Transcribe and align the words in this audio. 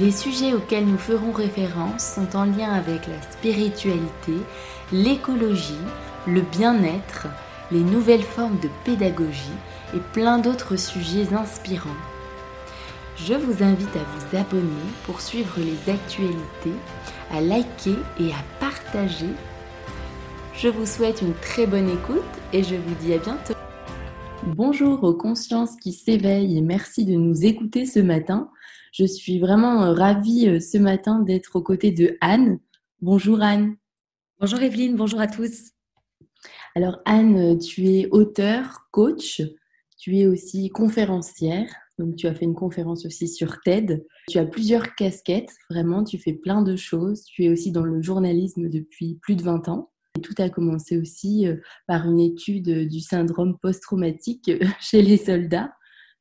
Les 0.00 0.10
sujets 0.10 0.52
auxquels 0.52 0.86
nous 0.86 0.98
ferons 0.98 1.30
référence 1.30 2.02
sont 2.16 2.36
en 2.36 2.46
lien 2.46 2.72
avec 2.72 3.06
la 3.06 3.22
spiritualité, 3.30 4.32
l'écologie, 4.90 5.78
le 6.26 6.40
bien-être, 6.40 7.28
les 7.70 7.82
nouvelles 7.82 8.24
formes 8.24 8.58
de 8.58 8.68
pédagogie 8.84 9.38
et 9.94 10.00
plein 10.12 10.38
d'autres 10.38 10.74
sujets 10.74 11.32
inspirants. 11.32 12.00
Je 13.16 13.34
vous 13.34 13.62
invite 13.62 13.94
à 13.94 14.00
vous 14.00 14.36
abonner 14.36 14.64
pour 15.06 15.20
suivre 15.20 15.58
les 15.58 15.92
actualités, 15.92 16.74
à 17.30 17.40
liker 17.40 17.94
et 18.18 18.30
à 18.32 18.42
partager. 18.58 19.30
Je 20.56 20.66
vous 20.66 20.86
souhaite 20.86 21.22
une 21.22 21.34
très 21.34 21.68
bonne 21.68 21.88
écoute 21.88 22.22
et 22.52 22.64
je 22.64 22.74
vous 22.74 22.94
dis 23.00 23.14
à 23.14 23.18
bientôt. 23.18 23.54
Bonjour 24.44 25.04
aux 25.04 25.14
consciences 25.14 25.76
qui 25.76 25.92
s'éveillent 25.92 26.58
et 26.58 26.62
merci 26.62 27.04
de 27.04 27.14
nous 27.14 27.46
écouter 27.46 27.86
ce 27.86 28.00
matin. 28.00 28.50
Je 28.96 29.06
suis 29.06 29.40
vraiment 29.40 29.92
ravie 29.92 30.46
euh, 30.46 30.60
ce 30.60 30.78
matin 30.78 31.18
d'être 31.18 31.56
aux 31.56 31.62
côtés 31.62 31.90
de 31.90 32.16
Anne. 32.20 32.60
Bonjour 33.00 33.42
Anne. 33.42 33.74
Bonjour 34.38 34.62
Evelyne, 34.62 34.94
bonjour 34.94 35.18
à 35.18 35.26
tous. 35.26 35.72
Alors 36.76 37.00
Anne, 37.04 37.58
tu 37.58 37.88
es 37.88 38.06
auteur, 38.12 38.86
coach, 38.92 39.42
tu 39.98 40.18
es 40.18 40.28
aussi 40.28 40.68
conférencière, 40.68 41.68
donc 41.98 42.14
tu 42.14 42.28
as 42.28 42.36
fait 42.36 42.44
une 42.44 42.54
conférence 42.54 43.04
aussi 43.04 43.26
sur 43.26 43.60
TED. 43.62 44.06
Tu 44.30 44.38
as 44.38 44.46
plusieurs 44.46 44.94
casquettes, 44.94 45.50
vraiment, 45.70 46.04
tu 46.04 46.16
fais 46.16 46.32
plein 46.32 46.62
de 46.62 46.76
choses. 46.76 47.24
Tu 47.24 47.46
es 47.46 47.48
aussi 47.48 47.72
dans 47.72 47.82
le 47.82 48.00
journalisme 48.00 48.68
depuis 48.68 49.18
plus 49.22 49.34
de 49.34 49.42
20 49.42 49.68
ans. 49.70 49.90
Et 50.16 50.20
tout 50.20 50.34
a 50.38 50.48
commencé 50.48 50.98
aussi 50.98 51.48
euh, 51.48 51.56
par 51.88 52.08
une 52.08 52.20
étude 52.20 52.86
du 52.86 53.00
syndrome 53.00 53.58
post-traumatique 53.58 54.52
chez 54.80 55.02
les 55.02 55.16
soldats. 55.16 55.72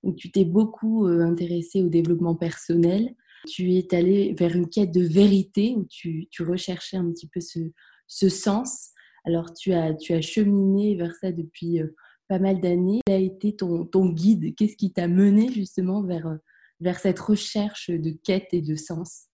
Donc 0.04 0.16
tu 0.18 0.32
t'es 0.32 0.46
beaucoup 0.46 1.08
euh, 1.08 1.22
intéressé 1.22 1.82
au 1.82 1.90
développement 1.90 2.36
personnel. 2.36 3.16
Tu 3.48 3.73
es 3.73 3.94
allé 3.94 4.34
vers 4.38 4.56
une 4.56 4.70
quête 4.70 4.92
de 4.92 5.04
vérité 5.04 5.76
où 5.76 5.86
tu, 5.86 6.28
recherchais 6.40 6.98
un 6.98 7.12
petit 7.12 7.28
peu 7.28 7.42
ce, 7.42 8.30
sens 8.30 8.94
alors, 9.26 9.54
tu 9.54 9.73
as, 9.73 9.95
cheminé 10.22 10.95
vers 10.95 11.16
ça 11.16 11.32
depuis 11.32 11.82
euh, 11.82 11.95
pas 12.28 12.40
mal 12.40 12.60
d'années. 12.60 13.00
Quel 13.06 13.16
a 13.16 13.20
été 13.20 13.56
ton, 13.56 14.10
guide? 14.10 14.56
Qu'est-ce 14.56 14.76
qui 14.76 14.92
t'a 14.92 15.08
mené 15.08 15.52
justement 15.52 16.04
vers, 16.04 16.40
cette 17.00 17.20
recherche 17.20 17.90
de 17.90 18.12
quête 18.12 18.50
et 18.52 18.62
de 18.62 18.76
sens? 18.76 19.28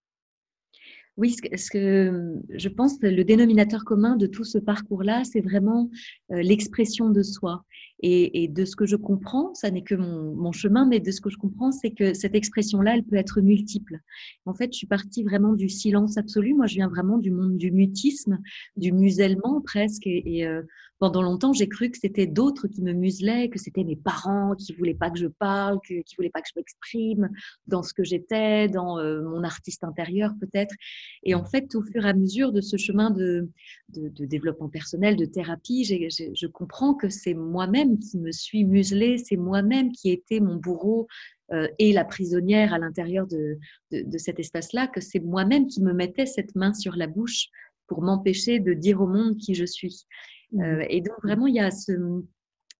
Oui, 1.17 1.31
ce 1.31 1.69
que, 1.69 2.35
je 2.49 2.69
pense 2.69 2.97
le 3.01 3.23
dénominateur 3.23 3.83
commun 3.83 4.15
de 4.15 4.25
tout 4.25 4.45
ce 4.45 4.57
parcours-là, 4.57 5.23
c'est 5.25 5.41
vraiment 5.41 5.89
euh, 6.31 6.41
l'expression 6.41 7.09
de 7.09 7.23
soi. 7.23 7.65
Et, 8.01 8.47
de 8.47 8.63
ce 8.63 8.75
que 8.77 8.85
je 8.85 8.95
comprends, 8.95 9.53
ça 9.55 9.71
n'est 9.71 9.83
que 9.83 9.95
mon, 9.95 10.51
chemin, 10.53 10.85
mais 10.85 10.99
de 10.99 11.11
ce 11.11 11.19
que 11.19 11.29
je 11.29 11.37
comprends, 11.37 11.71
c'est 11.71 11.91
que 11.91 12.13
cette 12.13 12.33
expression-là, 12.33 12.95
elle 12.95 13.03
peut 13.03 13.17
être 13.17 13.41
multiple. 13.41 13.99
En 14.45 14.53
fait, 14.53 14.71
je 14.71 14.77
suis 14.77 14.87
partie 14.87 15.23
vraiment 15.23 15.53
du 15.53 15.67
silence 15.67 16.17
absolu. 16.17 16.53
Moi, 16.53 16.67
je 16.67 16.75
viens 16.75 16.87
vraiment 16.87 17.17
du 17.17 17.31
monde 17.31 17.57
du 17.57 17.71
mutisme, 17.71 18.39
du 18.77 18.93
musellement 18.93 19.61
presque. 19.61 20.07
Et, 20.07 20.47
euh, 20.47 20.61
pendant 20.99 21.21
longtemps, 21.21 21.53
j'ai 21.53 21.69
cru 21.69 21.89
que 21.89 21.97
c'était 21.97 22.27
d'autres 22.27 22.67
qui 22.67 22.81
me 22.81 22.91
muselaient, 22.91 23.47
que 23.47 23.57
c'était 23.57 23.85
mes 23.85 23.95
parents 23.95 24.53
qui 24.55 24.73
voulaient 24.73 24.93
pas 24.93 25.09
que 25.09 25.17
je 25.17 25.27
parle, 25.27 25.79
que, 25.87 26.01
qui 26.01 26.15
voulaient 26.17 26.29
pas 26.29 26.41
que 26.41 26.49
je 26.49 26.59
m'exprime 26.59 27.29
dans 27.67 27.83
ce 27.83 27.93
que 27.93 28.03
j'étais, 28.03 28.67
dans 28.67 28.99
euh, 28.99 29.21
mon 29.21 29.43
artiste 29.43 29.85
intérieur 29.85 30.33
peut-être. 30.41 30.75
Et 31.23 31.35
en 31.35 31.45
fait, 31.45 31.73
au 31.75 31.83
fur 31.83 32.05
et 32.05 32.09
à 32.09 32.13
mesure 32.13 32.51
de 32.51 32.59
ce 32.59 32.75
chemin 32.75 33.11
de, 33.11 33.49
de, 33.89 34.25
développement 34.25 34.67
personnel, 34.67 35.15
de 35.15 35.25
thérapie, 35.25 35.85
je 35.85 36.47
comprends 36.47 36.93
que 36.93 37.07
c'est 37.07 37.33
moi-même 37.33 37.88
qui 37.97 38.19
me 38.19 38.31
suis 38.31 38.65
muselée, 38.65 39.17
c'est 39.17 39.37
moi-même 39.37 39.91
qui 39.91 40.09
ai 40.09 40.13
été 40.13 40.39
mon 40.39 40.57
bourreau 40.57 41.07
euh, 41.51 41.67
et 41.79 41.93
la 41.93 42.05
prisonnière 42.05 42.73
à 42.73 42.77
l'intérieur 42.77 43.25
de, 43.25 43.57
de, 43.91 44.17
cet 44.17 44.39
espace-là, 44.39 44.87
que 44.87 45.01
c'est 45.01 45.19
moi-même 45.19 45.65
qui 45.67 45.81
me 45.81 45.93
mettais 45.93 46.27
cette 46.27 46.55
main 46.55 46.73
sur 46.73 46.95
la 46.95 47.07
bouche 47.07 47.47
pour 47.87 48.03
m'empêcher 48.03 48.59
de 48.59 48.73
dire 48.73 49.01
au 49.01 49.07
monde 49.07 49.35
qui 49.37 49.55
je 49.55 49.65
suis. 49.65 50.05
Mmh. 50.51 50.61
Euh, 50.61 50.85
et 50.89 51.01
donc 51.01 51.15
vraiment, 51.23 51.47
il 51.47 51.55
y 51.55 51.59
a 51.59 51.71
ce, 51.71 51.91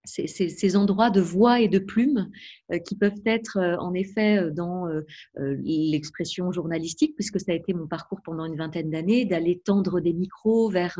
ces, 0.05 0.27
ces, 0.27 0.75
endroits 0.75 1.09
de 1.09 1.19
voix 1.19 1.59
et 1.59 1.67
de 1.67 1.79
plumes 1.79 2.29
euh, 2.71 2.79
qui 2.79 2.95
peuvent 2.95 3.21
être 3.25 3.57
euh, 3.57 3.75
en 3.77 3.93
effet 3.93 4.49
dans 4.51 4.87
l'expression 5.35 6.51
journalistique, 6.51 7.15
puisque 7.15 7.39
ça 7.39 7.51
a 7.51 7.55
été 7.55 7.73
mon 7.73 7.87
parcours 7.87 8.21
pendant 8.23 8.45
une 8.45 8.55
vingtaine 8.55 8.89
d'années, 8.89 9.25
d'aller 9.25 9.59
tendre 9.59 9.99
des 9.99 10.13
micros 10.13 10.69
vers 10.69 10.99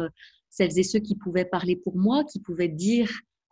celles 0.49 0.77
et 0.79 0.83
ceux 0.83 0.99
qui 0.99 1.15
pouvaient 1.15 1.45
parler 1.45 1.75
pour 1.75 1.95
moi, 1.95 2.23
qui 2.23 2.39
pouvaient 2.39 2.67
dire 2.67 3.09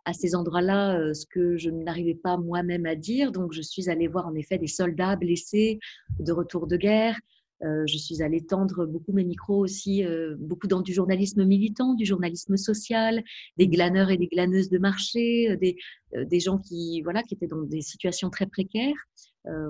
à 0.08 0.12
ces 0.12 0.34
endroits-là 0.34 1.12
ce 1.12 1.26
que 1.26 1.56
je 1.56 1.70
n'arrivais 1.70 2.14
pas 2.14 2.36
moi-même 2.36 2.86
à 2.86 2.94
dire. 2.94 3.30
Donc 3.30 3.52
je 3.52 3.62
suis 3.62 3.90
allée 3.90 4.08
voir 4.08 4.26
en 4.26 4.34
effet 4.34 4.58
des 4.58 4.66
soldats 4.66 5.16
blessés 5.16 5.78
de 6.18 6.32
retour 6.32 6.66
de 6.66 6.76
guerre, 6.76 7.16
euh, 7.64 7.84
je 7.86 7.98
suis 7.98 8.22
allée 8.22 8.40
tendre 8.40 8.86
beaucoup 8.86 9.12
mes 9.12 9.24
micros 9.24 9.64
aussi, 9.64 10.04
euh, 10.04 10.36
beaucoup 10.38 10.68
dans 10.68 10.80
du 10.80 10.92
journalisme 10.92 11.44
militant, 11.44 11.94
du 11.94 12.04
journalisme 12.04 12.56
social, 12.56 13.22
des 13.56 13.66
glaneurs 13.66 14.10
et 14.10 14.16
des 14.16 14.28
glaneuses 14.28 14.68
de 14.68 14.78
marché, 14.78 15.50
euh, 15.50 16.24
des, 16.24 16.40
gens 16.40 16.58
qui, 16.58 17.02
voilà, 17.02 17.22
qui 17.22 17.34
étaient 17.34 17.48
dans 17.48 17.62
des 17.62 17.80
situations 17.80 18.30
très 18.30 18.46
précaires 18.46 18.96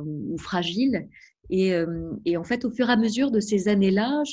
ou 0.04 0.37
fragiles. 0.38 1.09
Et, 1.50 1.72
et, 2.25 2.37
en 2.37 2.43
fait, 2.43 2.65
au 2.65 2.71
fur 2.71 2.88
et 2.88 2.93
à 2.93 2.97
mesure 2.97 3.31
de 3.31 3.38
ces 3.38 3.69
années-là, 3.69 4.25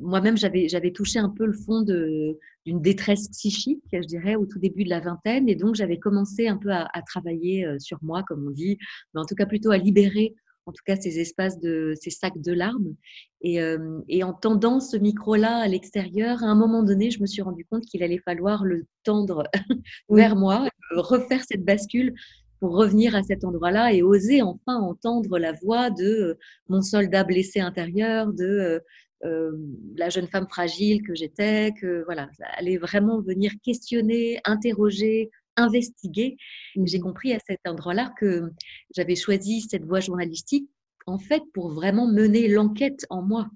moi-même, 0.00 0.36
j'avais 0.36 0.92
touché 0.92 1.18
un 1.18 1.30
peu 1.30 1.46
le 1.46 1.54
fond 1.54 1.80
de, 1.80 2.38
d'une 2.64 2.80
détresse 2.80 3.28
psychique, 3.28 3.82
je 3.92 4.06
dirais, 4.06 4.36
au 4.36 4.46
tout 4.46 4.58
début 4.58 4.84
de 4.84 4.90
la 4.90 5.00
vingtaine. 5.00 5.48
Et 5.48 5.54
donc, 5.54 5.74
j'avais 5.74 5.98
commencé 5.98 6.48
un 6.48 6.56
peu 6.56 6.70
à, 6.70 6.88
à 6.92 7.02
travailler 7.02 7.66
sur 7.78 7.98
moi, 8.02 8.22
comme 8.26 8.46
on 8.46 8.50
dit, 8.50 8.78
mais 9.14 9.20
en 9.20 9.24
tout 9.24 9.34
cas 9.34 9.46
plutôt 9.46 9.70
à 9.70 9.78
libérer 9.78 10.34
en 10.66 10.72
tout 10.72 10.82
cas 10.86 10.96
ces 10.96 11.18
espaces 11.18 11.60
de 11.60 11.94
ces 12.00 12.10
sacs 12.10 12.40
de 12.40 12.52
larmes. 12.52 12.94
Et, 13.42 13.60
euh, 13.60 14.00
et 14.08 14.24
en 14.24 14.32
tendant 14.32 14.80
ce 14.80 14.96
micro-là 14.96 15.58
à 15.58 15.68
l'extérieur, 15.68 16.42
à 16.42 16.46
un 16.46 16.54
moment 16.54 16.82
donné, 16.82 17.10
je 17.10 17.20
me 17.20 17.26
suis 17.26 17.42
rendu 17.42 17.64
compte 17.64 17.84
qu'il 17.84 18.02
allait 18.02 18.20
falloir 18.24 18.64
le 18.64 18.86
tendre 19.02 19.44
vers 20.08 20.36
moi, 20.36 20.68
refaire 20.90 21.42
cette 21.46 21.64
bascule 21.64 22.14
pour 22.60 22.76
revenir 22.76 23.14
à 23.14 23.22
cet 23.22 23.44
endroit-là 23.44 23.92
et 23.92 24.02
oser 24.02 24.40
enfin 24.40 24.76
entendre 24.76 25.38
la 25.38 25.52
voix 25.52 25.90
de 25.90 26.04
euh, 26.04 26.34
mon 26.68 26.80
soldat 26.80 27.24
blessé 27.24 27.60
intérieur, 27.60 28.32
de 28.32 28.44
euh, 28.44 28.80
la 29.24 30.10
jeune 30.10 30.28
femme 30.28 30.46
fragile 30.48 31.02
que 31.02 31.14
j'étais, 31.14 31.72
que 31.80 32.04
voilà, 32.04 32.28
aller 32.56 32.76
vraiment 32.76 33.20
venir 33.20 33.52
questionner, 33.62 34.38
interroger, 34.44 35.30
investiguer. 35.56 36.36
J'ai 36.84 37.00
compris 37.00 37.32
à 37.32 37.38
cet 37.46 37.60
endroit-là 37.66 38.12
que 38.18 38.50
j'avais 38.94 39.16
choisi 39.16 39.62
cette 39.62 39.84
voie 39.84 40.00
journalistique 40.00 40.68
en 41.06 41.18
fait 41.18 41.42
pour 41.52 41.70
vraiment 41.70 42.06
mener 42.06 42.48
l'enquête 42.48 43.06
en 43.10 43.22
moi. 43.22 43.48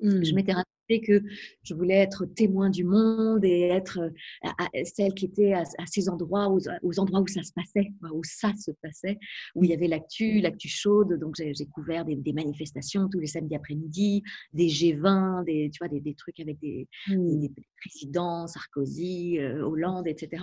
Je 0.00 0.08
mmh. 0.08 0.34
m'étais 0.34 0.52
que 0.88 1.22
je 1.62 1.74
voulais 1.74 1.96
être 1.96 2.26
témoin 2.26 2.70
du 2.70 2.84
monde 2.84 3.44
et 3.44 3.62
être 3.62 3.98
euh, 4.44 4.82
celle 4.84 5.14
qui 5.14 5.26
était 5.26 5.52
à, 5.52 5.64
ces 5.86 6.08
endroits, 6.08 6.48
aux, 6.48 6.98
endroits 6.98 7.20
où 7.20 7.26
ça 7.26 7.42
se 7.42 7.52
passait, 7.52 7.92
où 8.12 8.22
ça 8.24 8.52
se 8.54 8.70
passait, 8.82 9.18
où 9.54 9.64
il 9.64 9.70
y 9.70 9.74
avait 9.74 9.88
l'actu, 9.88 10.40
l'actu 10.40 10.68
chaude. 10.68 11.18
Donc 11.18 11.36
j'ai 11.36 11.66
couvert 11.66 12.04
des, 12.04 12.32
manifestations 12.32 13.08
tous 13.08 13.20
les 13.20 13.26
samedis 13.26 13.54
après-midi, 13.54 14.22
des 14.52 14.68
G20, 14.68 15.44
des, 15.44 15.70
tu 15.72 15.78
vois, 15.78 15.88
des, 15.88 16.14
trucs 16.14 16.40
avec 16.40 16.58
des, 16.60 16.86
mmh. 17.08 17.46
présidents, 17.80 18.46
Sarkozy, 18.46 19.38
euh, 19.38 19.62
Hollande, 19.62 20.06
etc. 20.06 20.42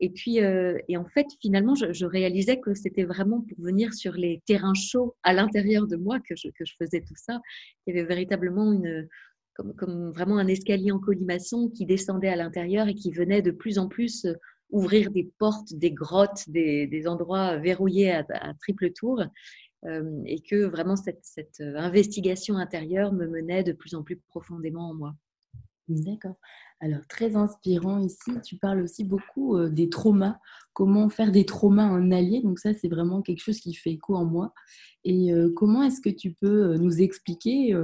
Et 0.00 0.10
puis, 0.10 0.42
euh, 0.42 0.78
et 0.88 0.96
en 0.96 1.06
fait, 1.06 1.26
finalement, 1.40 1.74
je, 1.74 2.04
réalisais 2.04 2.60
que 2.60 2.74
c'était 2.74 3.04
vraiment 3.04 3.40
pour 3.40 3.64
venir 3.64 3.94
sur 3.94 4.12
les 4.12 4.42
terrains 4.46 4.74
chauds 4.74 5.16
à 5.22 5.32
l'intérieur 5.32 5.86
de 5.86 5.96
moi 5.96 6.18
que 6.20 6.36
je, 6.36 6.48
que 6.48 6.64
je 6.64 6.74
faisais 6.78 7.00
tout 7.00 7.14
ça. 7.16 7.40
Il 7.86 7.94
y 7.94 7.98
avait 7.98 8.06
véritablement 8.06 8.72
une, 8.72 9.08
comme, 9.56 10.12
vraiment 10.12 10.38
un 10.38 10.46
escalier 10.46 10.92
en 10.92 10.98
colimaçon 10.98 11.68
qui 11.68 11.86
descendait 11.86 12.28
à 12.28 12.36
l'intérieur 12.36 12.88
et 12.88 12.94
qui 12.94 13.10
venait 13.10 13.42
de 13.42 13.50
plus 13.50 13.78
en 13.78 13.88
plus 13.88 14.24
euh, 14.24 14.34
ouvrir 14.70 15.10
des 15.10 15.30
portes, 15.38 15.74
des 15.74 15.92
grottes, 15.92 16.48
des, 16.48 17.04
endroits 17.06 17.56
verrouillés 17.58 18.12
à, 18.12 18.24
triple 18.60 18.92
tour. 18.92 19.22
Euh, 19.84 20.22
et 20.24 20.40
que 20.40 20.64
vraiment 20.64 20.96
cette, 20.96 21.22
cette 21.22 21.60
investigation 21.60 22.56
intérieure 22.56 23.12
me 23.12 23.28
menait 23.28 23.62
de 23.62 23.72
plus 23.72 23.94
en 23.94 24.02
plus 24.02 24.16
profondément 24.16 24.90
en 24.90 24.94
moi. 24.94 25.14
D'accord. 25.88 26.34
Alors, 26.80 27.06
très 27.08 27.36
inspirant 27.36 27.98
ici. 27.98 28.32
Tu 28.44 28.56
parles 28.56 28.82
aussi 28.82 29.04
beaucoup 29.04 29.56
euh, 29.56 29.68
des 29.70 29.88
traumas, 29.88 30.38
comment 30.72 31.08
faire 31.08 31.32
des 31.32 31.46
traumas 31.46 31.84
un 31.84 32.10
allié? 32.10 32.42
Donc 32.42 32.58
ça, 32.58 32.74
c'est 32.74 32.88
vraiment 32.88 33.22
quelque 33.22 33.40
chose 33.40 33.60
qui 33.60 33.72
fait 33.74 33.92
écho 33.92 34.14
en 34.16 34.24
moi. 34.24 34.52
Et 35.04 35.32
euh, 35.32 35.52
comment 35.54 35.82
est-ce 35.82 36.00
que 36.00 36.10
tu 36.10 36.32
peux 36.32 36.72
euh, 36.72 36.78
nous 36.78 37.00
expliquer 37.00 37.74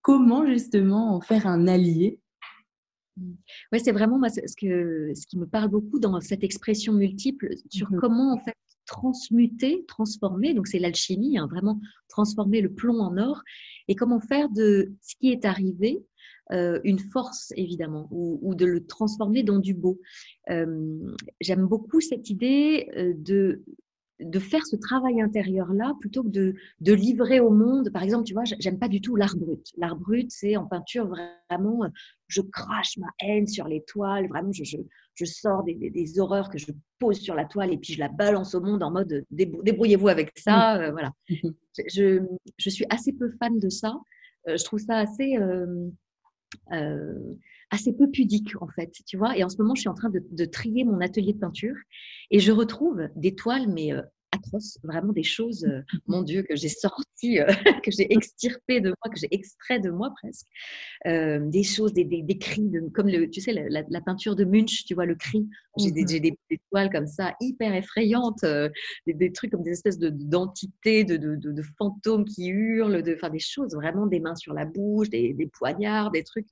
comment 0.00 0.46
justement 0.46 1.14
en 1.14 1.20
faire 1.20 1.46
un 1.46 1.66
allié? 1.66 2.18
Oui, 3.72 3.80
c'est 3.84 3.92
vraiment 3.92 4.18
ce, 4.28 4.40
que, 4.56 5.12
ce 5.14 5.26
qui 5.26 5.38
me 5.38 5.46
parle 5.46 5.68
beaucoup 5.68 5.98
dans 5.98 6.18
cette 6.20 6.42
expression 6.44 6.94
multiple 6.94 7.50
sur 7.70 7.92
mmh 7.92 7.98
comment 8.00 8.32
en 8.32 8.38
fait 8.38 8.56
transmuter, 8.86 9.84
transformer, 9.86 10.54
donc 10.54 10.66
c'est 10.66 10.78
l'alchimie, 10.78 11.38
hein, 11.38 11.46
vraiment 11.46 11.80
transformer 12.08 12.60
le 12.60 12.72
plomb 12.72 13.00
en 13.00 13.16
or, 13.16 13.42
et 13.88 13.94
comment 13.94 14.20
faire 14.20 14.48
de 14.50 14.92
ce 15.00 15.14
qui 15.16 15.30
est 15.30 15.44
arrivé 15.44 16.02
euh, 16.52 16.80
une 16.84 16.98
force, 16.98 17.52
évidemment, 17.56 18.08
ou, 18.10 18.54
de 18.54 18.66
le 18.66 18.84
transformer 18.84 19.42
dans 19.42 19.58
du 19.58 19.74
beau. 19.74 20.00
Euh, 20.50 20.98
j'aime 21.40 21.66
beaucoup 21.66 22.00
cette 22.00 22.28
idée 22.28 22.90
euh, 22.96 23.14
de 23.16 23.62
de 24.24 24.38
faire 24.38 24.66
ce 24.66 24.76
travail 24.76 25.20
intérieur-là 25.20 25.94
plutôt 26.00 26.22
que 26.22 26.28
de, 26.28 26.54
de, 26.80 26.92
livrer 26.92 27.40
au 27.40 27.50
monde. 27.50 27.90
Par 27.90 28.02
exemple, 28.02 28.24
tu 28.24 28.34
vois, 28.34 28.44
j'aime 28.44 28.78
pas 28.78 28.88
du 28.88 29.00
tout 29.00 29.16
l'art 29.16 29.36
brut. 29.36 29.72
L'art 29.76 29.96
brut, 29.96 30.30
c'est 30.30 30.56
en 30.56 30.66
peinture 30.66 31.06
vraiment, 31.06 31.88
je 32.28 32.40
crache 32.40 32.96
ma 32.98 33.08
haine 33.20 33.46
sur 33.46 33.68
les 33.68 33.82
toiles, 33.82 34.28
vraiment, 34.28 34.52
je, 34.52 34.64
je, 34.64 34.76
je 35.14 35.24
sors 35.24 35.62
des, 35.64 35.74
des, 35.74 36.20
horreurs 36.20 36.50
que 36.50 36.58
je 36.58 36.66
pose 36.98 37.18
sur 37.18 37.34
la 37.34 37.44
toile 37.44 37.72
et 37.72 37.78
puis 37.78 37.92
je 37.92 37.98
la 37.98 38.08
balance 38.08 38.54
au 38.54 38.60
monde 38.60 38.82
en 38.82 38.90
mode 38.90 39.24
débrouillez-vous 39.30 40.08
avec 40.08 40.32
ça. 40.36 40.90
voilà. 40.90 41.12
Je, 41.88 42.20
je, 42.58 42.68
suis 42.68 42.84
assez 42.90 43.14
peu 43.14 43.30
fan 43.38 43.58
de 43.58 43.70
ça. 43.70 43.94
je 44.46 44.62
trouve 44.62 44.78
ça 44.78 44.98
assez 44.98 45.38
euh, 46.72 47.34
assez 47.72 47.92
peu 47.92 48.08
pudique 48.08 48.52
en 48.60 48.68
fait, 48.68 48.92
tu 49.06 49.16
vois. 49.16 49.36
Et 49.36 49.42
en 49.42 49.48
ce 49.48 49.56
moment, 49.56 49.74
je 49.74 49.80
suis 49.80 49.88
en 49.88 49.94
train 49.94 50.10
de, 50.10 50.22
de 50.30 50.44
trier 50.44 50.84
mon 50.84 51.00
atelier 51.00 51.32
de 51.32 51.38
peinture 51.38 51.74
et 52.30 52.38
je 52.38 52.52
retrouve 52.52 53.08
des 53.16 53.34
toiles, 53.34 53.66
mais 53.68 53.92
euh, 53.92 54.02
atroces, 54.42 54.78
vraiment 54.82 55.12
des 55.12 55.22
choses, 55.22 55.64
euh, 55.64 55.82
mon 56.06 56.22
Dieu, 56.22 56.42
que 56.42 56.56
j'ai 56.56 56.68
sorties, 56.68 57.38
euh, 57.40 57.46
que 57.84 57.90
j'ai 57.90 58.12
extirpées 58.12 58.80
de 58.80 58.88
moi, 58.88 59.12
que 59.12 59.18
j'ai 59.18 59.28
extrait 59.30 59.80
de 59.80 59.90
moi 59.90 60.12
presque. 60.20 60.46
Euh, 61.06 61.40
des 61.48 61.62
choses, 61.62 61.92
des, 61.92 62.04
des, 62.04 62.22
des 62.22 62.38
cris, 62.38 62.68
de, 62.68 62.80
comme 62.94 63.08
le, 63.08 63.28
tu 63.30 63.40
sais, 63.40 63.52
la, 63.52 63.82
la, 63.88 64.00
peinture 64.00 64.36
de 64.36 64.44
Munch, 64.44 64.84
tu 64.84 64.94
vois, 64.94 65.06
le 65.06 65.14
cri. 65.14 65.48
J'ai 65.78 65.90
des, 65.90 66.02
mmh 66.02 66.20
des, 66.50 66.60
toiles 66.70 66.90
comme 66.90 67.06
ça, 67.06 67.34
hyper 67.40 67.74
effrayantes, 67.74 68.44
des, 69.06 69.32
trucs 69.32 69.52
comme 69.52 69.62
des 69.62 69.70
espèces 69.70 69.98
d'entités, 69.98 71.04
de, 71.04 71.16
de, 71.16 71.36
de, 71.36 71.62
fantômes 71.78 72.24
qui 72.24 72.48
hurlent, 72.48 73.02
de, 73.02 73.28
des 73.30 73.38
choses, 73.38 73.74
vraiment 73.74 74.06
des 74.06 74.20
mains 74.20 74.34
sur 74.34 74.52
la 74.52 74.64
bouche, 74.64 75.08
des, 75.08 75.50
poignards, 75.52 76.10
des 76.10 76.24
trucs 76.24 76.50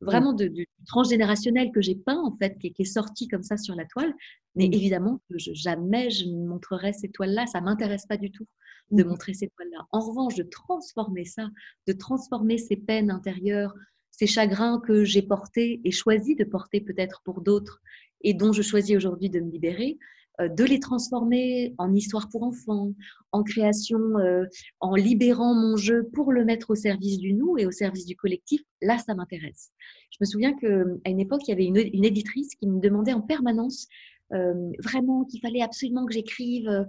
vraiment 0.00 0.32
de, 0.32 0.46
du 0.46 0.66
transgénérationnel 0.86 1.72
que 1.72 1.80
j'ai 1.80 1.94
peint, 1.94 2.20
en 2.20 2.36
fait, 2.36 2.56
qui, 2.58 2.72
qui, 2.72 2.82
est 2.82 2.86
sorti 2.86 3.28
comme 3.28 3.42
ça 3.42 3.56
sur 3.56 3.74
la 3.74 3.84
toile. 3.84 4.14
Mais 4.56 4.68
mmh. 4.68 4.74
évidemment, 4.74 5.20
je, 5.30 5.52
jamais 5.52 6.10
je 6.10 6.26
ne 6.26 6.46
montrerai 6.46 6.92
ces 6.92 7.08
toiles-là. 7.24 7.46
Ça 7.46 7.60
m'intéresse 7.60 8.06
pas 8.06 8.16
du 8.16 8.30
tout 8.30 8.46
de 8.90 9.02
mmh. 9.02 9.06
montrer 9.06 9.34
ces 9.34 9.48
toiles-là. 9.48 9.86
En 9.92 10.00
revanche, 10.00 10.34
de 10.34 10.42
transformer 10.42 11.24
ça, 11.24 11.48
de 11.86 11.92
transformer 11.92 12.58
ces 12.58 12.76
peines 12.76 13.10
intérieures, 13.10 13.74
ces 14.10 14.26
chagrins 14.26 14.80
que 14.80 15.04
j'ai 15.04 15.22
portés 15.22 15.80
et 15.84 15.90
choisi 15.90 16.34
de 16.36 16.44
porter 16.44 16.80
peut-être 16.80 17.22
pour 17.24 17.40
d'autres 17.40 17.80
et 18.22 18.34
dont 18.34 18.52
je 18.52 18.62
choisis 18.62 18.96
aujourd'hui 18.96 19.28
de 19.30 19.40
me 19.40 19.50
libérer, 19.50 19.98
euh, 20.40 20.48
de 20.48 20.64
les 20.64 20.80
transformer 20.80 21.74
en 21.78 21.94
histoire 21.94 22.28
pour 22.28 22.42
enfants, 22.42 22.92
en 23.32 23.42
création, 23.42 24.00
euh, 24.18 24.44
en 24.80 24.94
libérant 24.94 25.54
mon 25.54 25.76
jeu 25.76 26.08
pour 26.12 26.32
le 26.32 26.44
mettre 26.44 26.70
au 26.70 26.74
service 26.74 27.18
du 27.18 27.34
nous 27.34 27.56
et 27.58 27.66
au 27.66 27.70
service 27.70 28.06
du 28.06 28.16
collectif, 28.16 28.60
là, 28.82 28.98
ça 28.98 29.14
m'intéresse. 29.14 29.70
Je 30.10 30.18
me 30.20 30.26
souviens 30.26 30.54
qu'à 30.56 31.10
une 31.10 31.20
époque, 31.20 31.42
il 31.46 31.50
y 31.50 31.54
avait 31.54 31.66
une, 31.66 31.76
une, 31.76 32.04
éditrice 32.04 32.54
qui 32.56 32.66
me 32.66 32.80
demandait 32.80 33.12
en 33.12 33.20
permanence 33.20 33.86
euh, 34.32 34.72
vraiment 34.82 35.24
qu'il 35.24 35.40
fallait 35.40 35.60
absolument 35.60 36.06
que 36.06 36.14
j'écrive 36.14 36.68
euh, 36.68 36.84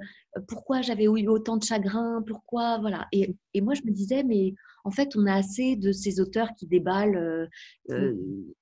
pourquoi 0.47 0.81
j'avais 0.81 1.03
eu 1.03 1.27
autant 1.27 1.57
de 1.57 1.63
chagrin, 1.63 2.23
pourquoi, 2.25 2.79
voilà. 2.79 3.07
Et, 3.11 3.35
et, 3.53 3.61
moi, 3.61 3.73
je 3.73 3.81
me 3.83 3.91
disais, 3.91 4.23
mais 4.23 4.53
en 4.83 4.91
fait, 4.91 5.15
on 5.15 5.25
a 5.25 5.33
assez 5.33 5.75
de 5.75 5.91
ces 5.91 6.19
auteurs 6.19 6.49
qui 6.57 6.65
déballent, 6.65 7.49
euh, 7.89 8.13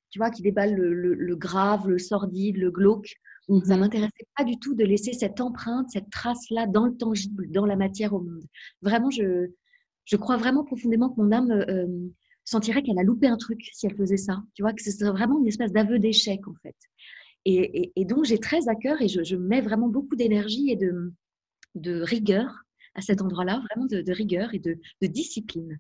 tu 0.09 0.19
vois, 0.19 0.31
qui 0.31 0.41
déballent 0.41 0.75
le, 0.75 1.13
le, 1.13 1.35
grave, 1.35 1.87
le 1.87 1.99
sordide, 1.99 2.57
le 2.57 2.71
glauque. 2.71 3.13
Ça 3.47 3.53
Ça 3.65 3.73
mhm. 3.75 3.81
m'intéressait 3.81 4.27
pas 4.37 4.43
du 4.43 4.57
tout 4.57 4.73
de 4.73 4.85
laisser 4.85 5.13
cette 5.13 5.41
empreinte, 5.41 5.89
cette 5.91 6.09
trace-là 6.09 6.65
dans 6.65 6.85
le 6.85 6.95
tangible, 6.95 7.51
dans 7.51 7.65
la 7.65 7.75
matière 7.75 8.13
au 8.13 8.21
monde. 8.21 8.43
Vraiment, 8.81 9.11
je, 9.11 9.51
je 10.05 10.15
crois 10.15 10.37
vraiment 10.37 10.63
profondément 10.63 11.09
que 11.09 11.21
mon 11.21 11.31
âme 11.31 11.65
sentirait 12.45 12.83
qu'elle 12.83 12.99
a 12.99 13.03
loupé 13.03 13.27
un 13.27 13.37
truc 13.37 13.61
si 13.73 13.85
elle 13.85 13.95
faisait 13.95 14.17
ça. 14.17 14.43
Tu 14.53 14.61
vois, 14.61 14.73
que 14.73 14.81
ce 14.83 14.91
serait 14.91 15.11
vraiment 15.11 15.39
une 15.39 15.47
espèce 15.47 15.71
d'aveu 15.71 15.99
d'échec, 15.99 16.47
en 16.47 16.55
fait. 16.61 16.75
Et, 17.45 18.05
donc, 18.05 18.25
j'ai 18.25 18.37
très 18.37 18.69
à 18.69 18.75
cœur 18.75 19.01
et 19.01 19.07
je, 19.07 19.35
mets 19.35 19.61
vraiment 19.61 19.89
beaucoup 19.89 20.15
d'énergie 20.15 20.71
et 20.71 20.75
de, 20.75 22.01
rigueur 22.01 22.63
à 22.95 23.01
cet 23.01 23.21
endroit-là, 23.21 23.61
vraiment 23.71 23.85
de, 23.85 24.11
rigueur 24.11 24.53
et 24.53 24.59
de, 24.59 24.77
discipline. 25.01 25.79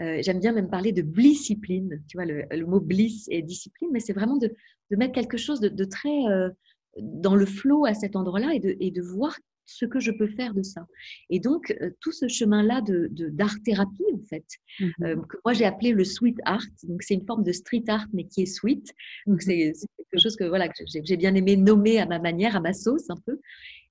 Euh, 0.00 0.18
j'aime 0.22 0.38
bien 0.38 0.52
même 0.52 0.68
parler 0.68 0.92
de 0.92 1.02
blisscipline. 1.02 2.02
Tu 2.08 2.16
vois, 2.16 2.26
le, 2.26 2.66
mot 2.66 2.80
bliss 2.80 3.26
et 3.30 3.42
discipline, 3.42 3.90
mais 3.92 4.00
c'est 4.00 4.12
vraiment 4.12 4.36
de, 4.36 4.54
mettre 4.90 5.14
quelque 5.14 5.36
chose 5.36 5.60
de, 5.60 5.84
très 5.84 6.26
euh, 6.26 6.50
dans 6.98 7.36
le 7.36 7.46
flot 7.46 7.84
à 7.84 7.94
cet 7.94 8.16
endroit-là 8.16 8.52
et 8.54 8.90
de 8.90 9.02
voir 9.02 9.36
ce 9.68 9.84
que 9.84 10.00
je 10.00 10.10
peux 10.10 10.28
faire 10.28 10.54
de 10.54 10.62
ça. 10.62 10.86
Et 11.28 11.40
donc, 11.40 11.76
euh, 11.82 11.90
tout 12.00 12.10
ce 12.10 12.26
chemin-là 12.26 12.80
de, 12.80 13.08
d'art-thérapie, 13.12 14.04
en 14.14 14.24
fait, 14.24 14.46
mmh 14.80 14.86
euh, 15.02 15.16
que 15.16 15.36
moi 15.44 15.52
j'ai 15.52 15.66
appelé 15.66 15.92
le 15.92 16.04
sweet 16.04 16.38
art, 16.44 16.64
donc 16.84 17.02
c'est 17.02 17.14
une 17.14 17.26
forme 17.26 17.44
de 17.44 17.52
street 17.52 17.84
art, 17.88 18.06
mais 18.14 18.24
qui 18.24 18.42
est 18.42 18.46
sweet. 18.46 18.94
Donc, 19.26 19.42
mmh 19.42 19.74
c'est, 19.74 19.88
quelque 20.10 20.22
chose 20.22 20.36
que, 20.36 20.44
voilà, 20.44 20.68
que 20.68 20.82
j'ai, 20.86 21.16
bien 21.16 21.34
aimé 21.34 21.56
nommer 21.56 21.98
à 21.98 22.06
ma 22.06 22.18
manière, 22.18 22.56
à 22.56 22.60
ma 22.60 22.72
sauce 22.72 23.10
un 23.10 23.18
peu, 23.26 23.38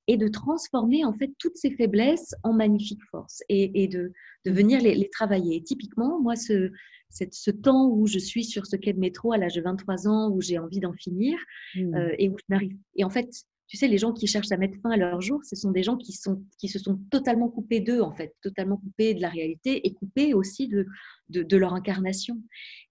et 0.08 0.18
de 0.18 0.28
transformer 0.28 1.06
en 1.06 1.14
fait 1.14 1.32
toutes 1.38 1.58
ces 1.58 1.70
faiblesses 1.72 2.34
en 2.44 2.54
magnifiques 2.54 3.04
forces 3.12 3.44
et, 3.50 3.84
et 3.84 3.88
de, 3.88 4.12
de, 4.46 4.52
mmh 4.52 4.54
venir 4.54 4.82
les, 4.82 4.96
les, 4.96 5.10
travailler. 5.10 5.58
Et 5.58 5.62
typiquement, 5.62 6.20
moi, 6.20 6.36
ce, 6.36 6.72
cette, 7.10 7.34
ce 7.34 7.52
temps 7.52 7.88
où 7.88 8.08
je 8.08 8.20
suis 8.20 8.44
sur 8.44 8.66
ce 8.66 8.76
quai 8.76 8.94
de 8.94 9.00
métro 9.00 9.32
à 9.32 9.38
l'âge 9.38 9.56
de 9.56 9.62
23 9.62 10.08
ans, 10.08 10.32
où 10.32 10.42
j'ai 10.42 10.58
envie 10.58 10.80
d'en 10.80 10.94
finir, 10.94 11.38
euh, 11.78 12.16
et 12.18 12.30
où 12.30 12.38
je 12.38 12.44
n'arrive. 12.50 12.76
Et 12.96 13.04
en 13.04 13.10
fait, 13.10 13.30
tu 13.68 13.76
sais, 13.76 13.88
les 13.88 13.98
gens 13.98 14.14
qui 14.14 14.28
cherchent 14.28 14.52
à 14.52 14.58
mettre 14.58 14.78
fin 14.82 14.92
à 14.92 14.98
leur 14.98 15.20
jour, 15.20 15.42
ce 15.44 15.56
sont 15.56 15.72
des 15.72 15.84
gens 15.84 15.98
qui, 15.98 16.14
sont, 16.14 16.42
qui 16.58 16.70
se 16.70 16.80
sont 16.80 17.00
totalement 17.12 17.50
coupés 17.50 17.82
d'eux, 17.82 18.02
en 18.02 18.14
fait, 18.14 18.34
totalement 18.42 18.78
coupés 18.78 19.14
de 19.14 19.22
la 19.22 19.30
réalité 19.30 19.86
et 19.86 19.94
coupés 19.94 20.34
aussi 20.34 20.70
de, 20.70 20.86
de, 21.30 21.58
leur 21.58 21.74
incarnation. 21.74 22.42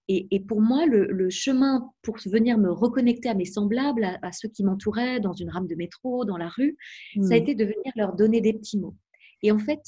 Et, 0.07 0.27
et 0.29 0.39
pour 0.39 0.61
moi, 0.61 0.85
le, 0.85 1.29
chemin 1.29 1.89
pour 2.03 2.17
venir 2.25 2.59
me 2.59 2.71
reconnecter 2.71 3.27
à 3.27 3.33
mes 3.33 3.45
semblables, 3.45 4.19
à, 4.21 4.31
ceux 4.31 4.49
qui 4.49 4.63
m'entouraient 4.63 5.19
dans 5.19 5.33
une 5.33 5.49
rame 5.49 5.67
de 5.67 5.75
métro, 5.75 6.25
dans 6.25 6.37
la 6.37 6.49
rue, 6.49 6.77
ça 7.21 7.33
a 7.33 7.39
mmh. 7.39 7.41
été 7.41 7.55
de 7.55 7.63
venir 7.63 7.93
leur 7.95 8.15
donner 8.15 8.39
des 8.39 8.53
petits 8.53 8.77
mots. 8.77 8.95
Et 9.41 9.51
en 9.51 9.59
fait, 9.59 9.81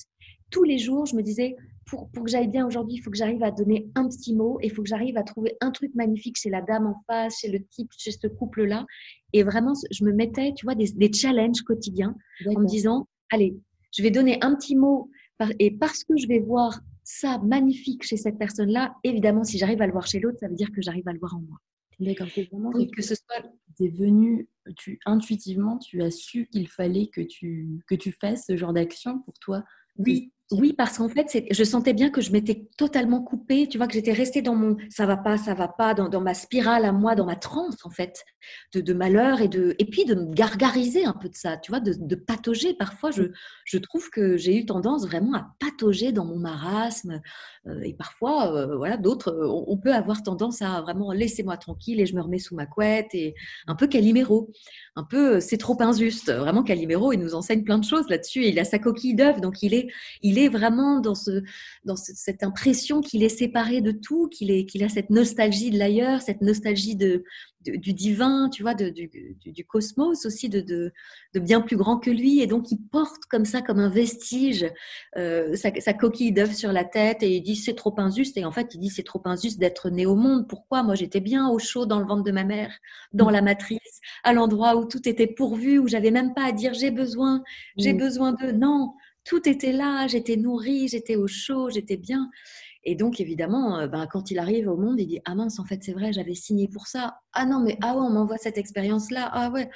tous 0.50 0.64
les 0.64 0.80
jours, 0.80 1.06
je 1.06 1.16
me 1.16 1.22
disais, 1.22 1.56
pour, 1.90 2.10
pour 2.12 2.24
que 2.24 2.30
j'aille 2.30 2.48
bien 2.48 2.66
aujourd'hui, 2.66 2.96
il 2.96 3.02
faut 3.02 3.12
que 3.12 3.18
j'arrive 3.18 3.44
à 3.44 3.52
donner 3.52 3.90
un 3.96 4.08
petit 4.08 4.36
mot 4.36 4.60
et 4.62 4.68
il 4.68 4.72
faut 4.72 4.84
que 4.84 4.90
j'arrive 4.90 5.18
à 5.18 5.24
trouver 5.24 5.58
un 5.62 5.72
truc 5.72 5.94
magnifique 5.96 6.38
chez 6.38 6.50
la 6.50 6.62
dame 6.62 6.88
en 6.88 7.04
face, 7.08 7.40
chez 7.40 7.50
le 7.50 7.64
type, 7.66 7.92
chez 7.98 8.12
ce 8.12 8.28
couple-là. 8.28 8.86
Et 9.34 9.44
vraiment, 9.44 9.74
je 9.92 10.04
me 10.04 10.14
mettais, 10.14 10.54
tu 10.56 10.66
vois, 10.66 10.76
des, 10.76 10.92
des 10.92 11.12
challenges 11.12 11.62
quotidiens 11.62 12.16
en 12.46 12.60
me 12.60 12.66
disant, 12.66 13.08
allez, 13.32 13.58
je 13.96 14.04
vais 14.04 14.12
donner 14.12 14.38
un 14.42 14.56
petit 14.56 14.76
mot 14.76 15.10
et 15.60 15.72
parce 15.72 16.04
que 16.04 16.18
je 16.18 16.28
vais 16.28 16.40
voir 16.40 16.80
ça 17.04 17.40
magnifique 17.40 18.04
chez 18.04 18.18
cette 18.18 18.38
personne-là, 18.38 18.96
évidemment, 19.04 19.44
si 19.44 19.58
j'arrive 19.58 19.82
à 19.82 19.88
le 19.88 19.94
voir 19.94 20.06
chez 20.06 20.20
l'autre, 20.20 20.38
ça 20.40 20.48
veut 20.48 20.56
dire 20.56 20.72
que 20.72 20.82
j'arrive 20.82 21.08
à 21.08 21.14
le 21.14 21.20
voir 21.20 21.36
en 21.36 21.42
moi. 21.42 21.58
D'accord, 22.00 22.28
c'est 22.34 22.44
vraiment 22.50 22.72
que 22.72 23.02
ce 23.02 23.16
soit, 23.16 23.44
es 23.80 23.90
venu, 23.90 24.48
tu 24.78 25.00
intuitivement, 25.06 25.78
tu 25.80 26.02
as 26.02 26.12
su 26.12 26.48
qu'il 26.48 26.68
fallait 26.68 27.08
que 27.08 27.22
tu 27.22 27.82
que 27.88 27.96
tu 27.96 28.14
fasses 28.14 28.46
ce 28.46 28.56
genre 28.56 28.72
d'action 28.72 29.20
pour 29.20 29.34
toi. 29.40 29.66
Oui, 29.98 30.32
oui, 30.52 30.74
parce 30.74 30.98
qu'en 30.98 31.10
fait, 31.10 31.46
je 31.52 31.64
sentais 31.64 31.94
bien 31.94 32.10
que 32.10 32.22
je 32.22 32.32
m'étais 32.32 32.68
totalement 32.76 33.22
coupée, 33.22 33.68
tu 33.68 33.78
vois, 33.78 33.86
que 33.86 33.94
j'étais 33.94 34.14
restée 34.14 34.42
dans 34.42 34.56
mon 34.56 34.78
ça 34.90 35.06
va 35.06 35.16
pas, 35.16 35.38
ça 35.38 35.54
va 35.54 35.68
pas, 35.68 35.94
dans, 35.94 36.22
ma 36.22 36.34
spirale 36.34 36.86
à 36.86 36.92
moi, 36.92 37.14
dans 37.14 37.28
ma 37.28 37.36
transe, 37.36 37.86
en 37.86 37.92
fait, 37.92 38.24
de, 38.74 38.94
malheur 38.94 39.42
et, 39.42 39.48
de, 39.48 39.76
et 39.78 39.86
puis 39.86 40.06
de 40.06 40.16
me 40.16 40.34
gargariser 40.34 41.06
un 41.06 41.14
peu 41.14 41.30
de 41.30 41.36
ça, 41.36 41.58
tu 41.58 41.72
vois, 41.72 41.80
de, 41.80 42.16
patauger. 42.16 42.74
Parfois, 42.74 43.12
je, 43.12 43.78
trouve 43.78 44.10
que 44.10 44.38
j'ai 44.38 44.58
eu 44.58 44.66
tendance 44.66 45.06
vraiment 45.06 45.36
à 45.36 45.56
patauger 45.60 46.12
dans 46.12 46.26
mon 46.26 46.40
marasme. 46.40 47.22
Euh, 47.68 47.82
et 47.84 47.94
parfois, 47.94 48.52
euh, 48.56 48.76
voilà, 48.76 48.98
d'autres, 48.98 49.32
on, 49.32 49.66
on, 49.68 49.78
peut 49.78 49.94
avoir 49.94 50.24
tendance 50.24 50.64
à 50.64 50.82
vraiment 50.82 51.12
laisser 51.12 51.44
moi 51.44 51.58
tranquille 51.58 52.00
et 52.00 52.08
je 52.08 52.16
me 52.16 52.22
remets 52.22 52.40
sous 52.40 52.56
ma 52.56 52.66
couette 52.66 53.14
et 53.14 53.36
un 53.68 53.76
peu 53.76 53.86
Calimero. 53.86 54.52
Un 54.96 55.04
peu, 55.04 55.40
c'est 55.40 55.58
trop 55.58 55.80
injuste. 55.82 56.32
Vraiment, 56.32 56.64
Calimero, 56.64 57.14
il 57.14 57.20
nous 57.20 57.36
enseigne 57.36 57.64
plein 57.64 57.78
de 57.78 57.86
choses 57.86 58.10
là-dessus. 58.10 58.46
Il 58.46 58.60
a 58.60 58.64
sa 58.64 58.80
coquille 58.80 59.14
d'œuf, 59.14 59.42
donc 59.42 59.62
il 59.62 59.76
est 59.76 59.90
vraiment 60.48 61.00
dans, 61.02 61.16
ce, 61.16 61.44
dans 61.84 61.96
cette 61.96 62.44
impression 62.44 63.02
qu'il 63.02 63.24
est 63.24 63.30
séparé 63.30 63.82
de 63.82 63.92
tout, 63.92 64.30
qu'il 64.30 64.66
qu'il 64.66 64.84
a 64.84 64.90
cette 64.90 65.10
nostalgie 65.10 65.72
de 65.72 65.78
l'ailleurs, 65.78 66.22
cette 66.22 66.42
nostalgie 66.42 66.96
de, 66.96 67.24
du 67.62 67.94
divin, 67.94 68.50
tu 68.50 68.64
vois, 68.64 68.74
de, 68.74 68.90
du, 68.90 69.10
du, 69.46 69.66
cosmos 69.66 70.26
aussi, 70.26 70.48
de, 70.50 70.62
de, 70.62 71.40
bien 71.40 71.62
plus 71.62 71.76
grand 71.76 72.00
que 72.00 72.10
lui. 72.10 72.40
Et 72.40 72.48
donc, 72.48 72.72
il 72.72 72.78
porte 72.78 73.26
comme 73.30 73.46
ça, 73.46 73.62
comme 73.62 73.80
un 73.80 73.90
vestige, 73.90 74.66
euh, 75.18 75.56
sa, 75.56 75.94
coquille 75.94 76.32
d'œuf 76.32 76.54
sur 76.54 76.72
la 76.72 76.86
tête 76.86 77.22
et 77.22 77.36
il 77.36 77.42
dit 77.42 77.56
c'est 77.56 77.76
trop 77.76 77.94
injuste. 77.98 78.38
Et 78.38 78.46
en 78.46 78.52
fait, 78.52 78.74
il 78.76 78.80
dit 78.80 78.90
c'est 78.90 79.04
trop 79.04 79.22
injuste 79.26 79.60
d'être 79.60 79.90
né 79.90 80.06
au 80.06 80.16
monde. 80.16 80.48
Pourquoi? 80.48 80.84
Moi, 80.84 80.96
j'étais 80.96 81.20
bien 81.20 81.50
au 81.50 81.60
chaud 81.60 81.86
dans 81.86 82.00
le 82.00 82.06
ventre 82.06 82.24
de 82.24 82.32
ma 82.32 82.44
mère, 82.44 82.72
dans 83.12 83.30
la 83.30 83.42
matrice, 83.42 84.00
à 84.24 84.34
l'endroit 84.34 84.76
où 84.78 84.86
tout 84.86 85.08
était 85.08 85.28
pourvu, 85.28 85.80
où 85.80 85.88
j'avais 85.88 86.12
même 86.12 86.34
pas 86.34 86.46
à 86.46 86.52
dire 86.52 86.74
j'ai 86.74 86.92
besoin, 86.92 87.44
j'ai 87.78 87.94
besoin 87.94 88.34
de. 88.34 88.52
Non, 88.52 88.94
tout 89.30 89.48
était 89.48 89.72
là, 89.72 90.08
j'étais 90.08 90.38
nourrie, 90.38 90.88
j'étais 90.88 91.16
au 91.16 91.28
chaud, 91.28 91.70
j'étais 91.70 91.98
bien. 91.98 92.32
Et 92.84 92.96
donc, 92.96 93.20
évidemment, 93.22 93.78
euh, 93.78 93.88
ben, 93.88 94.08
quand 94.08 94.32
il 94.32 94.40
arrive 94.40 94.68
au 94.68 94.76
monde, 94.76 95.00
il 95.00 95.06
dit 95.06 95.20
Ah 95.24 95.36
mince, 95.36 95.60
en 95.60 95.66
fait, 95.66 95.84
c'est 95.84 95.94
vrai, 95.94 96.12
j'avais 96.12 96.34
signé 96.34 96.68
pour 96.68 96.88
ça. 96.88 97.20
Ah 97.34 97.46
non, 97.46 97.60
mais 97.60 97.78
ah 97.84 97.94
ouais, 97.94 98.02
on 98.02 98.10
m'envoie 98.10 98.38
cette 98.38 98.58
expérience-là. 98.58 99.30
Ah 99.32 99.52
ouais. 99.52 99.70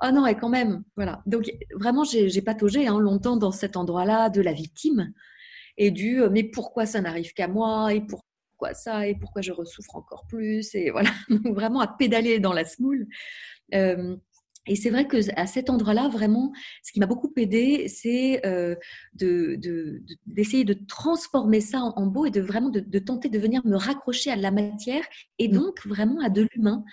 Ah 0.00 0.10
non, 0.10 0.26
et 0.26 0.34
quand 0.34 0.48
même. 0.48 0.84
Voilà. 0.96 1.22
Donc, 1.26 1.52
vraiment, 1.78 2.02
j'ai 2.04 2.40
pataugé 2.40 2.86
hein, 2.86 2.98
longtemps 2.98 3.36
dans 3.36 3.52
cet 3.52 3.76
endroit-là 3.76 4.30
de 4.30 4.40
la 4.40 4.54
victime 4.54 5.12
et 5.76 5.90
du 5.90 6.22
euh, 6.22 6.30
Mais 6.30 6.42
pourquoi 6.42 6.86
ça 6.86 7.02
n'arrive 7.02 7.34
qu'à 7.34 7.46
moi 7.46 7.92
Et 7.92 8.00
pourquoi 8.00 8.72
ça 8.72 9.06
Et 9.06 9.14
pourquoi 9.16 9.42
je 9.42 9.52
ressouffre 9.52 9.96
encore 9.96 10.24
plus 10.28 10.74
Et 10.74 10.90
voilà. 10.90 11.10
Donc, 11.28 11.54
vraiment 11.54 11.80
à 11.80 11.88
pédaler 11.88 12.40
dans 12.40 12.54
la 12.54 12.64
smoule. 12.64 13.06
Euh, 13.74 14.16
et 14.66 14.76
c'est 14.76 14.90
vrai 14.90 15.06
que 15.06 15.16
à 15.36 15.46
cet 15.46 15.68
endroit-là, 15.68 16.08
vraiment, 16.08 16.52
ce 16.82 16.92
qui 16.92 17.00
m'a 17.00 17.06
beaucoup 17.06 17.30
aidé, 17.36 17.86
c'est 17.88 18.44
euh, 18.46 18.74
d'essayer 19.14 20.64
de, 20.64 20.72
de, 20.72 20.86
transformer 20.86 21.60
ça 21.60 21.80
en, 21.80 22.06
beau 22.06 22.24
et 22.24 22.30
de 22.30 22.40
vraiment 22.40 22.70
de, 22.70 22.98
tenter 22.98 23.28
de 23.28 23.38
venir 23.38 23.60
me 23.66 23.76
raccrocher 23.76 24.30
à 24.30 24.36
la 24.36 24.50
matière 24.50 25.04
et 25.38 25.48
mmh. 25.48 25.52
donc 25.52 25.86
vraiment 25.86 26.20
à 26.20 26.30
de 26.30 26.46
l'humain. 26.52 26.84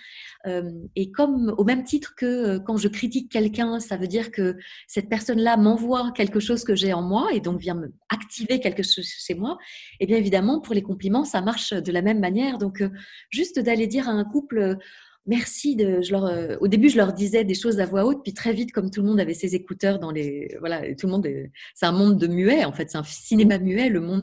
Euh, 0.46 0.70
et 0.96 1.10
comme 1.10 1.54
au 1.56 1.64
même 1.64 1.82
titre 1.84 2.14
que 2.14 2.26
euh, 2.26 2.60
quand 2.60 2.76
je 2.76 2.88
critique 2.88 3.30
quelqu'un, 3.30 3.80
ça 3.80 3.96
veut 3.96 4.08
dire 4.08 4.30
que 4.32 4.56
cette 4.86 5.08
personne-là 5.08 5.56
m'envoie 5.56 6.12
quelque 6.12 6.40
chose 6.40 6.64
que 6.64 6.74
j'ai 6.74 6.92
en 6.92 7.02
moi 7.02 7.32
et 7.32 7.40
donc 7.40 7.58
vient 7.58 7.74
me 7.74 7.92
activer 8.10 8.60
quelque 8.60 8.82
chose 8.82 9.06
chez 9.06 9.34
moi. 9.34 9.56
Et 9.98 10.06
bien 10.06 10.18
évidemment, 10.18 10.60
pour 10.60 10.74
les 10.74 10.82
compliments, 10.82 11.24
ça 11.24 11.40
marche 11.40 11.72
de 11.72 11.92
la 11.92 12.02
même 12.02 12.20
manière. 12.20 12.58
Donc, 12.58 12.82
juste 13.30 13.58
d'aller 13.58 13.86
dire 13.86 14.08
à 14.08 14.12
un 14.12 14.24
couple 14.24 14.78
merci 15.26 15.76
de. 15.76 16.00
Je 16.02 16.12
leur, 16.12 16.26
euh, 16.26 16.56
au 16.60 16.68
début, 16.68 16.88
je 16.88 16.96
leur 16.96 17.12
disais 17.12 17.44
des 17.44 17.54
choses 17.54 17.80
à 17.80 17.86
voix 17.86 18.04
haute, 18.04 18.22
puis 18.22 18.34
très 18.34 18.52
vite, 18.52 18.72
comme 18.72 18.90
tout 18.90 19.02
le 19.02 19.08
monde 19.08 19.20
avait 19.20 19.34
ses 19.34 19.54
écouteurs 19.54 19.98
dans 19.98 20.10
les. 20.10 20.56
Voilà, 20.60 20.82
tout 20.94 21.06
le 21.06 21.12
monde. 21.12 21.26
C'est 21.74 21.86
un 21.86 21.92
monde 21.92 22.18
de 22.18 22.26
muet, 22.26 22.64
en 22.64 22.72
fait. 22.72 22.90
C'est 22.90 22.98
un 22.98 23.04
cinéma 23.04 23.58
muet, 23.58 23.88
le 23.88 24.00
monde, 24.00 24.22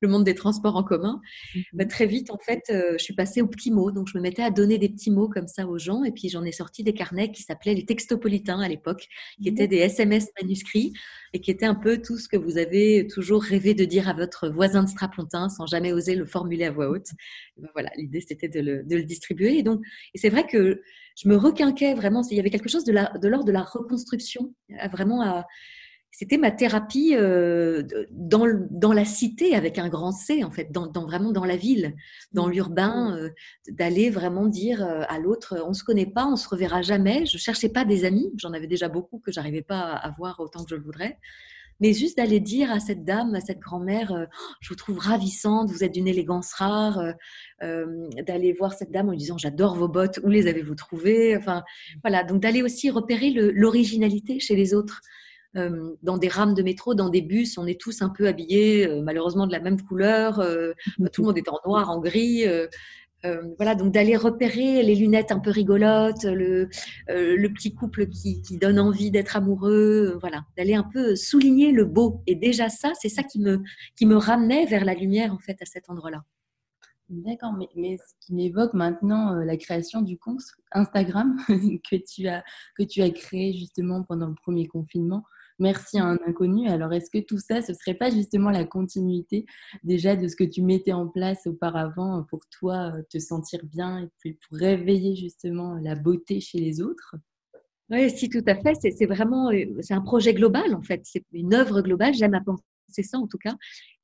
le 0.00 0.08
monde 0.08 0.24
des 0.24 0.34
transports 0.34 0.76
en 0.76 0.82
commun. 0.82 1.20
Mm-hmm. 1.54 1.64
Bah, 1.74 1.84
très 1.86 2.06
vite, 2.06 2.30
en 2.30 2.38
fait, 2.38 2.62
euh, 2.70 2.94
je 2.98 3.04
suis 3.04 3.14
passée 3.14 3.42
aux 3.42 3.48
petits 3.48 3.70
mots. 3.70 3.90
Donc, 3.90 4.08
je 4.08 4.18
me 4.18 4.22
mettais 4.22 4.42
à 4.42 4.50
donner 4.50 4.78
des 4.78 4.88
petits 4.88 5.10
mots 5.10 5.28
comme 5.28 5.48
ça 5.48 5.66
aux 5.66 5.78
gens. 5.78 6.04
Et 6.04 6.12
puis, 6.12 6.28
j'en 6.28 6.44
ai 6.44 6.52
sorti 6.52 6.82
des 6.82 6.94
carnets 6.94 7.30
qui 7.30 7.42
s'appelaient 7.42 7.74
les 7.74 7.86
textopolitains 7.86 8.60
à 8.60 8.68
l'époque, 8.68 9.08
qui 9.40 9.48
étaient 9.48 9.68
des 9.68 9.78
SMS 9.78 10.28
manuscrits 10.40 10.92
et 11.32 11.40
qui 11.40 11.50
étaient 11.50 11.66
un 11.66 11.74
peu 11.74 12.00
tout 12.00 12.18
ce 12.18 12.28
que 12.28 12.36
vous 12.36 12.58
avez 12.58 13.06
toujours 13.06 13.42
rêvé 13.42 13.74
de 13.74 13.84
dire 13.84 14.08
à 14.08 14.12
votre 14.12 14.48
voisin 14.48 14.82
de 14.82 14.88
strapontin 14.88 15.48
sans 15.48 15.66
jamais 15.66 15.92
oser 15.92 16.14
le 16.14 16.26
formuler 16.26 16.64
à 16.64 16.70
voix 16.70 16.90
haute. 16.90 17.08
Ben 17.56 17.68
voilà, 17.72 17.90
l'idée 17.96 18.20
c'était 18.20 18.48
de 18.48 18.60
le, 18.60 18.82
de 18.82 18.96
le, 18.96 19.02
distribuer. 19.04 19.58
Et 19.58 19.62
donc, 19.62 19.80
et 20.14 20.18
c'est 20.18 20.28
vrai 20.28 20.46
que 20.46 20.82
je 21.16 21.28
me 21.28 21.36
requinquais 21.36 21.94
vraiment. 21.94 22.22
Il 22.30 22.36
y 22.36 22.40
avait 22.40 22.50
quelque 22.50 22.68
chose 22.68 22.84
de 22.84 22.92
l'ordre 22.92 23.44
de, 23.44 23.52
la 23.52 23.62
reconstruction, 23.62 24.54
vraiment 24.90 25.22
à, 25.22 25.46
c'était 26.12 26.36
ma 26.36 26.50
thérapie 26.50 27.14
euh, 27.16 27.82
dans, 28.10 28.46
dans, 28.70 28.92
la 28.92 29.06
cité 29.06 29.56
avec 29.56 29.78
un 29.78 29.88
grand 29.88 30.12
C 30.12 30.44
en 30.44 30.50
fait, 30.50 30.70
dans, 30.70 30.86
dans 30.86 31.06
vraiment 31.06 31.32
dans 31.32 31.46
la 31.46 31.56
ville, 31.56 31.94
dans 32.32 32.48
mmh. 32.48 32.52
l'urbain, 32.52 33.16
euh, 33.16 33.30
d'aller 33.70 34.10
vraiment 34.10 34.46
dire 34.46 34.84
euh, 34.84 35.02
à 35.08 35.18
l'autre, 35.18 35.64
on 35.66 35.72
se 35.72 35.82
connaît 35.82 36.06
pas, 36.06 36.26
on 36.26 36.36
se 36.36 36.46
reverra 36.48 36.82
jamais. 36.82 37.24
Je 37.24 37.38
cherchais 37.38 37.70
pas 37.70 37.86
des 37.86 38.04
amis, 38.04 38.30
j'en 38.36 38.52
avais 38.52 38.66
déjà 38.66 38.88
beaucoup 38.88 39.18
que 39.20 39.32
j'arrivais 39.32 39.62
pas 39.62 39.80
à 39.80 40.06
avoir 40.06 40.38
autant 40.38 40.62
que 40.64 40.68
je 40.68 40.74
le 40.74 40.82
voudrais, 40.82 41.18
mais 41.80 41.94
juste 41.94 42.18
d'aller 42.18 42.40
dire 42.40 42.70
à 42.70 42.78
cette 42.78 43.04
dame, 43.06 43.34
à 43.34 43.40
cette 43.40 43.58
grand-mère, 43.58 44.28
je 44.60 44.68
vous 44.68 44.76
trouve 44.76 44.98
ravissante, 44.98 45.70
vous 45.70 45.82
êtes 45.82 45.92
d'une 45.92 46.06
élégance 46.06 46.52
rare, 46.52 47.02
d'aller 47.60 48.52
voir 48.52 48.74
cette 48.74 48.92
dame 48.92 49.08
en 49.08 49.12
lui 49.12 49.18
disant 49.18 49.38
j'adore 49.38 49.74
vos 49.74 49.88
bottes, 49.88 50.20
où 50.22 50.28
les 50.28 50.46
avez-vous 50.46 50.76
trouvées, 50.76 51.36
enfin 51.36 51.64
voilà, 52.04 52.22
donc 52.22 52.40
d'aller 52.40 52.62
aussi 52.62 52.90
repérer 52.90 53.30
l'originalité 53.30 54.38
chez 54.38 54.54
les 54.54 54.74
autres. 54.74 55.00
Euh, 55.56 55.96
dans 56.02 56.16
des 56.16 56.28
rames 56.28 56.54
de 56.54 56.62
métro, 56.62 56.94
dans 56.94 57.10
des 57.10 57.20
bus, 57.20 57.58
on 57.58 57.66
est 57.66 57.78
tous 57.78 58.00
un 58.00 58.08
peu 58.08 58.26
habillés 58.26 58.88
euh, 58.88 59.02
malheureusement 59.02 59.46
de 59.46 59.52
la 59.52 59.60
même 59.60 59.80
couleur. 59.80 60.40
Euh, 60.40 60.72
tout 61.12 61.22
le 61.22 61.26
monde 61.26 61.38
est 61.38 61.48
en 61.48 61.58
noir, 61.66 61.90
en 61.90 62.00
gris. 62.00 62.44
voilà, 63.56 63.74
donc 63.76 63.92
d'aller 63.92 64.16
repérer 64.16 64.82
les 64.82 64.94
lunettes 64.96 65.30
un 65.30 65.38
peu 65.38 65.50
rigolotes, 65.50 66.24
le, 66.24 66.68
le 67.08 67.48
petit 67.48 67.72
couple 67.72 68.08
qui, 68.08 68.42
qui 68.42 68.58
donne 68.58 68.80
envie 68.80 69.10
d'être 69.10 69.36
amoureux, 69.36 70.18
voilà, 70.20 70.44
d'aller 70.56 70.74
un 70.74 70.82
peu 70.82 71.14
souligner 71.14 71.70
le 71.70 71.84
beau. 71.84 72.22
Et 72.26 72.34
déjà 72.34 72.68
ça, 72.68 72.92
c'est 73.00 73.08
ça 73.08 73.22
qui 73.22 73.38
me, 73.38 73.62
qui 73.96 74.06
me 74.06 74.16
ramenait 74.16 74.66
vers 74.66 74.84
la 74.84 74.94
lumière 74.94 75.32
en 75.32 75.38
fait 75.38 75.56
à 75.62 75.66
cet 75.66 75.88
endroit-là. 75.88 76.22
D'accord, 77.10 77.52
mais, 77.52 77.68
mais, 77.76 77.98
ce 77.98 78.26
qui 78.26 78.34
m'évoque 78.34 78.72
maintenant 78.72 79.34
la 79.34 79.56
création 79.56 80.00
du 80.00 80.18
compte 80.18 80.40
Instagram 80.72 81.36
que 81.48 81.96
tu 81.96 82.26
as 82.26 82.42
que 82.76 82.82
tu 82.82 83.02
as 83.02 83.10
créé 83.10 83.52
justement 83.52 84.02
pendant 84.02 84.28
le 84.28 84.34
premier 84.34 84.66
confinement 84.66 85.22
merci 85.58 85.98
à 85.98 86.04
un 86.04 86.18
inconnu. 86.26 86.68
Alors, 86.68 86.92
est-ce 86.92 87.10
que 87.10 87.24
tout 87.24 87.38
ça, 87.38 87.62
ce 87.62 87.74
serait 87.74 87.94
pas 87.94 88.10
justement 88.10 88.50
la 88.50 88.64
continuité 88.64 89.46
déjà 89.82 90.16
de 90.16 90.28
ce 90.28 90.36
que 90.36 90.44
tu 90.44 90.62
mettais 90.62 90.92
en 90.92 91.08
place 91.08 91.46
auparavant 91.46 92.24
pour 92.28 92.40
toi 92.50 92.92
euh, 92.94 93.02
te 93.10 93.18
sentir 93.18 93.60
bien 93.64 93.98
et 93.98 94.08
puis 94.18 94.38
pour 94.48 94.58
réveiller 94.58 95.16
justement 95.16 95.74
la 95.82 95.94
beauté 95.94 96.40
chez 96.40 96.58
les 96.58 96.80
autres? 96.80 97.16
Oui, 97.90 98.10
si, 98.10 98.28
tout 98.28 98.44
à 98.46 98.54
fait. 98.54 98.74
C'est 98.74 99.06
vraiment, 99.06 99.50
euh, 99.50 99.64
un 99.90 100.00
projet 100.00 100.34
global 100.34 100.74
en 100.74 100.82
fait. 100.82 101.00
C'est 101.04 101.24
une 101.32 101.54
œuvre 101.54 101.82
globale. 101.82 102.14
J'aime 102.14 102.34
à 102.34 102.40
penser 102.40 102.62
c'est 102.92 103.02
ça 103.02 103.18
en 103.18 103.26
tout 103.26 103.38
cas. 103.38 103.56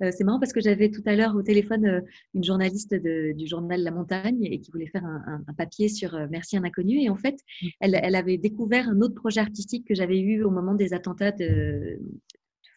Euh, 0.02 0.10
c'est 0.16 0.24
marrant 0.24 0.38
parce 0.38 0.52
que 0.52 0.60
j'avais 0.60 0.90
tout 0.90 1.02
à 1.06 1.14
l'heure 1.14 1.34
au 1.34 1.42
téléphone 1.42 1.86
euh, 1.86 2.00
une 2.34 2.44
journaliste 2.44 2.94
du 2.94 3.46
journal 3.46 3.82
La 3.82 3.90
Montagne 3.90 4.38
et 4.42 4.60
qui 4.60 4.70
voulait 4.70 4.86
faire 4.86 5.04
un, 5.04 5.42
papier 5.56 5.88
sur 5.88 6.14
euh, 6.14 6.26
Merci 6.30 6.56
un 6.56 6.64
inconnu. 6.64 7.00
Et 7.00 7.08
en 7.08 7.16
fait, 7.16 7.36
mmh. 7.62 7.66
elle, 7.80 8.14
avait 8.14 8.38
découvert 8.38 8.88
un 8.88 9.00
autre 9.00 9.14
projet 9.14 9.40
artistique 9.40 9.86
que 9.86 9.94
j'avais 9.94 10.18
eu 10.18 10.42
au 10.42 10.50
moment 10.50 10.74
des 10.74 10.94
attentats 10.94 11.32
de, 11.32 11.98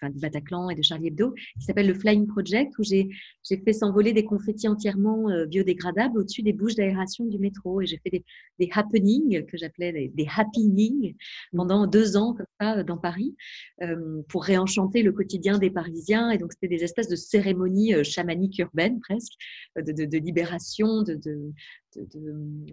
du 0.10 0.20
Bataclan 0.20 0.70
et 0.70 0.76
de 0.76 0.82
Charlie 0.82 1.08
Hebdo, 1.08 1.34
qui 1.60 1.66
s'appelle 1.66 1.88
le 1.88 1.94
Flying 1.94 2.28
Project, 2.28 2.74
où 2.80 2.84
j'ai 2.84 3.10
fait 3.44 3.74
s'envoler 3.74 4.14
des 4.14 4.26
confettis 4.26 4.68
entièrement 4.68 5.30
euh, 5.30 5.46
biodégradables 5.46 6.18
au-dessus 6.18 6.42
des 6.42 6.54
bouches 6.54 6.76
d'aération 6.76 7.26
du 7.26 7.38
métro. 7.38 7.82
Et 7.82 7.86
j'ai 7.86 7.98
fait 7.98 8.24
des, 8.60 8.70
happenings, 8.72 9.46
que 9.46 9.58
j'appelais 9.58 9.92
des, 9.92 10.10
des, 10.10 10.28
happenings, 10.36 11.16
pendant 11.56 11.88
deux 11.88 12.18
ans, 12.18 12.34
comme 12.34 12.46
ça, 12.60 12.80
euh, 12.80 12.84
dans 12.84 12.98
Paris, 12.98 13.36
euh, 13.82 14.22
pour 14.30 14.44
réenchanter 14.44 15.04
le 15.04 15.12
quotidien 15.12 15.58
des 15.58 15.70
Parisiens. 15.70 16.32
Et 16.32 16.38
donc, 16.38 16.54
c'était 16.54 16.74
des 16.74 16.84
espèces 16.84 17.08
de 17.08 17.16
cérémonies 17.16 18.04
chamaniques 18.04 18.58
urbaines, 18.60 19.00
presque, 19.00 19.34
de, 19.76 20.18
libération, 20.18 21.04
de, 21.04 21.20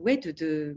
ouais, 0.00 0.16
de, 0.16 0.76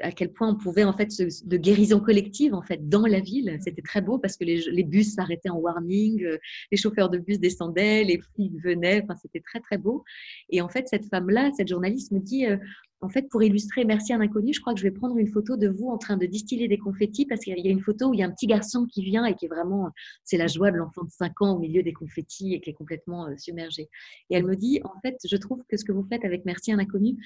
à 0.00 0.12
quel 0.12 0.32
point 0.32 0.48
on 0.48 0.56
pouvait 0.56 0.84
en 0.84 0.92
fait 0.92 1.08
de 1.18 1.56
guérison 1.56 2.00
collective 2.00 2.54
en 2.54 2.62
fait 2.62 2.88
dans 2.88 3.06
la 3.06 3.20
ville. 3.20 3.58
C'était 3.60 3.82
très 3.82 4.00
beau 4.00 4.18
parce 4.18 4.36
que 4.36 4.44
les, 4.44 4.84
bus 4.84 5.14
s'arrêtaient 5.14 5.50
en 5.50 5.58
warning, 5.58 6.24
euh, 6.24 6.38
les 6.70 6.76
chauffeurs 6.76 7.10
de 7.10 7.18
bus 7.18 7.38
descendaient, 7.40 8.04
les 8.04 8.18
flics 8.18 8.60
venaient. 8.62 9.02
Enfin, 9.02 9.14
c'était 9.20 9.40
très 9.40 9.60
très 9.60 9.78
beau. 9.78 10.04
Et 10.50 10.60
en 10.60 10.68
fait, 10.68 10.88
cette 10.88 11.06
femme-là, 11.06 11.50
cette 11.56 11.68
journaliste 11.68 12.12
me 12.12 12.20
dit. 12.20 12.46
Euh, 12.46 12.56
en 13.00 13.10
fait, 13.10 13.28
pour 13.28 13.42
illustrer 13.42 13.84
Merci 13.84 14.14
à 14.14 14.16
un 14.16 14.22
inconnu, 14.22 14.54
je 14.54 14.60
crois 14.62 14.72
que 14.72 14.80
je 14.80 14.84
vais 14.84 14.90
prendre 14.90 15.18
une 15.18 15.28
photo 15.28 15.58
de 15.58 15.68
vous 15.68 15.88
en 15.88 15.98
train 15.98 16.16
de 16.16 16.24
distiller 16.24 16.68
des 16.68 16.78
confettis 16.78 17.26
parce 17.26 17.42
qu'il 17.42 17.58
y 17.58 17.68
a 17.68 17.70
une 17.70 17.82
photo 17.82 18.08
où 18.08 18.14
il 18.14 18.20
y 18.20 18.22
a 18.22 18.26
un 18.26 18.30
petit 18.30 18.46
garçon 18.46 18.86
qui 18.86 19.04
vient 19.04 19.26
et 19.26 19.34
qui 19.34 19.44
est 19.44 19.48
vraiment, 19.48 19.90
c'est 20.24 20.38
la 20.38 20.46
joie 20.46 20.70
de 20.70 20.78
l'enfant 20.78 21.04
de 21.04 21.10
5 21.10 21.42
ans 21.42 21.56
au 21.56 21.58
milieu 21.58 21.82
des 21.82 21.92
confettis 21.92 22.54
et 22.54 22.60
qui 22.62 22.70
est 22.70 22.74
complètement 22.74 23.26
euh, 23.26 23.36
submergé. 23.36 23.90
Et 24.30 24.36
elle 24.36 24.46
me 24.46 24.56
dit, 24.56 24.80
en 24.84 24.98
fait, 25.02 25.18
je 25.22 25.36
trouve 25.36 25.62
que 25.68 25.76
ce 25.76 25.84
que 25.84 25.92
vous 25.92 26.06
faites 26.08 26.24
avec 26.24 26.46
Merci 26.46 26.72
à 26.72 26.76
un 26.76 26.78
inconnu, 26.78 27.16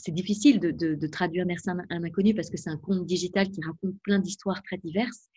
c'est 0.00 0.12
difficile 0.12 0.60
de, 0.60 1.06
traduire 1.06 1.46
Merci 1.46 1.70
un, 1.70 1.78
un 1.90 2.04
inconnu 2.04 2.34
parce 2.34 2.50
que 2.50 2.56
c'est 2.56 2.70
un 2.70 2.76
conte 2.76 3.04
digital 3.06 3.50
qui 3.50 3.60
raconte 3.62 3.94
plein 4.02 4.18
d'histoires 4.18 4.62
très 4.62 4.78
diverses. 4.78 5.28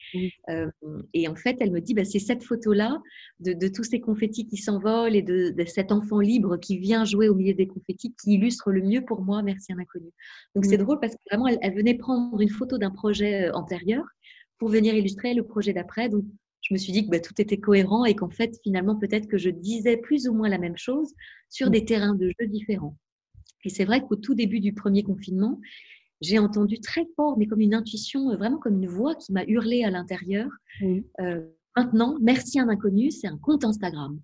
Euh, 0.49 0.69
et 1.13 1.27
en 1.27 1.35
fait, 1.35 1.57
elle 1.59 1.71
me 1.71 1.81
dit, 1.81 1.93
bah, 1.93 2.05
c'est 2.05 2.19
cette 2.19 2.43
photo-là 2.43 3.01
de, 3.39 3.67
tous 3.67 3.83
ces 3.83 3.99
confettis 3.99 4.47
qui 4.47 4.57
s'envolent 4.57 5.15
et 5.15 5.21
de, 5.21 5.53
cet 5.65 5.91
enfant 5.91 6.19
libre 6.19 6.57
qui 6.57 6.77
vient 6.77 7.05
jouer 7.05 7.29
au 7.29 7.35
milieu 7.35 7.53
des 7.53 7.67
confettis 7.67 8.13
qui 8.21 8.33
illustre 8.33 8.71
le 8.71 8.81
mieux 8.81 9.03
pour 9.03 9.21
moi 9.21 9.41
Merci 9.43 9.73
un 9.73 9.79
inconnu. 9.79 10.09
Donc 10.55 10.65
c'est 10.65 10.77
drôle 10.77 10.99
parce 10.99 11.13
que 11.13 11.21
vraiment, 11.31 11.47
elle, 11.47 11.75
venait 11.75 11.95
prendre 11.95 12.39
une 12.39 12.49
photo 12.49 12.77
d'un 12.77 12.91
projet 12.91 13.49
euh, 13.49 13.53
antérieur 13.53 14.03
pour 14.59 14.69
venir 14.69 14.93
illustrer 14.93 15.33
le 15.33 15.43
projet 15.43 15.73
d'après. 15.73 16.09
Donc 16.09 16.23
je 16.61 16.73
me 16.73 16.77
suis 16.77 16.93
dit 16.93 17.05
que 17.05 17.11
bah, 17.11 17.19
tout 17.19 17.33
était 17.39 17.57
cohérent 17.57 18.05
et 18.05 18.15
qu'en 18.15 18.29
fait, 18.29 18.57
finalement, 18.63 18.95
peut-être 18.95 19.27
que 19.27 19.37
je 19.37 19.49
disais 19.49 19.97
plus 19.97 20.27
ou 20.27 20.33
moins 20.33 20.49
la 20.49 20.57
même 20.57 20.77
chose 20.77 21.13
sur 21.49 21.69
des 21.69 21.85
terrains 21.85 22.15
de 22.15 22.31
jeu 22.39 22.47
différents. 22.47 22.95
Et 23.63 23.69
c'est 23.69 23.85
vrai 23.85 24.01
qu'au 24.01 24.15
tout 24.15 24.35
début 24.35 24.59
du 24.59 24.73
premier 24.73 25.03
confinement, 25.03 25.59
j'ai 26.21 26.39
entendu 26.39 26.79
très 26.79 27.05
fort, 27.15 27.37
mais 27.37 27.47
comme 27.47 27.61
une 27.61 27.73
intuition, 27.73 28.31
euh, 28.31 28.37
vraiment 28.37 28.57
comme 28.57 28.75
une 28.75 28.87
voix 28.87 29.15
qui 29.15 29.33
m'a 29.33 29.43
hurlé 29.45 29.83
à 29.83 29.89
l'intérieur. 29.89 30.49
Euh, 31.19 31.41
maintenant, 31.75 32.17
merci 32.21 32.59
un 32.59 32.69
inconnu, 32.69 33.11
c'est 33.11 33.27
un 33.27 33.37
compte 33.37 33.65
Instagram. 33.65 34.19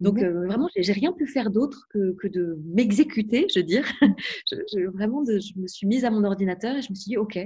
Donc 0.00 0.22
euh, 0.22 0.46
vraiment, 0.46 0.68
j'ai 0.76 0.92
rien 0.92 1.12
pu 1.12 1.26
faire 1.26 1.50
d'autre 1.50 1.86
que, 1.90 2.12
que, 2.20 2.28
de 2.28 2.58
m'exécuter, 2.66 3.46
je 3.52 3.60
veux 3.60 3.64
dire. 3.64 3.84
je, 4.50 4.86
vraiment, 4.90 5.24
je 5.24 5.58
me 5.58 5.66
suis 5.66 5.86
mise 5.86 6.04
à 6.04 6.10
mon 6.10 6.22
ordinateur 6.24 6.76
et 6.76 6.82
je 6.82 6.90
me 6.90 6.94
suis 6.94 7.10
dit, 7.10 7.16
ok. 7.16 7.38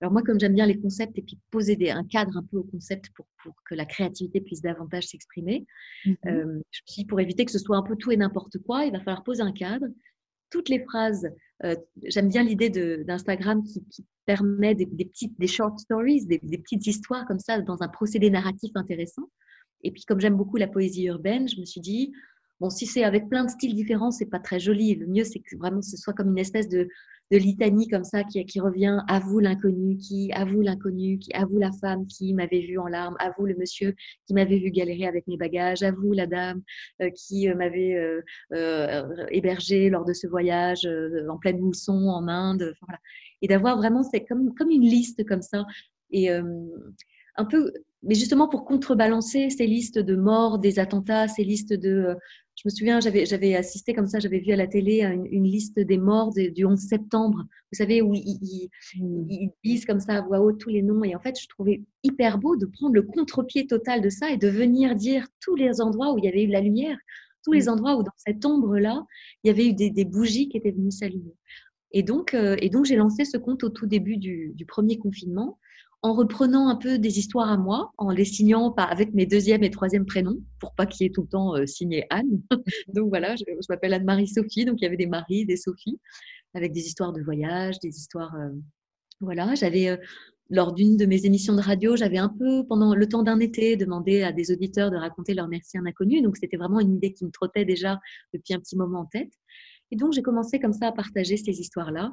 Alors 0.00 0.12
moi, 0.12 0.22
comme 0.22 0.40
j'aime 0.40 0.54
bien 0.54 0.66
les 0.66 0.80
concepts 0.80 1.18
et 1.18 1.22
puis 1.22 1.38
poser 1.50 1.76
des, 1.76 1.90
un 1.90 2.04
cadre 2.04 2.36
un 2.36 2.42
peu 2.42 2.56
au 2.56 2.64
concept 2.64 3.10
pour, 3.14 3.26
pour 3.42 3.54
que 3.68 3.74
la 3.74 3.84
créativité 3.84 4.40
puisse 4.40 4.62
davantage 4.62 5.08
s'exprimer, 5.08 5.66
mmh 6.06 6.12
euh, 6.26 6.42
je 6.70 6.80
me 6.80 6.86
suis 6.86 7.02
dit, 7.02 7.04
pour 7.04 7.20
éviter 7.20 7.44
que 7.44 7.52
ce 7.52 7.58
soit 7.58 7.76
un 7.76 7.82
peu 7.82 7.96
tout 7.96 8.10
et 8.10 8.16
n'importe 8.16 8.58
quoi, 8.58 8.86
il 8.86 8.92
va 8.92 8.98
falloir 9.00 9.22
poser 9.22 9.42
un 9.42 9.52
cadre. 9.52 9.86
Toutes 10.50 10.68
les 10.68 10.80
phrases, 10.84 11.28
euh, 11.64 11.76
j'aime 12.04 12.28
bien 12.28 12.42
l'idée 12.42 12.70
d'Instagram 13.04 13.62
qui, 13.64 13.84
qui, 13.90 14.04
permet 14.26 14.76
des, 14.76 14.86
petites, 14.86 15.36
des 15.40 15.48
short 15.48 15.76
stories, 15.80 16.24
des 16.24 16.38
petites 16.38 16.86
histoires 16.86 17.26
comme 17.26 17.40
ça 17.40 17.60
dans 17.62 17.82
un 17.82 17.88
procédé 17.88 18.30
narratif 18.30 18.70
intéressant. 18.76 19.28
Et 19.82 19.90
puis, 19.90 20.04
comme 20.04 20.20
j'aime 20.20 20.36
beaucoup 20.36 20.56
la 20.56 20.68
poésie 20.68 21.06
urbaine, 21.06 21.48
je 21.48 21.58
me 21.58 21.64
suis 21.64 21.80
dit, 21.80 22.12
bon, 22.60 22.70
si 22.70 22.86
c'est 22.86 23.04
avec 23.04 23.28
plein 23.28 23.44
de 23.44 23.50
styles 23.50 23.74
différents, 23.74 24.10
c'est 24.10 24.26
pas 24.26 24.38
très 24.38 24.60
joli. 24.60 24.94
Le 24.94 25.06
mieux, 25.06 25.24
c'est 25.24 25.40
que 25.40 25.56
vraiment 25.56 25.82
ce 25.82 25.96
soit 25.96 26.12
comme 26.12 26.30
une 26.30 26.38
espèce 26.38 26.68
de, 26.68 26.88
litanie 27.32 27.86
comme 27.86 28.02
ça 28.02 28.24
qui, 28.24 28.60
revient 28.60 28.98
à 29.06 29.20
vous 29.20 29.38
l'inconnu, 29.38 29.96
qui 29.96 30.32
à 30.32 30.44
vous 30.44 30.62
l'inconnu, 30.62 31.18
qui 31.18 31.32
à 31.32 31.44
vous 31.44 31.58
la 31.58 31.70
femme 31.70 32.06
qui 32.08 32.34
m'avait 32.34 32.60
vu 32.60 32.76
en 32.76 32.88
larmes, 32.88 33.14
à 33.20 33.30
vous 33.38 33.46
le 33.46 33.54
monsieur 33.54 33.94
qui 34.26 34.34
m'avait 34.34 34.58
vu 34.58 34.72
galérer 34.72 35.06
avec 35.06 35.28
mes 35.28 35.36
bagages, 35.36 35.84
à 35.84 35.92
vous 35.92 36.12
la 36.12 36.26
dame 36.26 36.60
euh, 37.00 37.08
qui 37.10 37.48
euh, 37.48 37.54
m'avait 37.54 37.94
euh, 38.52 39.26
hébergé 39.30 39.90
lors 39.90 40.04
de 40.04 40.12
ce 40.12 40.26
voyage 40.26 40.88
en 41.28 41.38
pleine 41.38 41.60
mousson 41.60 42.08
en 42.08 42.26
Inde. 42.26 42.74
Et 43.42 43.48
d'avoir 43.48 43.76
vraiment, 43.76 44.02
c'est 44.02 44.24
comme, 44.24 44.52
comme 44.54 44.70
une 44.70 44.82
liste 44.82 45.24
comme 45.24 45.42
ça. 45.42 45.64
Et 46.10 46.30
un 46.30 47.44
peu, 47.44 47.72
mais 48.02 48.14
justement 48.14 48.48
pour 48.48 48.64
contrebalancer 48.64 49.50
ces 49.50 49.66
listes 49.66 49.98
de 49.98 50.16
morts, 50.16 50.58
des 50.58 50.78
attentats, 50.78 51.28
ces 51.28 51.44
listes 51.44 51.74
de. 51.74 52.16
Euh, 52.60 52.68
je 52.68 52.68
me 52.68 52.70
souviens, 52.70 53.00
j'avais, 53.00 53.54
assisté 53.54 53.94
comme 53.94 54.06
ça, 54.06 54.18
j'avais 54.18 54.38
vu 54.38 54.52
à 54.52 54.56
la 54.56 54.66
télé 54.66 55.02
une, 55.02 55.26
une 55.26 55.44
liste 55.44 55.78
des 55.78 55.98
morts 55.98 56.32
du 56.32 56.64
11 56.64 56.78
septembre. 56.78 57.44
Vous 57.72 57.76
savez, 57.76 58.02
où 58.02 58.14
ils, 58.14 58.68
mmh. 58.96 59.26
ils, 59.30 59.50
disent 59.64 59.84
comme 59.84 60.00
ça 60.00 60.16
à 60.16 60.20
voix 60.22 60.40
haute 60.40 60.58
tous 60.58 60.70
les 60.70 60.82
noms. 60.82 61.04
Et 61.04 61.14
en 61.14 61.20
fait, 61.20 61.38
je 61.40 61.48
trouvais 61.48 61.82
hyper 62.02 62.38
beau 62.38 62.56
de 62.56 62.66
prendre 62.66 62.94
le 62.94 63.02
contre-pied 63.02 63.66
total 63.66 64.00
de 64.00 64.10
ça 64.10 64.30
et 64.30 64.36
de 64.36 64.48
venir 64.48 64.94
dire 64.94 65.26
tous 65.40 65.54
les 65.54 65.80
endroits 65.80 66.12
où 66.12 66.18
il 66.18 66.24
y 66.24 66.28
avait 66.28 66.44
eu 66.44 66.46
de 66.46 66.52
la 66.52 66.60
lumière, 66.60 66.98
tous 67.44 67.52
les 67.52 67.64
mmh. 67.64 67.70
endroits 67.70 67.96
où 67.96 68.02
dans 68.02 68.12
cette 68.16 68.44
ombre-là, 68.44 69.04
il 69.44 69.48
y 69.48 69.50
avait 69.50 69.68
eu 69.68 69.72
des, 69.72 69.90
des 69.90 70.04
bougies 70.04 70.48
qui 70.48 70.56
étaient 70.56 70.72
venues 70.72 70.90
s'allumer. 70.90 71.34
Et 71.92 72.02
donc, 72.02 72.34
euh, 72.34 72.56
et 72.60 72.70
donc 72.70 72.84
j'ai 72.84 72.96
lancé 72.96 73.24
ce 73.24 73.36
compte 73.36 73.64
au 73.64 73.70
tout 73.70 73.86
début 73.86 74.16
du, 74.16 74.52
du 74.54 74.64
premier 74.64 74.98
confinement 74.98 75.58
en 76.02 76.14
reprenant 76.14 76.68
un 76.68 76.76
peu 76.76 76.98
des 76.98 77.18
histoires 77.18 77.50
à 77.50 77.58
moi, 77.58 77.92
en 77.98 78.10
les 78.10 78.24
signant 78.24 78.72
avec 78.74 79.12
mes 79.12 79.26
deuxième 79.26 79.62
et 79.62 79.70
troisième 79.70 80.06
prénoms, 80.06 80.38
pour 80.58 80.74
pas 80.74 80.86
qu'il 80.86 81.04
y 81.04 81.06
ait 81.06 81.12
tout 81.12 81.22
le 81.22 81.28
temps 81.28 81.56
euh, 81.56 81.66
signé 81.66 82.06
Anne. 82.10 82.40
donc 82.94 83.08
voilà, 83.10 83.36
je, 83.36 83.44
m'appelle 83.68 83.92
Anne-Marie 83.92 84.28
Sophie, 84.28 84.64
donc 84.64 84.80
il 84.80 84.84
y 84.84 84.86
avait 84.86 84.96
des 84.96 85.06
Marie, 85.06 85.44
des 85.44 85.56
Sophie, 85.56 85.98
avec 86.54 86.72
des 86.72 86.86
histoires 86.86 87.12
de 87.12 87.22
voyage, 87.22 87.78
des 87.80 87.96
histoires. 87.96 88.34
Euh, 88.34 88.50
voilà, 89.20 89.54
j'avais. 89.54 89.88
Euh, 89.88 89.96
lors 90.52 90.72
d'une 90.72 90.96
de 90.96 91.06
mes 91.06 91.26
émissions 91.26 91.54
de 91.54 91.60
radio, 91.60 91.94
j'avais 91.94 92.18
un 92.18 92.28
peu, 92.28 92.66
pendant 92.66 92.92
le 92.92 93.08
temps 93.08 93.22
d'un 93.22 93.38
été, 93.38 93.76
demandé 93.76 94.22
à 94.22 94.32
des 94.32 94.50
auditeurs 94.50 94.90
de 94.90 94.96
raconter 94.96 95.32
leur 95.32 95.46
merci 95.46 95.78
à 95.78 95.80
un 95.80 95.86
inconnu. 95.86 96.22
Donc, 96.22 96.36
c'était 96.36 96.56
vraiment 96.56 96.80
une 96.80 96.96
idée 96.96 97.12
qui 97.12 97.24
me 97.24 97.30
trottait 97.30 97.64
déjà 97.64 98.00
depuis 98.34 98.54
un 98.54 98.58
petit 98.58 98.76
moment 98.76 99.02
en 99.02 99.06
tête. 99.06 99.30
Et 99.92 99.96
donc, 99.96 100.12
j'ai 100.12 100.22
commencé 100.22 100.58
comme 100.58 100.72
ça 100.72 100.88
à 100.88 100.92
partager 100.92 101.36
ces 101.36 101.60
histoires-là. 101.60 102.12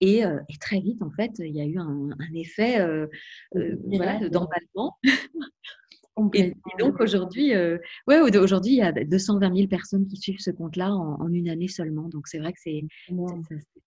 Et, 0.00 0.24
euh, 0.24 0.38
et, 0.48 0.58
très 0.58 0.80
vite, 0.80 1.02
en 1.02 1.10
fait, 1.10 1.32
il 1.38 1.54
y 1.54 1.60
a 1.60 1.64
eu 1.64 1.78
un, 1.78 2.10
un 2.10 2.34
effet 2.34 2.80
euh, 2.80 3.06
euh, 3.56 3.76
voilà, 3.86 4.28
d'emballement. 4.28 4.98
et, 6.34 6.54
donc 6.78 7.00
aujourd'hui, 7.00 7.54
euh, 7.54 7.78
ouais, 8.06 8.20
aujourd'hui, 8.20 8.72
il 8.72 8.78
y 8.78 8.82
a 8.82 8.92
220 8.92 9.54
000 9.54 9.68
personnes 9.68 10.06
qui 10.06 10.16
suivent 10.16 10.40
ce 10.40 10.50
compte-là 10.50 10.92
en, 10.92 11.20
en, 11.20 11.28
une 11.32 11.48
année 11.48 11.68
seulement. 11.68 12.08
Donc 12.08 12.28
c'est 12.28 12.38
vrai 12.38 12.52
que 12.52 12.60
c'est. 12.62 12.82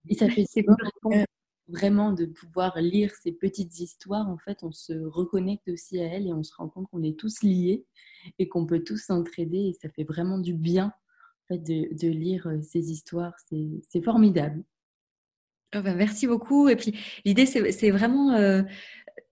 Et 0.08 0.16
ça 0.16 0.30
fait 0.30 0.46
c'est 0.48 0.66
vraiment 1.68 2.14
de 2.14 2.26
pouvoir 2.26 2.80
lire 2.80 3.14
ces 3.22 3.32
petites 3.32 3.80
histoires. 3.80 4.28
En 4.28 4.40
fait, 4.40 4.64
on 4.64 4.72
se 4.72 4.94
reconnecte 4.94 5.70
aussi 5.70 6.00
à 6.00 6.06
elles 6.06 6.28
et 6.28 6.34
on 6.34 6.42
se 6.42 6.56
rend 6.56 6.68
compte 6.68 6.88
qu'on 6.90 7.04
est 7.04 7.18
tous 7.18 7.44
liés 7.44 7.86
et 8.40 8.50
qu'on 8.50 8.66
peut 8.66 8.84
tous 8.84 8.98
s'entraider. 8.98 9.58
Et 9.58 9.74
ça 9.74 9.90
fait 9.90 10.04
vraiment 10.04 10.40
du 10.40 10.56
bien 10.56 10.88
en 10.88 11.48
fait, 11.48 11.60
de, 11.60 11.96
de 11.96 12.08
lire 12.08 12.52
ces 12.64 12.92
histoires. 12.92 13.36
C'est 13.88 14.04
formidable. 14.04 14.64
Oh 15.76 15.82
ben 15.84 15.96
merci 15.96 16.26
beaucoup. 16.26 16.68
Et 16.68 16.76
puis 16.76 16.98
l'idée, 17.26 17.46
c'est 17.46 17.92
vraiment 17.92 18.34
euh, 18.34 18.64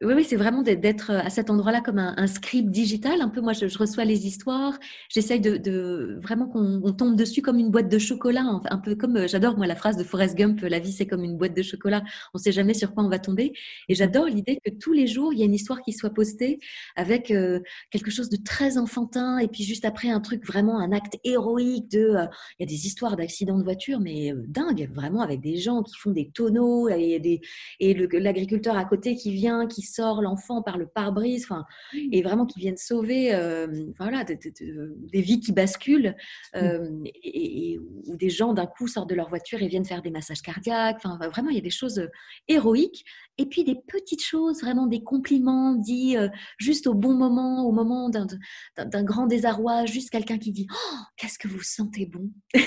oui, 0.03 0.13
oui 0.13 0.23
c'est 0.23 0.35
vraiment 0.35 0.61
d'être 0.61 1.09
à 1.11 1.29
cet 1.31 1.49
endroit-là 1.49 1.81
comme 1.81 1.97
un, 1.97 2.27
script 2.27 2.69
digital. 2.69 3.19
Un 3.19 3.29
peu, 3.29 3.41
moi, 3.41 3.53
je, 3.53 3.65
reçois 3.77 4.05
les 4.05 4.27
histoires, 4.27 4.77
j'essaye 5.09 5.39
de, 5.39 6.19
vraiment 6.21 6.47
qu'on 6.47 6.93
tombe 6.93 7.15
dessus 7.15 7.41
comme 7.41 7.57
une 7.57 7.71
boîte 7.71 7.89
de 7.89 7.97
chocolat, 7.97 8.43
un 8.69 8.77
peu 8.77 8.95
comme 8.95 9.17
euh, 9.17 9.27
j'adore 9.27 9.57
moi 9.57 9.65
la 9.65 9.75
phrase 9.75 9.97
de 9.97 10.03
Forrest 10.03 10.35
Gump, 10.35 10.61
la 10.61 10.79
vie 10.79 10.91
c'est 10.91 11.07
comme 11.07 11.23
une 11.23 11.35
boîte 11.37 11.55
de 11.55 11.63
chocolat, 11.63 12.03
on 12.33 12.37
ne 12.37 12.43
sait 12.43 12.51
jamais 12.51 12.75
sur 12.75 12.93
quoi 12.93 13.03
on 13.03 13.09
va 13.09 13.17
tomber. 13.17 13.53
Et 13.89 13.95
j'adore 13.95 14.25
l'idée 14.25 14.59
que 14.63 14.69
tous 14.71 14.93
les 14.93 15.07
jours 15.07 15.33
il 15.33 15.39
y 15.39 15.41
a 15.41 15.45
une 15.45 15.53
histoire 15.55 15.81
qui 15.81 15.93
soit 15.93 16.11
postée 16.11 16.59
avec 16.95 17.31
euh, 17.31 17.59
quelque 17.89 18.11
chose 18.11 18.29
de 18.29 18.37
très 18.37 18.77
enfantin. 18.77 19.39
Et 19.39 19.47
puis 19.47 19.63
juste 19.63 19.85
après 19.85 20.09
un 20.09 20.19
truc 20.19 20.45
vraiment 20.45 20.79
un 20.79 20.91
acte 20.91 21.17
héroïque 21.23 21.89
de, 21.89 21.99
euh, 21.99 22.25
il 22.59 22.63
y 22.63 22.63
a 22.63 22.67
des 22.67 22.85
histoires 22.85 23.15
d'accidents 23.15 23.57
de 23.57 23.63
voiture 23.63 23.99
mais 23.99 24.33
dingue, 24.47 24.89
vraiment 24.93 25.21
avec 25.21 25.41
des 25.41 25.57
gens 25.57 25.81
qui 25.81 25.95
font 25.97 26.11
des 26.11 26.29
tonneaux 26.29 26.87
et 26.89 27.41
et 27.79 27.93
l'agriculteur 28.19 28.77
à 28.77 28.85
côté 28.85 29.15
qui 29.15 29.31
vient, 29.31 29.65
qui 29.67 29.86
sort 29.87 30.21
l'enfant 30.21 30.61
par 30.61 30.77
le 30.77 30.87
pare-brise, 30.87 31.45
enfin, 31.45 31.65
et 32.11 32.21
vraiment 32.21 32.45
qui 32.45 32.59
viennent 32.59 32.77
sauver, 32.77 33.33
euh, 33.33 33.67
voilà, 33.97 34.23
des, 34.23 35.21
vies 35.21 35.39
qui 35.39 35.51
basculent, 35.51 36.15
euh, 36.55 36.89
et, 37.23 37.79
ou 38.07 38.15
des 38.15 38.29
gens 38.29 38.53
d'un 38.53 38.67
coup 38.67 38.87
sortent 38.87 39.09
de 39.09 39.15
leur 39.15 39.29
voiture 39.29 39.61
et 39.61 39.67
viennent 39.67 39.85
faire 39.85 40.01
des 40.01 40.11
massages 40.11 40.41
cardiaques. 40.41 40.97
Enfin, 40.97 41.17
vraiment, 41.29 41.49
il 41.49 41.55
y 41.55 41.59
a 41.59 41.61
des 41.61 41.69
choses 41.69 42.07
héroïques 42.47 43.05
et 43.37 43.45
puis 43.45 43.63
des 43.63 43.75
petites 43.75 44.23
choses, 44.23 44.61
vraiment 44.61 44.87
des 44.87 45.03
compliments 45.03 45.75
dits 45.75 46.17
euh, 46.17 46.27
juste 46.57 46.87
au 46.87 46.93
bon 46.93 47.13
moment, 47.13 47.65
au 47.65 47.71
moment 47.71 48.09
d'un 48.09 49.03
grand 49.03 49.27
désarroi, 49.27 49.85
juste 49.85 50.09
quelqu'un 50.09 50.37
qui 50.37 50.51
dit 50.51 50.67
oh, 50.71 50.97
Qu'est-ce 51.17 51.37
que 51.37 51.47
vous 51.47 51.61
sentez 51.61 52.05
bon? 52.05 52.31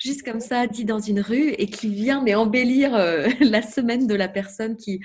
Juste 0.00 0.22
comme 0.22 0.40
ça, 0.40 0.66
dit 0.66 0.84
dans 0.84 0.98
une 0.98 1.20
rue 1.20 1.50
et 1.50 1.66
qui 1.66 1.88
vient 1.88 2.22
mais 2.22 2.34
embellir 2.34 2.94
euh, 2.94 3.28
la 3.40 3.62
semaine 3.62 4.06
de 4.06 4.14
la 4.14 4.28
personne 4.28 4.76
qui, 4.76 5.00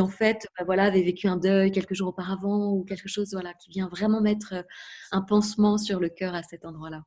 en 0.00 0.08
fait 0.08 0.46
bah, 0.58 0.64
voilà, 0.64 0.84
avait 0.84 1.02
vécu 1.02 1.28
un 1.28 1.36
deuil 1.36 1.70
quelques 1.70 1.94
jours 1.94 2.08
auparavant 2.08 2.72
ou 2.72 2.84
quelque 2.84 3.08
chose 3.08 3.30
voilà, 3.32 3.54
qui 3.54 3.70
vient 3.70 3.88
vraiment 3.88 4.20
mettre 4.20 4.54
euh, 4.54 4.62
un 5.12 5.22
pansement 5.22 5.78
sur 5.78 6.00
le 6.00 6.08
cœur 6.08 6.34
à 6.34 6.42
cet 6.42 6.64
endroit-là. 6.64 7.04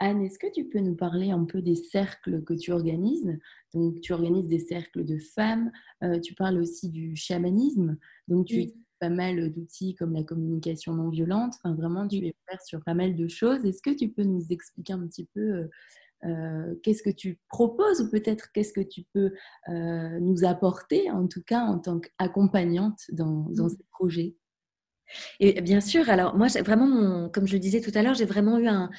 Anne, 0.00 0.22
est-ce 0.22 0.38
que 0.38 0.52
tu 0.52 0.64
peux 0.64 0.80
nous 0.80 0.94
parler 0.94 1.30
un 1.30 1.44
peu 1.44 1.62
des 1.62 1.76
cercles 1.76 2.42
que 2.42 2.54
tu 2.54 2.72
organises? 2.72 3.38
Donc, 3.72 4.00
tu 4.00 4.12
organises 4.12 4.48
des 4.48 4.58
cercles 4.58 5.04
de 5.04 5.18
femmes, 5.18 5.70
euh, 6.02 6.20
tu 6.20 6.34
parles 6.34 6.58
aussi 6.58 6.88
du 6.90 7.16
chamanisme, 7.16 7.96
donc 8.28 8.46
tu 8.46 8.54
utilises 8.56 8.74
pas 9.00 9.08
mal 9.08 9.52
d'outils 9.52 9.94
comme 9.94 10.14
la 10.14 10.22
communication 10.22 10.94
non 10.94 11.10
violente, 11.10 11.54
enfin 11.56 11.74
vraiment 11.74 12.06
tu 12.08 12.16
es 12.18 12.34
ouvert 12.48 12.62
sur 12.62 12.82
pas 12.82 12.94
mal 12.94 13.16
de 13.16 13.28
choses. 13.28 13.64
Est-ce 13.64 13.82
que 13.82 13.90
tu 13.94 14.08
peux 14.08 14.22
nous 14.24 14.46
expliquer 14.50 14.92
un 14.92 15.06
petit 15.06 15.28
peu 15.34 15.40
euh, 15.40 15.68
euh, 16.24 16.74
qu'est-ce 16.82 17.02
que 17.02 17.10
tu 17.10 17.38
proposes 17.48 18.00
ou 18.00 18.10
peut-être 18.10 18.50
qu'est-ce 18.52 18.72
que 18.72 18.80
tu 18.80 19.02
peux 19.12 19.32
nous 19.68 20.44
apporter, 20.44 21.10
en 21.10 21.26
tout 21.28 21.42
cas 21.42 21.60
en 21.60 21.78
tant 21.78 22.00
qu'accompagnante 22.00 23.00
dans, 23.12 23.46
dans 23.50 23.68
ces 23.68 23.84
projets? 23.90 24.36
Et 25.40 25.60
bien 25.60 25.80
sûr, 25.80 26.08
alors 26.08 26.36
moi, 26.36 26.48
vraiment, 26.64 27.28
comme 27.28 27.46
je 27.46 27.52
le 27.54 27.58
disais 27.58 27.80
tout 27.80 27.90
à 27.94 28.02
l'heure, 28.02 28.14
j'ai 28.14 28.24
vraiment 28.24 28.58
eu 28.58 28.66
un, 28.66 28.90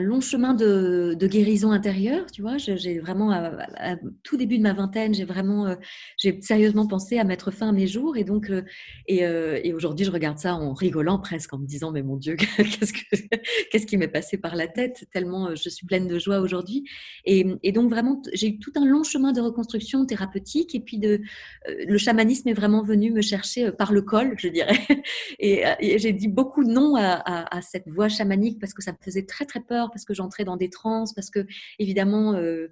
long 0.00 0.20
chemin 0.20 0.54
de, 0.54 1.16
guérison 1.20 1.70
intérieure, 1.70 2.30
tu 2.30 2.42
vois. 2.42 2.58
J'ai 2.58 2.98
vraiment, 2.98 3.30
à, 3.30 3.96
tout 4.22 4.36
début 4.36 4.58
de 4.58 4.62
ma 4.62 4.72
vingtaine, 4.72 5.14
j'ai 5.14 5.24
vraiment, 5.24 5.66
euh, 5.66 5.74
j'ai 6.18 6.40
sérieusement 6.40 6.86
pensé 6.86 7.18
à 7.18 7.24
mettre 7.24 7.50
fin 7.50 7.68
à 7.68 7.72
mes 7.72 7.86
jours. 7.86 8.16
Et 8.16 8.24
donc, 8.24 8.50
euh, 8.50 8.62
euh, 9.10 9.60
et, 9.62 9.72
aujourd'hui, 9.72 10.04
je 10.06 10.10
regarde 10.10 10.38
ça 10.38 10.54
en 10.54 10.72
rigolant 10.72 11.18
presque, 11.18 11.52
en 11.52 11.58
me 11.58 11.66
disant, 11.66 11.92
mais 11.92 12.02
mon 12.02 12.16
Dieu, 12.16 12.36
qu'est-ce, 12.56 13.86
qui 13.86 13.96
m'est 13.96 14.08
passé 14.08 14.38
par 14.38 14.56
la 14.56 14.68
tête? 14.68 15.06
Tellement 15.12 15.54
je 15.54 15.68
suis 15.68 15.86
pleine 15.86 16.06
de 16.06 16.18
joie 16.18 16.40
aujourd'hui. 16.40 16.84
Et, 17.24 17.72
donc, 17.72 17.90
vraiment, 17.90 18.20
j'ai 18.32 18.48
eu 18.48 18.58
tout 18.58 18.72
un 18.76 18.84
long 18.84 19.02
chemin 19.02 19.32
de 19.32 19.40
reconstruction 19.40 20.04
thérapeutique. 20.06 20.74
Et 20.74 20.80
puis, 20.80 20.98
de, 20.98 21.20
le 21.66 21.98
chamanisme 21.98 22.48
est 22.48 22.54
vraiment 22.54 22.82
venu 22.82 23.10
me 23.10 23.22
chercher 23.22 23.72
par 23.72 23.92
le 23.92 24.02
col, 24.02 24.34
je 24.38 24.48
dirais. 24.48 24.78
et, 25.52 25.98
j'ai 25.98 26.12
dit 26.12 26.28
beaucoup 26.28 26.64
non 26.64 26.94
à, 26.96 27.60
cette 27.62 27.88
voix 27.88 28.08
chamanique 28.08 28.58
parce 28.58 28.74
que 28.74 28.82
ça 28.82 28.92
me 28.92 28.98
faisait 29.00 29.26
très 29.26 29.44
très 29.44 29.60
peur, 29.60 29.90
parce 29.90 30.04
que 30.04 30.14
j'entrais 30.14 30.44
dans 30.44 30.56
des 30.56 30.70
transes, 30.70 31.12
parce 31.12 31.30
que 31.30 31.46
évidemment 31.78 32.34
euh, 32.34 32.68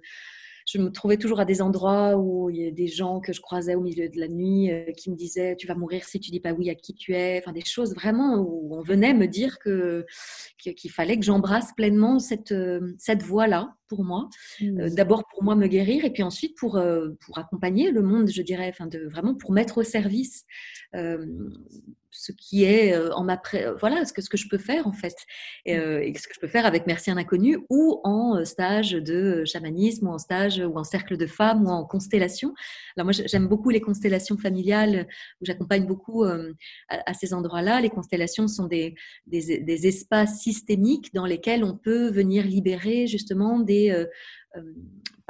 je 0.67 0.77
me 0.77 0.91
trouvais 0.91 1.17
toujours 1.17 1.39
à 1.39 1.45
des 1.45 1.61
endroits 1.61 2.17
où 2.17 2.49
il 2.49 2.57
y 2.57 2.67
a 2.67 2.71
des 2.71 2.87
gens 2.87 3.19
que 3.19 3.33
je 3.33 3.41
croisais 3.41 3.75
au 3.75 3.81
milieu 3.81 4.09
de 4.09 4.19
la 4.19 4.27
nuit 4.27 4.71
euh, 4.71 4.91
qui 4.91 5.09
me 5.09 5.15
disaient 5.15 5.55
tu 5.55 5.67
vas 5.67 5.75
mourir 5.75 6.03
si 6.03 6.19
tu 6.19 6.31
dis 6.31 6.39
pas 6.39 6.53
oui 6.53 6.69
à 6.69 6.75
qui 6.75 6.93
tu 6.93 7.13
es, 7.13 7.39
enfin 7.39 7.51
des 7.51 7.65
choses 7.65 7.93
vraiment 7.93 8.37
où 8.37 8.75
on 8.75 8.81
venait 8.81 9.13
me 9.13 9.27
dire 9.27 9.57
qu'il 9.59 10.91
fallait 10.91 11.17
que 11.17 11.25
j'embrasse 11.25 11.73
pleinement 11.73 12.19
cette 12.19 12.51
euh, 12.51 12.93
cette 12.97 13.23
voie 13.23 13.47
là 13.47 13.75
pour 13.91 14.05
moi. 14.05 14.29
Mmh. 14.61 14.87
D'abord 14.95 15.25
pour 15.27 15.43
moi 15.43 15.55
me 15.55 15.67
guérir 15.67 16.05
et 16.05 16.13
puis 16.13 16.23
ensuite 16.23 16.55
pour, 16.57 16.81
pour 17.25 17.37
accompagner 17.37 17.91
le 17.91 18.01
monde, 18.01 18.29
je 18.31 18.41
dirais, 18.41 18.69
enfin 18.69 18.87
de, 18.87 18.99
vraiment 19.09 19.35
pour 19.35 19.51
mettre 19.51 19.79
au 19.79 19.83
service 19.83 20.45
ce 22.11 22.31
qui 22.33 22.65
est 22.65 22.95
en 23.13 23.23
ma 23.23 23.41
voilà 23.79 24.03
ce 24.05 24.11
que 24.13 24.21
ce 24.21 24.29
que 24.29 24.37
je 24.37 24.49
peux 24.49 24.57
faire 24.57 24.85
en 24.85 24.91
fait 24.91 25.15
et, 25.65 25.77
mmh. 25.77 26.01
et, 26.03 26.13
ce 26.17 26.27
que 26.27 26.33
je 26.35 26.39
peux 26.39 26.47
faire 26.47 26.65
avec 26.65 26.85
Merci 26.85 27.09
un 27.09 27.17
inconnu 27.17 27.57
ou 27.69 28.01
en 28.03 28.43
stage 28.43 28.91
de 28.91 29.43
chamanisme 29.45 30.07
ou 30.07 30.11
en 30.11 30.17
stage 30.17 30.59
ou 30.59 30.77
en 30.77 30.83
cercle 30.83 31.15
de 31.15 31.25
femmes 31.25 31.65
ou 31.65 31.69
en 31.69 31.85
constellation. 31.85 32.53
Alors 32.95 33.05
moi 33.05 33.13
j'aime 33.13 33.47
beaucoup 33.47 33.69
les 33.69 33.81
constellations 33.81 34.37
familiales 34.37 35.07
où 35.39 35.45
j'accompagne 35.45 35.85
beaucoup 35.85 36.23
à, 36.23 37.13
ces 37.13 37.33
endroits-là. 37.33 37.81
Les 37.81 37.89
constellations 37.89 38.47
sont 38.47 38.67
des, 38.67 38.93
des, 39.25 39.59
des, 39.59 39.87
espaces 39.87 40.41
systémiques 40.41 41.13
dans 41.13 41.25
lesquels 41.25 41.63
on 41.63 41.77
peut 41.77 42.09
venir 42.11 42.45
libérer 42.45 43.07
justement 43.07 43.59
des 43.59 43.80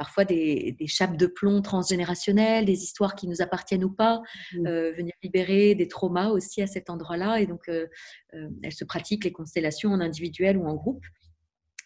parfois 0.02 0.24
des, 0.24 0.74
chapes 0.88 1.16
de 1.16 1.26
plomb 1.26 1.62
transgénérationnelles, 1.62 2.64
des 2.64 2.82
histoires 2.82 3.14
qui 3.14 3.28
nous 3.28 3.40
appartiennent 3.40 3.84
ou 3.84 3.90
pas, 3.90 4.20
mmh. 4.52 4.66
euh, 4.66 4.92
venir 4.92 5.12
libérer 5.22 5.76
des 5.76 5.86
traumas 5.86 6.30
aussi 6.30 6.60
à 6.60 6.66
cet 6.66 6.90
endroit-là. 6.90 7.40
Et 7.40 7.46
donc, 7.46 7.68
euh, 7.68 7.86
euh, 8.34 8.48
elles 8.64 8.72
se 8.72 8.84
pratiquent 8.84 9.24
les 9.24 9.30
constellations 9.30 9.92
en 9.92 10.00
individuel 10.00 10.56
ou 10.56 10.66
en 10.66 10.74
groupe. 10.74 11.04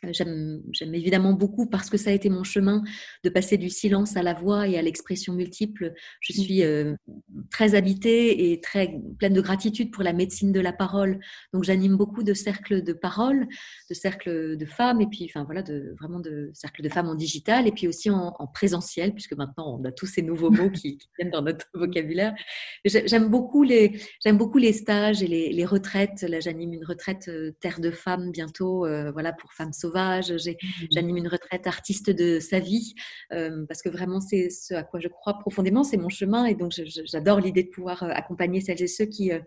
Euh, 0.04 0.10
j'aime 0.12 0.94
évidemment 0.94 1.32
beaucoup 1.32 1.66
parce 1.66 1.90
que 1.90 1.96
ça 1.96 2.10
a 2.10 2.12
été 2.12 2.28
mon 2.28 2.44
chemin 2.44 2.82
de 3.24 3.30
passer 3.30 3.56
du 3.56 3.70
silence 3.70 4.16
à 4.16 4.22
la 4.22 4.34
voix 4.34 4.68
et 4.68 4.78
à 4.78 4.82
l'expression 4.82 5.32
multiple. 5.32 5.94
Je 6.20 6.32
mmh. 6.32 6.42
suis 6.42 6.62
euh, 6.62 6.94
très 7.50 7.74
habitée 7.74 8.52
et 8.52 8.60
très 8.60 8.94
pleine 9.18 9.32
de 9.32 9.40
gratitude 9.40 9.90
pour 9.90 10.02
la 10.02 10.12
médecine 10.12 10.52
de 10.52 10.60
la 10.60 10.72
parole. 10.72 11.20
Donc 11.52 11.64
j'anime 11.64 11.96
beaucoup 11.96 12.22
de 12.22 12.34
cercles 12.34 12.82
de 12.82 12.92
parole, 12.92 13.46
de 13.88 13.94
cercles 13.94 14.56
de 14.56 14.66
femmes 14.66 15.00
et 15.00 15.06
puis 15.06 15.30
enfin 15.30 15.44
voilà 15.44 15.62
de 15.62 15.94
vraiment 15.98 16.20
de 16.20 16.50
cercles 16.54 16.82
de 16.82 16.88
femmes 16.88 17.08
en 17.08 17.14
digital 17.14 17.66
et 17.66 17.72
puis 17.72 17.88
aussi 17.88 18.10
en, 18.10 18.32
présentiel 18.54 19.12
puisque 19.12 19.34
maintenant 19.36 19.78
on 19.78 19.84
a 19.84 19.92
tous 19.92 20.06
ces 20.06 20.22
nouveaux 20.22 20.50
mots 20.50 20.70
qui, 20.70 20.98
viennent 21.18 21.30
dans 21.30 21.42
notre 21.42 21.66
vocabulaire. 21.74 22.34
J'aime 22.84 23.28
beaucoup 23.28 23.62
les 23.62 24.00
j'aime 24.24 24.38
beaucoup 24.38 24.58
les 24.58 24.72
stages 24.72 25.22
et 25.22 25.26
les, 25.26 25.64
retraites. 25.66 26.22
Là 26.22 26.40
j'anime 26.40 26.74
une 26.74 26.84
retraite 26.84 27.28
euh, 27.28 27.52
terre 27.60 27.80
de 27.80 27.90
femmes 27.90 28.30
bientôt 28.30 28.86
voilà 29.12 29.32
pour 29.32 29.52
femmes 29.52 29.72
sauvages 29.72 29.85
Mmh. 29.86 30.86
J'anime 30.90 31.16
une 31.16 31.28
retraite 31.28 31.66
artiste 31.66 32.10
de 32.10 32.40
sa 32.40 32.60
vie 32.60 32.94
euh, 33.32 33.64
parce 33.68 33.82
que 33.82 33.88
vraiment 33.88 34.20
c'est 34.20 34.50
ce 34.50 34.74
à 34.74 34.82
quoi 34.82 35.00
je 35.00 35.08
crois 35.08 35.38
profondément, 35.38 35.84
c'est 35.84 35.96
mon 35.96 36.08
chemin 36.08 36.46
et 36.46 36.54
donc 36.54 36.72
j'adore 37.04 37.40
l'idée 37.40 37.64
de 37.64 37.70
pouvoir 37.70 38.02
euh, 38.02 38.10
accompagner 38.10 38.60
celles 38.60 38.82
et 38.82 38.86
ceux 38.86 39.06
qui 39.06 39.32
euh, 39.32 39.40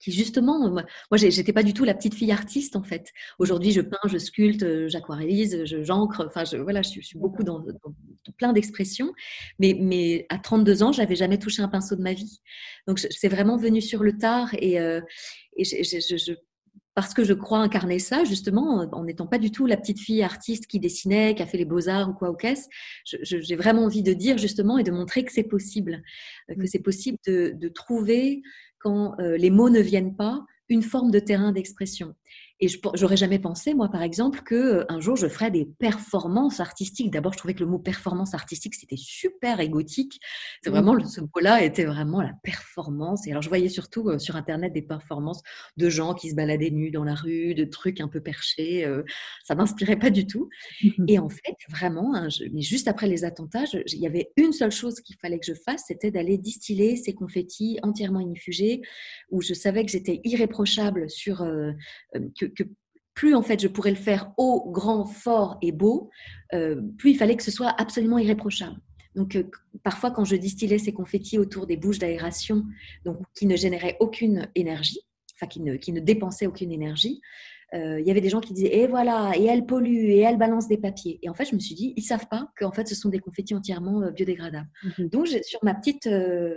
qui 0.00 0.12
justement, 0.12 0.68
moi, 0.68 0.84
j'étais 1.14 1.54
pas 1.54 1.62
du 1.62 1.72
tout 1.72 1.84
la 1.84 1.94
petite 1.94 2.14
fille 2.14 2.30
artiste 2.30 2.76
en 2.76 2.82
fait. 2.82 3.10
Aujourd'hui, 3.38 3.70
je 3.70 3.80
peins, 3.80 3.96
je 4.06 4.18
sculpte, 4.18 4.88
j'aquarellise, 4.88 5.64
j'encre. 5.64 6.26
Enfin, 6.26 6.44
je, 6.44 6.58
voilà, 6.58 6.82
je, 6.82 7.00
suis 7.00 7.18
beaucoup 7.18 7.42
dans, 7.42 7.64
plein 8.36 8.52
d'expressions. 8.52 9.14
Mais, 9.58 9.74
mais 9.80 10.26
à 10.28 10.38
32 10.38 10.82
ans, 10.82 10.92
j'avais 10.92 11.16
jamais 11.16 11.38
touché 11.38 11.62
un 11.62 11.68
pinceau 11.68 11.96
de 11.96 12.02
ma 12.02 12.12
vie. 12.12 12.40
Donc, 12.86 12.98
c'est 12.98 13.28
vraiment 13.28 13.56
venu 13.56 13.80
sur 13.80 14.02
le 14.02 14.18
tard 14.18 14.52
et, 14.54 14.74
et 14.74 15.64
je, 15.64 15.82
je, 15.82 16.34
parce 16.94 17.12
que 17.12 17.24
je 17.24 17.32
crois 17.32 17.58
incarner 17.58 17.98
ça, 17.98 18.24
justement, 18.24 18.88
en 18.92 19.04
n'étant 19.04 19.26
pas 19.26 19.38
du 19.38 19.50
tout 19.50 19.66
la 19.66 19.76
petite 19.76 19.98
fille 19.98 20.22
artiste 20.22 20.66
qui 20.66 20.78
dessinait, 20.78 21.34
qui 21.34 21.42
a 21.42 21.46
fait 21.46 21.58
les 21.58 21.64
beaux-arts 21.64 22.10
ou 22.10 22.12
quoi 22.12 22.30
ou 22.30 22.34
qu'est-ce. 22.34 22.68
J'ai 23.04 23.56
vraiment 23.56 23.84
envie 23.84 24.02
de 24.02 24.12
dire, 24.12 24.38
justement, 24.38 24.78
et 24.78 24.84
de 24.84 24.92
montrer 24.92 25.24
que 25.24 25.32
c'est 25.32 25.42
possible, 25.42 26.02
euh, 26.50 26.54
que 26.54 26.62
mmh. 26.62 26.66
c'est 26.66 26.78
possible 26.78 27.18
de, 27.26 27.68
trouver, 27.68 28.42
quand 28.78 29.18
euh, 29.18 29.36
les 29.36 29.50
mots 29.50 29.70
ne 29.70 29.80
viennent 29.80 30.14
pas, 30.14 30.44
une 30.68 30.82
forme 30.82 31.10
de 31.10 31.18
terrain 31.18 31.52
d'expression. 31.52 32.14
Et 32.64 32.68
je 32.68 32.78
n'aurais 33.02 33.18
jamais 33.18 33.38
pensé, 33.38 33.74
moi, 33.74 33.90
par 33.90 34.00
exemple, 34.00 34.42
qu'un 34.42 34.56
euh, 34.56 35.00
jour, 35.00 35.16
je 35.16 35.28
ferais 35.28 35.50
des 35.50 35.66
performances 35.66 36.60
artistiques. 36.60 37.10
D'abord, 37.10 37.34
je 37.34 37.36
trouvais 37.36 37.52
que 37.52 37.60
le 37.62 37.66
mot 37.66 37.78
performance 37.78 38.32
artistique, 38.32 38.74
c'était 38.74 38.96
super 38.96 39.60
égotique. 39.60 40.18
C'est 40.62 40.70
vraiment, 40.70 40.98
ce 41.04 41.20
mot-là 41.20 41.62
était 41.62 41.84
vraiment 41.84 42.22
la 42.22 42.32
performance. 42.42 43.26
Et 43.26 43.32
alors, 43.32 43.42
je 43.42 43.50
voyais 43.50 43.68
surtout 43.68 44.08
euh, 44.08 44.18
sur 44.18 44.36
Internet 44.36 44.72
des 44.72 44.80
performances 44.80 45.42
de 45.76 45.90
gens 45.90 46.14
qui 46.14 46.30
se 46.30 46.34
baladaient 46.34 46.70
nus 46.70 46.90
dans 46.90 47.04
la 47.04 47.14
rue, 47.14 47.54
de 47.54 47.64
trucs 47.64 48.00
un 48.00 48.08
peu 48.08 48.22
perchés. 48.22 48.86
Euh, 48.86 49.02
ça 49.44 49.54
m'inspirait 49.54 49.98
pas 49.98 50.08
du 50.08 50.26
tout. 50.26 50.48
Et 51.06 51.18
en 51.18 51.28
fait, 51.28 51.56
vraiment, 51.68 52.14
hein, 52.14 52.28
mais 52.50 52.62
juste 52.62 52.88
après 52.88 53.08
les 53.08 53.26
attentats, 53.26 53.64
il 53.74 54.00
y 54.00 54.06
avait 54.06 54.32
une 54.38 54.54
seule 54.54 54.72
chose 54.72 55.00
qu'il 55.00 55.16
fallait 55.16 55.38
que 55.38 55.46
je 55.46 55.52
fasse, 55.52 55.84
c'était 55.88 56.10
d'aller 56.10 56.38
distiller 56.38 56.96
ces 56.96 57.12
confettis 57.12 57.78
entièrement 57.82 58.20
inifugés, 58.20 58.80
où 59.30 59.42
je 59.42 59.52
savais 59.52 59.84
que 59.84 59.90
j'étais 59.90 60.22
irréprochable 60.24 61.10
sur 61.10 61.46
que, 62.38 62.53
plus 63.14 63.34
en 63.34 63.42
fait 63.42 63.60
je 63.60 63.68
pourrais 63.68 63.90
le 63.90 63.96
faire 63.96 64.32
haut, 64.36 64.70
grand, 64.70 65.06
fort 65.06 65.56
et 65.62 65.72
beau, 65.72 66.10
euh, 66.52 66.82
plus 66.98 67.12
il 67.12 67.16
fallait 67.16 67.36
que 67.36 67.42
ce 67.42 67.50
soit 67.50 67.74
absolument 67.80 68.18
irréprochable. 68.18 68.76
Donc 69.14 69.36
euh, 69.36 69.48
parfois 69.84 70.10
quand 70.10 70.24
je 70.24 70.36
distillais 70.36 70.78
ces 70.78 70.92
confettis 70.92 71.38
autour 71.38 71.66
des 71.66 71.76
bouches 71.76 71.98
d'aération, 71.98 72.64
donc 73.04 73.18
qui 73.36 73.46
ne 73.46 73.56
généraient 73.56 73.96
aucune 74.00 74.48
énergie, 74.56 75.00
enfin 75.36 75.46
qui 75.46 75.60
ne, 75.60 75.76
qui 75.76 75.92
ne 75.92 76.00
dépensaient 76.00 76.46
aucune 76.46 76.72
énergie, 76.72 77.20
euh, 77.74 78.00
il 78.00 78.06
y 78.06 78.10
avait 78.10 78.20
des 78.20 78.28
gens 78.28 78.40
qui 78.40 78.52
disaient 78.52 78.76
et 78.76 78.86
voilà 78.86 79.32
et 79.36 79.44
elle 79.44 79.64
pollue 79.64 80.10
et 80.10 80.18
elle 80.18 80.36
balance 80.36 80.68
des 80.68 80.76
papiers 80.76 81.18
et 81.22 81.28
en 81.28 81.34
fait 81.34 81.46
je 81.46 81.54
me 81.54 81.60
suis 81.60 81.74
dit 81.74 81.94
ils 81.96 82.02
savent 82.02 82.28
pas 82.28 82.48
qu'en 82.58 82.70
fait 82.70 82.86
ce 82.86 82.94
sont 82.94 83.08
des 83.08 83.18
confettis 83.18 83.54
entièrement 83.54 84.12
biodégradables 84.12 84.68
mhm. 84.98 85.08
donc 85.08 85.26
sur 85.26 85.64
ma 85.64 85.74
petite 85.74 86.08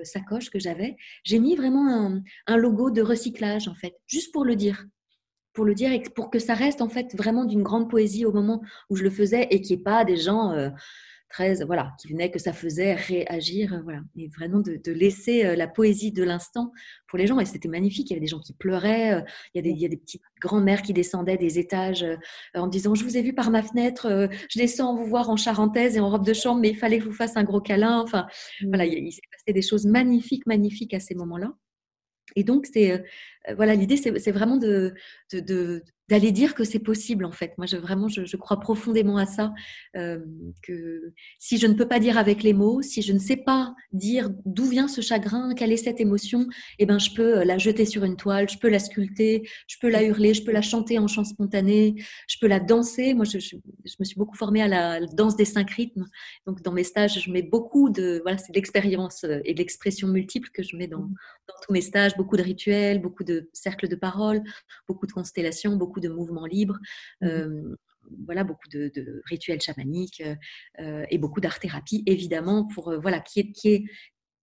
sacoche 0.04 0.52
que 0.52 0.60
j'avais 0.60 0.96
j'ai 1.24 1.40
mis 1.40 1.56
vraiment 1.56 1.88
un, 1.90 2.22
un, 2.46 2.58
logo 2.58 2.92
de 2.92 3.02
recyclage 3.02 3.68
en 3.68 3.74
fait 3.74 3.96
juste 4.06 4.32
pour 4.32 4.44
le 4.44 4.56
dire 4.56 4.86
pour 5.58 5.66
le 5.66 5.74
dire 5.74 5.92
et 5.92 6.04
pour 6.04 6.30
que 6.30 6.38
ça 6.38 6.54
reste 6.54 6.84
en 6.84 6.88
fait 6.88 7.16
vraiment 7.16 7.44
d'une 7.44 7.64
grande 7.64 7.90
poésie 7.90 8.26
au 8.26 8.32
moment 8.32 8.62
où 8.92 8.96
je 8.96 9.02
le 9.02 9.10
faisais 9.10 9.48
et 9.50 9.60
qu'il 9.60 9.76
n'y 9.76 9.82
ait 9.82 9.84
pas 9.84 10.06
des 10.06 10.16
gens 10.16 10.52
euh, 10.52 10.70
très 11.30 11.56
voilà 11.66 11.94
qui 12.00 12.10
venaient 12.10 12.30
que 12.30 12.38
ça 12.38 12.54
faisait 12.54 12.94
réagir 12.94 13.74
euh, 13.74 13.80
voilà 13.82 14.02
et 14.16 14.28
vraiment 14.28 14.60
de, 14.60 14.80
laisser 14.92 15.48
euh, 15.48 15.56
la 15.56 15.68
poésie 15.68 16.12
de 16.12 16.24
l'instant 16.24 16.72
pour 17.08 17.18
les 17.18 17.26
gens. 17.26 17.40
Et 17.40 17.46
c'était 17.46 17.70
magnifique. 17.70 18.08
Il 18.12 18.14
y 18.14 18.16
avait 18.18 18.22
des 18.22 18.28
gens 18.28 18.40
qui 18.40 18.54
pleuraient 18.54 19.26
il 19.56 19.58
y 19.58 19.60
a 19.60 19.62
des, 19.64 19.72
il 19.72 19.80
y 19.80 19.86
a 19.86 19.90
des 19.90 19.98
petites 19.98 20.22
grand-mères 20.40 20.84
qui 20.84 20.94
descendaient 20.94 21.38
des 21.38 21.58
étages 21.58 22.06
en 22.54 22.68
disant 22.68 22.94
je 22.94 23.04
vous 23.04 23.18
ai 23.18 23.24
vu 23.24 23.34
par 23.34 23.50
ma 23.50 23.64
fenêtre 23.64 24.30
je 24.52 24.60
descends 24.60 24.96
vous 24.96 25.08
voir 25.08 25.32
en 25.32 25.38
charentaise 25.38 25.98
et 25.98 26.00
en 26.00 26.12
robe 26.12 26.26
de 26.26 26.34
chambre 26.34 26.62
mais 26.62 26.70
il 26.70 26.78
fallait 26.78 27.00
que 27.00 27.06
je 27.06 27.10
vous 27.10 27.16
fasse 27.16 27.36
un 27.36 27.44
gros 27.44 27.62
câlin 27.62 28.00
enfin 28.00 28.28
voilà 28.70 28.86
mmh. 28.86 28.90
il, 28.90 29.08
il 29.08 29.12
s'est 29.12 29.22
passé 29.32 29.54
des 29.54 29.64
choses 29.64 29.88
magnifiques 29.88 30.46
magnifiques 30.46 30.94
à 30.94 31.00
ces 31.00 31.16
moments 31.16 31.40
là 31.40 31.52
et 32.36 32.44
donc, 32.44 32.68
c'est 32.72 33.04
voilà, 33.56 33.76
l'idée, 33.76 33.98
c'est 33.98 34.32
vraiment 34.32 34.58
de, 34.58 34.94
de, 35.32 35.84
d'aller 36.10 36.32
dire 36.32 36.56
que 36.56 36.64
c'est 36.64 36.80
possible 36.80 37.26
en 37.26 37.32
fait. 37.32 37.54
Moi, 37.58 37.68
je, 37.68 37.78
vraiment, 37.78 38.08
je, 38.08 38.38
crois 38.38 38.60
profondément 38.60 39.18
à 39.18 39.26
ça, 39.26 39.54
euh, 39.96 40.20
que 40.62 41.14
si 41.40 41.58
je 41.58 41.68
ne 41.68 41.74
peux 41.74 41.88
pas 41.88 42.00
dire 42.00 42.18
avec 42.18 42.44
les 42.44 42.54
mots, 42.54 42.82
si 42.82 43.02
je 43.02 43.12
ne 43.12 43.20
sais 43.20 43.36
pas 43.36 43.76
dire 43.92 44.30
d'où 44.46 44.66
vient 44.66 44.88
ce 44.88 45.02
chagrin, 45.02 45.54
quelle 45.54 45.72
est 45.72 45.78
cette 45.78 46.00
émotion, 46.00 46.48
eh 46.80 46.86
ben, 46.86 47.00
je 47.00 47.12
peux 47.12 47.44
la 47.44 47.58
jeter 47.58 47.86
sur 47.86 48.04
une 48.04 48.16
toile, 48.16 48.50
je 48.50 48.58
peux 48.58 48.70
la 48.70 48.80
sculpter, 48.80 49.48
je 49.68 49.76
peux 49.82 49.90
la 49.90 50.04
hurler, 50.04 50.34
je 50.34 50.44
peux 50.44 50.52
la 50.52 50.62
chanter 50.62 50.98
en 50.98 51.08
chant 51.08 51.26
spontané, 51.26 51.96
je 52.28 52.38
peux 52.40 52.48
la 52.48 52.60
danser. 52.60 53.14
Moi, 53.14 53.26
je, 53.26 53.40
je, 53.40 53.56
me 54.00 54.06
suis 54.06 54.16
beaucoup 54.16 54.38
formée 54.38 54.62
à 54.62 54.68
la 54.68 55.06
danse 55.08 55.36
des 55.36 55.46
cinq 55.46 55.70
rythmes. 55.72 56.06
Donc, 56.46 56.62
dans 56.62 56.72
mes 56.72 56.84
stages, 56.84 57.22
je 57.22 57.32
mets 57.32 57.42
beaucoup 57.42 57.90
de, 57.90 58.20
voilà, 58.24 58.38
c'est 58.38 58.52
de 58.52 58.58
l'expérience 58.58 59.26
et 59.44 59.54
de 59.54 59.60
l'expression 59.60 60.08
multiple 60.08 60.50
que 60.54 60.64
je 60.64 60.78
mets 60.78 60.88
dans, 60.88 61.10
dans 61.48 61.56
tous 61.66 61.74
mes 61.74 61.82
stages, 61.82 62.16
beaucoup 62.16 62.38
de 62.38 62.44
rituels, 62.44 63.02
beaucoup 63.02 63.24
de 63.24 63.50
cercles 63.54 63.88
de 63.88 63.96
parole, 63.96 64.42
beaucoup 64.88 65.08
de 65.08 65.12
constellations, 65.12 65.76
beaucoup 65.76 65.97
de 66.00 66.10
mouvements 66.10 66.46
libres. 66.46 66.80
Mmh 67.22 67.28
euh, 67.28 67.76
voilà 68.26 68.44
beaucoup 68.44 68.68
de, 68.72 69.22
rituels 69.26 69.62
chamaniques 69.62 70.24
euh, 70.80 71.06
et 71.10 71.18
beaucoup 71.18 71.42
d'art-thérapie, 71.42 72.04
évidemment, 72.06 72.66
pour 72.66 72.90
euh, 72.90 73.00
voilà 73.00 73.20
qui 73.20 73.40
est, 73.42 73.52
qui 73.52 73.70
est 73.70 73.86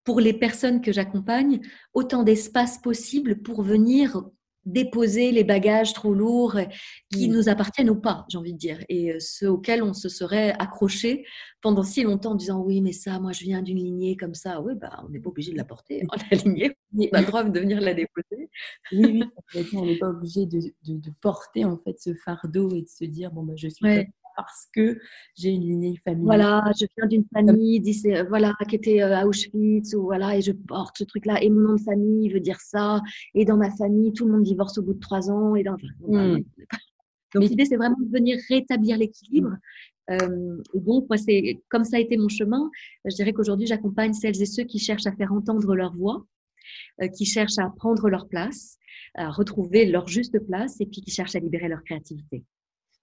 pour 0.05 0.21
les 0.21 0.35
personnes 0.35 0.83
que 0.83 0.93
j'accompagne 0.93 1.61
autant 1.95 2.23
d'espace 2.23 2.79
possible 2.79 3.43
pour 3.43 3.63
venir 3.63 4.23
déposer 4.67 5.31
les 5.31 5.45
bagages 5.45 5.93
trop 5.93 6.15
lourds 6.15 6.59
qui 7.13 7.29
nous 7.29 7.49
appartiennent 7.49 7.91
ou 7.91 8.01
pas, 8.01 8.25
j'ai 8.29 8.39
envie 8.39 8.53
de 8.53 8.59
dire, 8.59 8.85
et 8.89 9.13
euh, 9.13 9.21
ceux 9.21 9.51
auxquels 9.51 9.83
on 9.83 9.93
se 9.93 10.09
serait 10.09 10.53
accroché 10.59 11.25
pendant 11.61 11.83
si 11.83 12.03
longtemps 12.03 12.33
en 12.33 12.35
disant 12.35 12.61
oui, 12.61 12.81
mais 12.81 12.93
ça, 12.93 13.19
moi 13.21 13.33
je 13.33 13.43
viens 13.45 13.63
d'une 13.63 13.79
lignée 13.79 14.17
comme 14.17 14.35
ça, 14.35 14.61
oui, 14.61 14.75
bah, 14.75 15.03
on 15.05 15.11
n'est 15.11 15.21
pas 15.21 15.31
obligé 15.31 15.53
de 15.53 15.57
la 15.57 15.65
porter, 15.65 16.03
hein, 16.03 16.17
la 16.31 16.37
lignée, 16.39 16.77
on 16.99 17.09
a 17.13 17.21
le 17.21 17.27
droit 17.27 17.45
de 17.45 17.61
venir 17.61 17.81
la 17.81 17.95
déposer. 17.95 18.51
Oui, 18.93 19.25
oui, 19.55 19.69
on 19.75 19.87
n'est 19.87 19.99
pas 19.99 20.09
obligé 20.09 20.47
de, 20.47 20.61
de, 20.87 21.11
porter 21.21 21.65
en 21.65 21.79
fait 21.79 21.99
ce 22.01 22.15
fardeau 22.15 22.75
et 22.75 22.83
de 22.83 22.89
se 22.89 23.05
dire 23.05 23.31
bon, 23.31 23.43
bah, 23.43 23.55
je 23.57 23.69
suis 23.69 23.87
parce 24.37 24.69
que 24.75 24.99
j'ai 25.37 25.51
une 25.51 25.63
lignée 25.63 26.01
familiale. 26.05 26.25
Voilà, 26.25 26.73
je 26.79 26.87
viens 26.97 27.07
d'une 27.07 27.25
famille 27.33 27.83
euh, 28.07 28.25
voilà, 28.29 28.55
qui 28.69 28.77
était 28.77 29.03
euh, 29.03 29.17
à 29.17 29.27
Auschwitz, 29.27 29.95
ou 29.95 30.03
voilà, 30.03 30.37
et 30.37 30.43
je 30.43 30.53
porte 30.53 30.99
ce 30.99 31.05
truc-là, 31.05 31.43
et 31.43 31.51
mon 31.51 31.61
nom 31.61 31.75
de 31.75 31.81
famille 31.81 32.29
veut 32.31 32.41
dire 32.41 32.61
ça, 32.61 33.01
et 33.35 33.45
dans 33.45 33.57
ma 33.57 33.71
famille, 33.71 34.13
tout 34.13 34.27
le 34.27 34.33
monde 34.33 34.43
divorce 34.43 34.79
au 34.79 34.83
bout 34.83 34.95
de 34.95 35.01
trois 35.01 35.31
ans. 35.31 35.55
Et 35.55 35.63
dans... 35.63 35.77
Hmm. 36.01 36.41
Donc 37.35 37.49
l'idée, 37.49 37.65
c'est 37.65 37.77
vraiment 37.77 37.97
de 38.01 38.11
venir 38.11 38.39
rétablir 38.49 38.97
l'équilibre. 38.97 39.57
Euh, 40.11 40.63
donc, 40.75 41.09
moi, 41.09 41.17
c'est 41.17 41.63
comme 41.69 41.85
ça 41.85 41.97
a 41.97 42.01
été 42.01 42.17
mon 42.17 42.29
chemin. 42.29 42.71
Je 43.05 43.15
dirais 43.15 43.33
qu'aujourd'hui, 43.33 43.67
j'accompagne 43.67 44.13
celles 44.13 44.41
et 44.41 44.47
ceux 44.47 44.65
qui 44.65 44.79
cherchent 44.79 45.07
à 45.07 45.13
faire 45.13 45.33
entendre 45.33 45.75
leur 45.75 45.95
voix, 45.97 46.25
qui 47.17 47.25
cherchent 47.25 47.59
à 47.59 47.71
prendre 47.77 48.09
leur 48.09 48.29
place, 48.29 48.79
à 49.15 49.31
retrouver 49.31 49.87
leur 49.87 50.07
juste 50.09 50.39
place, 50.47 50.81
et 50.81 50.87
puis 50.87 51.01
qui 51.01 51.11
cherchent 51.11 51.35
à 51.35 51.41
libérer 51.41 51.69
leur 51.69 51.83
créativité. 51.83 52.45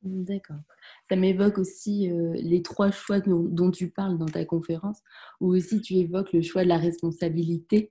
D'accord. 0.03 0.61
Ça 1.09 1.15
m'évoque 1.15 1.57
aussi 1.59 2.09
euh, 2.09 2.33
les 2.33 2.63
trois 2.63 2.91
choix 2.91 3.19
dont, 3.19 3.71
tu 3.71 3.89
parles 3.89 4.17
dans 4.17 4.25
ta 4.25 4.45
conférence, 4.45 4.99
où 5.39 5.47
aussi 5.55 5.79
tu 5.81 5.95
évoques 5.95 6.33
le 6.33 6.41
choix 6.41 6.63
de 6.63 6.69
la 6.69 6.77
responsabilité, 6.77 7.89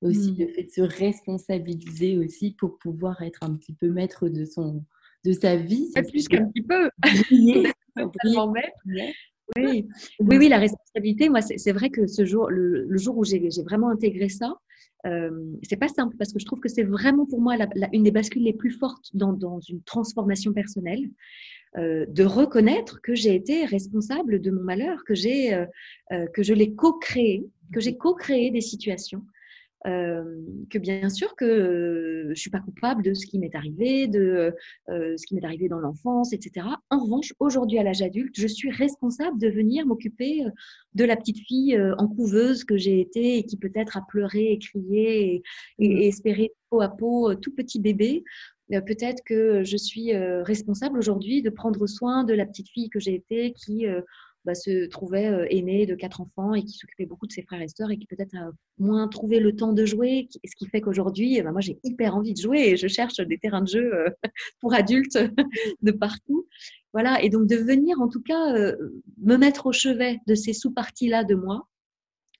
aussi 0.00 0.32
mmh. 0.32 0.36
le 0.38 0.48
fait 0.48 0.64
de 0.64 0.70
se 0.70 0.80
responsabiliser 0.80 2.18
aussi 2.18 2.52
pour 2.52 2.78
pouvoir 2.78 3.22
être 3.22 3.44
un 3.44 3.54
petit 3.54 3.74
peu 3.74 3.88
maître 3.88 4.28
de 4.28 4.44
son 4.44 4.84
de 5.24 5.32
sa 5.32 5.54
vie. 5.54 5.88
plus 6.10 6.26
qu'un 6.26 6.46
petit 6.46 6.62
peu. 6.62 6.90
Oui. 9.58 9.86
oui, 10.20 10.36
oui, 10.38 10.48
la 10.48 10.58
responsabilité, 10.58 11.28
moi, 11.28 11.40
c'est 11.42 11.72
vrai 11.72 11.90
que 11.90 12.06
ce 12.06 12.24
jour, 12.24 12.48
le, 12.48 12.96
jour 12.96 13.18
où 13.18 13.24
j'ai 13.24 13.48
vraiment 13.64 13.90
intégré 13.90 14.28
ça, 14.28 14.54
euh, 15.06 15.30
c'est 15.62 15.76
pas 15.76 15.88
simple 15.88 16.16
parce 16.16 16.32
que 16.32 16.38
je 16.38 16.44
trouve 16.44 16.60
que 16.60 16.68
c'est 16.68 16.84
vraiment 16.84 17.26
pour 17.26 17.40
moi 17.40 17.56
une 17.92 18.04
des 18.04 18.10
bascules 18.10 18.44
les 18.44 18.52
plus 18.52 18.70
fortes 18.70 19.10
dans, 19.14 19.60
une 19.68 19.82
transformation 19.82 20.52
personnelle. 20.52 21.08
Euh, 21.78 22.04
de 22.06 22.22
reconnaître 22.24 23.00
que 23.00 23.14
j'ai 23.14 23.34
été 23.34 23.64
responsable 23.64 24.42
de 24.42 24.50
mon 24.50 24.62
malheur, 24.62 25.04
que 25.04 25.14
j'ai, 25.14 25.54
euh, 25.54 26.26
que 26.34 26.42
je 26.42 26.52
l'ai 26.52 26.74
co-créé, 26.74 27.46
que 27.72 27.80
j'ai 27.80 27.96
co-créé 27.96 28.50
des 28.50 28.60
situations 28.60 29.22
que 29.84 30.78
bien 30.78 31.08
sûr 31.08 31.34
que 31.36 31.44
euh, 31.44 32.28
je 32.34 32.40
suis 32.40 32.50
pas 32.50 32.60
coupable 32.60 33.02
de 33.02 33.14
ce 33.14 33.26
qui 33.26 33.38
m'est 33.38 33.54
arrivé, 33.54 34.06
de 34.06 34.54
euh, 34.88 35.16
ce 35.16 35.26
qui 35.26 35.34
m'est 35.34 35.44
arrivé 35.44 35.68
dans 35.68 35.80
l'enfance, 35.80 36.32
etc. 36.32 36.66
En 36.90 37.00
revanche, 37.00 37.34
aujourd'hui 37.40 37.78
à 37.78 37.82
l'âge 37.82 38.02
adulte, 38.02 38.34
je 38.38 38.46
suis 38.46 38.70
responsable 38.70 39.38
de 39.38 39.48
venir 39.48 39.86
m'occuper 39.86 40.44
de 40.94 41.04
la 41.04 41.16
petite 41.16 41.38
fille 41.46 41.80
en 41.98 42.08
couveuse 42.08 42.64
que 42.64 42.76
j'ai 42.76 43.00
été 43.00 43.38
et 43.38 43.44
qui 43.44 43.56
peut-être 43.56 43.96
a 43.96 44.02
pleuré 44.08 44.52
et 44.52 44.58
crié 44.58 45.34
et, 45.34 45.42
et, 45.78 46.08
espéré 46.08 46.52
peau 46.70 46.80
à 46.80 46.88
peau 46.88 47.34
tout 47.34 47.54
petit 47.54 47.80
bébé. 47.80 48.24
Peut-être 48.70 49.22
que 49.24 49.64
je 49.64 49.76
suis 49.76 50.14
responsable 50.16 50.98
aujourd'hui 50.98 51.42
de 51.42 51.50
prendre 51.50 51.86
soin 51.86 52.24
de 52.24 52.32
la 52.32 52.46
petite 52.46 52.68
fille 52.70 52.88
que 52.88 53.00
j'ai 53.00 53.14
été 53.14 53.52
qui 53.52 53.86
bah, 54.44 54.54
se 54.54 54.86
trouvait 54.86 55.28
euh, 55.28 55.46
aîné 55.50 55.86
de 55.86 55.94
quatre 55.94 56.20
enfants 56.20 56.54
et 56.54 56.64
qui 56.64 56.76
s'occupait 56.76 57.06
beaucoup 57.06 57.26
de 57.26 57.32
ses 57.32 57.42
frères 57.42 57.62
et 57.62 57.68
sœurs 57.68 57.90
et 57.90 57.96
qui 57.96 58.06
peut-être 58.06 58.34
a 58.36 58.50
moins 58.78 59.06
trouvé 59.08 59.38
le 59.38 59.54
temps 59.54 59.72
de 59.72 59.84
jouer. 59.84 60.28
Ce 60.44 60.56
qui 60.56 60.66
fait 60.66 60.80
qu'aujourd'hui, 60.80 61.40
bah, 61.42 61.52
moi, 61.52 61.60
j'ai 61.60 61.78
hyper 61.84 62.16
envie 62.16 62.34
de 62.34 62.40
jouer 62.40 62.70
et 62.70 62.76
je 62.76 62.88
cherche 62.88 63.16
des 63.20 63.38
terrains 63.38 63.62
de 63.62 63.68
jeu 63.68 63.94
euh, 63.94 64.08
pour 64.60 64.74
adultes 64.74 65.18
de 65.82 65.92
partout. 65.92 66.46
Voilà. 66.92 67.22
Et 67.22 67.28
donc, 67.28 67.46
de 67.46 67.56
venir, 67.56 68.00
en 68.00 68.08
tout 68.08 68.22
cas, 68.22 68.54
euh, 68.54 68.76
me 69.18 69.36
mettre 69.36 69.66
au 69.66 69.72
chevet 69.72 70.18
de 70.26 70.34
ces 70.34 70.52
sous-parties-là 70.52 71.24
de 71.24 71.34
moi 71.34 71.68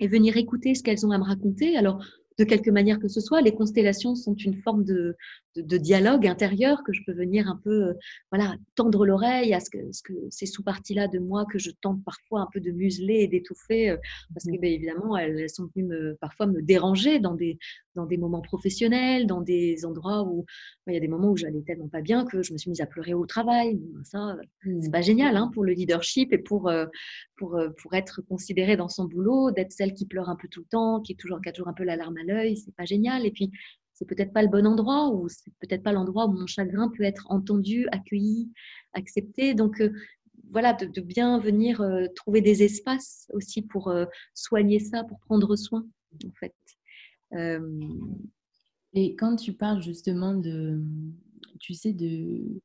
et 0.01 0.09
venir 0.09 0.37
écouter 0.37 0.75
ce 0.75 0.83
qu'elles 0.83 1.07
ont 1.07 1.13
à 1.13 1.19
me 1.19 1.25
raconter. 1.25 1.77
Alors, 1.77 2.05
de 2.39 2.45
quelque 2.45 2.71
manière 2.71 2.99
que 2.99 3.09
ce 3.09 3.21
soit. 3.21 3.41
Les 3.41 3.55
constellations 3.55 4.15
sont 4.15 4.35
une 4.35 4.55
forme 4.63 4.85
de, 4.85 5.17
de, 5.57 5.77
dialogue 5.77 6.27
intérieur 6.27 6.83
que 6.85 6.93
je 6.93 7.03
peux 7.05 7.13
venir 7.13 7.49
un 7.49 7.61
peu 7.63 7.89
euh, 7.89 7.95
voilà, 8.31 8.57
tendre 8.75 9.05
l'oreille 9.07 9.55
à 9.55 9.61
ce 9.61 9.71
que, 9.71 9.79
ce 9.93 10.03
que 10.03 10.13
ces 10.31 10.47
sous-parties-là 10.47 11.09
de 11.09 11.19
moi 11.19 11.45
que 11.51 11.59
je 11.59 11.71
tente 11.71 12.03
parfois 12.05 12.41
un 12.41 12.49
peu 12.53 12.61
de 12.61 12.71
museler 12.71 13.21
et 13.21 13.29
d'étouffer, 13.29 13.91
euh, 13.91 13.97
parce 14.35 14.47
que 14.47 14.57
mmh. 14.57 14.61
bien 14.61 14.71
évidemment, 14.71 15.17
elles, 15.17 15.49
sont 15.51 15.69
venues 15.75 15.87
me, 15.87 16.17
parfois 16.21 16.47
me 16.47 16.63
déranger 16.63 17.19
dans 17.21 17.35
des, 17.35 17.59
dans 17.95 18.07
des 18.07 18.17
moments 18.17 18.41
professionnels, 18.41 19.27
dans 19.27 19.41
des 19.41 19.85
endroits 19.85 20.23
où 20.23 20.45
il 20.87 20.95
y 20.95 20.97
a 20.97 21.01
des 21.01 21.09
moments 21.09 21.31
où 21.31 21.37
j'allais 21.37 21.63
tellement 21.63 21.89
pas 21.89 22.01
bien 22.01 22.25
que 22.25 22.43
je 22.43 22.53
me 22.53 22.59
suis 22.59 22.71
mise 22.71 22.81
à 22.81 22.87
pleurer 22.87 23.15
au 23.15 23.27
travail. 23.27 23.81
Ça, 24.05 24.37
c'est 24.63 24.71
mmh. 24.71 24.91
pas 24.91 25.03
génial 25.03 25.37
hein, 25.37 25.51
pour 25.53 25.65
le 25.65 25.73
leadership 25.73 26.33
et 26.33 26.39
pour, 26.39 26.69
euh, 26.69 26.87
pour, 27.37 27.61
pour 27.81 27.95
être 27.95 28.23
considérée 28.23 28.77
dans 28.77 28.89
son 28.89 29.05
boulot, 29.05 29.51
d'être 29.51 29.73
celle 29.73 29.95
qui 29.95 30.07
pleure 30.07 30.29
un 30.29 30.37
peu 30.37 30.49
tout 30.49 30.61
le 30.61 30.67
temps, 30.67 31.01
qui, 31.01 31.13
est 31.13 31.17
toujours, 31.17 31.41
qui 31.41 31.49
a 31.49 31.53
toujours 31.53 31.69
un 31.69 31.75
peu 31.75 31.85
l'alarme 31.85 32.17
à 32.17 32.25
l'œil, 32.25 32.57
c'est 32.57 32.75
pas 32.75 32.85
génial. 32.85 33.27
Et 33.27 33.31
puis, 33.31 33.51
c'est 34.03 34.07
peut-être 34.07 34.33
pas 34.33 34.43
le 34.43 34.49
bon 34.49 34.67
endroit 34.67 35.11
ou 35.11 35.29
c'est 35.29 35.53
peut-être 35.61 35.83
pas 35.83 35.93
l'endroit 35.93 36.27
où 36.27 36.33
mon 36.33 36.47
chagrin 36.47 36.89
peut 36.89 37.05
être 37.05 37.27
entendu, 37.31 37.87
accueilli, 37.93 38.51
accepté. 38.95 39.55
Donc, 39.55 39.81
euh, 39.81 39.93
voilà, 40.51 40.73
de, 40.73 41.01
bien 41.01 41.39
venir 41.39 41.81
euh, 41.81 42.07
trouver 42.17 42.41
des 42.41 42.63
espaces 42.63 43.29
aussi 43.33 43.63
pour 43.63 43.89
euh, 43.89 44.07
soigner 44.35 44.81
ça, 44.81 45.05
pour 45.05 45.19
prendre 45.21 45.55
soin, 45.57 45.87
en 46.25 46.33
fait. 46.39 46.55
Et 48.95 49.17
quand 49.17 49.37
tu 49.37 49.55
parles 49.55 49.83
justement 49.83 50.35
de, 50.35 50.83
tu 51.61 51.75
sais, 51.75 51.93
de, 51.93 52.61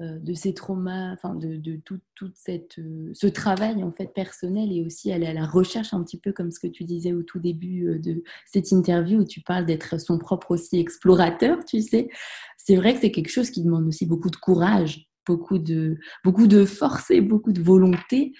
euh, 0.00 0.18
de 0.18 0.34
ces 0.34 0.52
traumas, 0.52 1.12
enfin 1.14 1.34
de, 1.34 1.80
tout, 1.84 2.00
cette, 2.34 2.78
euh, 2.78 3.10
ce 3.14 3.26
travail 3.26 3.82
en 3.82 3.92
fait 3.92 4.12
personnel 4.12 4.70
et 4.70 4.84
aussi 4.84 5.10
aller 5.10 5.26
à 5.26 5.32
la 5.32 5.46
recherche 5.46 5.94
un 5.94 6.02
petit 6.02 6.20
peu 6.20 6.32
comme 6.32 6.50
ce 6.50 6.60
que 6.60 6.66
tu 6.66 6.84
disais 6.84 7.14
au 7.14 7.22
tout 7.22 7.40
début 7.40 7.88
euh, 7.88 7.98
de 7.98 8.22
cette 8.44 8.72
interview 8.72 9.20
où 9.20 9.24
tu 9.24 9.40
parles 9.40 9.64
d'être 9.64 9.98
son 9.98 10.18
propre 10.18 10.50
aussi 10.50 10.78
explorateur, 10.78 11.64
tu 11.64 11.80
sais. 11.80 12.08
C'est 12.58 12.76
vrai 12.76 12.92
que 12.92 13.00
c'est 13.00 13.10
quelque 13.10 13.30
chose 13.30 13.50
qui 13.50 13.62
demande 13.64 13.86
aussi 13.86 14.04
beaucoup 14.04 14.28
de 14.28 14.36
courage, 14.36 15.08
beaucoup 15.26 15.58
de, 15.58 15.98
beaucoup 16.24 16.46
de 16.46 16.66
force 16.66 17.10
et 17.10 17.22
beaucoup 17.22 17.52
de 17.52 17.62
volonté. 17.62 18.34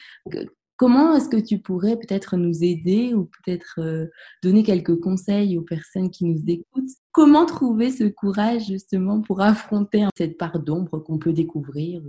Comment 0.77 1.17
est-ce 1.17 1.31
que 1.31 1.39
tu 1.39 1.59
pourrais 1.59 1.97
peut-être 1.97 2.37
nous 2.37 2.63
aider 2.63 3.15
ou 3.15 3.25
peut-être 3.25 3.79
euh, 3.79 4.07
donner 4.43 4.63
quelques 4.63 5.01
conseils 5.01 5.57
aux 5.57 5.63
personnes 5.63 6.11
qui 6.11 6.27
nous 6.27 6.43
écoutent? 6.47 6.91
Comment 7.13 7.47
trouver 7.47 7.91
ce 7.91 8.05
courage 8.05 8.67
justement 8.67 9.23
pour 9.23 9.41
affronter 9.41 10.05
cette 10.17 10.37
part 10.37 10.59
d'ombre 10.59 10.99
qu'on 10.99 11.19
peut 11.19 11.33
découvrir? 11.33 12.03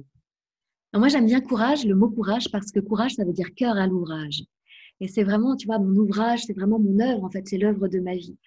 Moi, 0.94 1.08
j'aime 1.08 1.28
bien 1.28 1.40
courage, 1.40 1.86
le 1.86 1.96
mot 1.96 2.10
courage, 2.10 2.52
parce 2.52 2.72
que 2.72 2.80
courage, 2.80 3.14
ça 3.16 3.24
veut 3.24 3.34
dire 3.34 3.54
cœur 3.56 3.78
à 3.78 3.88
l'ouvrage. 3.88 4.44
Et 5.00 5.08
c'est 5.08 5.24
vraiment, 5.24 5.56
tu 5.56 5.68
vois, 5.68 5.80
mon 5.80 5.96
ouvrage, 5.96 6.44
c'est 6.46 6.54
vraiment 6.54 6.80
mon 6.80 7.00
œuvre, 7.00 7.24
en 7.24 7.30
fait, 7.30 7.48
c'est 7.48 7.58
l'œuvre 7.58 7.88
de 7.88 8.00
ma 8.00 8.16
vie. 8.16 8.38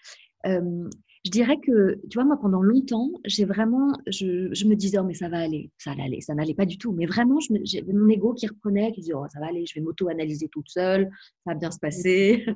Je 1.24 1.30
dirais 1.30 1.58
que, 1.58 2.00
tu 2.08 2.14
vois, 2.14 2.24
moi, 2.24 2.38
pendant 2.40 2.62
longtemps, 2.62 3.10
j'ai 3.26 3.44
vraiment, 3.44 3.92
je, 4.06 4.48
je, 4.52 4.64
me 4.64 4.74
disais, 4.74 4.98
oh, 4.98 5.04
mais 5.04 5.12
ça 5.12 5.28
va 5.28 5.38
aller, 5.38 5.70
ça 5.76 5.90
allait 5.90 6.04
aller, 6.04 6.20
ça 6.22 6.34
n'allait 6.34 6.54
pas 6.54 6.64
du 6.64 6.78
tout. 6.78 6.92
Mais 6.92 7.04
vraiment, 7.04 7.38
j'avais 7.40 7.92
mon 7.92 8.08
ego 8.08 8.32
qui 8.32 8.46
reprenait, 8.46 8.90
qui 8.92 9.02
disait, 9.02 9.12
oh, 9.14 9.26
ça 9.30 9.38
va 9.38 9.48
aller, 9.48 9.66
je 9.66 9.74
vais 9.74 9.82
m'auto-analyser 9.82 10.48
toute 10.48 10.70
seule, 10.70 11.10
ça 11.44 11.52
va 11.52 11.54
bien 11.54 11.70
se 11.70 11.78
passer. 11.78 12.46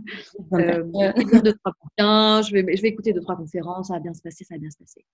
euh, 0.55 0.83
deux, 1.43 1.53
trois 1.53 2.43
je 2.43 2.53
vais, 2.53 2.77
je 2.77 2.83
vais 2.83 2.89
écouter 2.89 3.13
deux, 3.13 3.21
trois 3.21 3.37
conférences, 3.37 3.89
ça 3.89 3.95
va 3.95 4.01
bien 4.01 4.15
se 4.15 4.23
passer, 4.23 4.45
ça 4.45 4.55
va 4.55 4.59
bien 4.59 4.71
se 4.71 4.79
passer. 4.79 5.05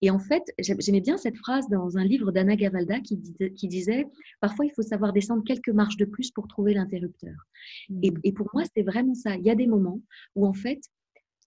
Et 0.00 0.10
en 0.10 0.20
fait, 0.20 0.44
j'aimais 0.60 1.00
bien 1.00 1.16
cette 1.16 1.36
phrase 1.36 1.68
dans 1.68 1.98
un 1.98 2.04
livre 2.04 2.30
d'Anna 2.30 2.54
Gavalda 2.54 3.00
qui, 3.00 3.20
qui, 3.56 3.66
disait, 3.66 4.06
parfois, 4.40 4.64
il 4.64 4.70
faut 4.70 4.82
savoir 4.82 5.12
descendre 5.12 5.42
quelques 5.44 5.70
marches 5.70 5.96
de 5.96 6.04
plus 6.04 6.30
pour 6.30 6.46
trouver 6.46 6.74
l'interrupteur. 6.74 7.34
Et, 8.02 8.12
mmh. 8.12 8.20
et 8.22 8.32
pour 8.32 8.48
moi, 8.54 8.62
c'est 8.76 8.82
vraiment 8.82 9.14
ça. 9.14 9.34
Il 9.34 9.44
y 9.44 9.50
a 9.50 9.56
des 9.56 9.66
moments 9.66 10.00
où, 10.36 10.46
en 10.46 10.52
fait, 10.52 10.80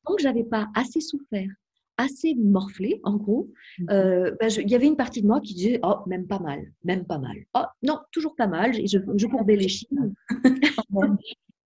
tant 0.06 0.16
que 0.16 0.22
j'avais 0.22 0.44
pas 0.44 0.68
assez 0.76 1.02
souffert, 1.02 1.50
assez 1.98 2.36
morflé, 2.36 3.00
en 3.04 3.16
gros, 3.16 3.50
mmh 3.80 3.86
euh, 3.90 4.36
bah, 4.40 4.48
il 4.50 4.70
y 4.70 4.76
avait 4.76 4.88
une 4.88 4.98
partie 4.98 5.22
de 5.22 5.28
moi 5.28 5.40
qui 5.42 5.54
disait 5.54 5.80
Oh, 5.84 5.98
même 6.08 6.28
pas 6.28 6.40
mal, 6.40 6.72
même 6.84 7.06
pas 7.06 7.18
mal. 7.18 7.38
Oh, 7.54 7.64
non, 7.84 8.00
toujours 8.12 8.36
pas 8.36 8.48
mal. 8.48 8.74
je, 8.74 8.98
je 9.16 9.28
courbais 9.28 9.56
les 9.56 9.68
chines. 9.70 10.14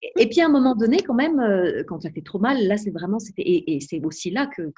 Et 0.01 0.29
puis 0.29 0.39
à 0.39 0.45
un 0.45 0.49
moment 0.49 0.75
donné, 0.75 1.01
quand 1.01 1.13
même, 1.13 1.39
euh, 1.39 1.83
quand 1.85 2.01
ça 2.01 2.11
fait 2.11 2.21
trop 2.21 2.39
mal, 2.39 2.65
là, 2.67 2.77
c'est 2.77 2.91
vraiment, 2.91 3.19
c'était, 3.19 3.43
et, 3.45 3.79
c'est 3.81 4.03
aussi 4.05 4.31
là 4.31 4.47
que, 4.47 4.71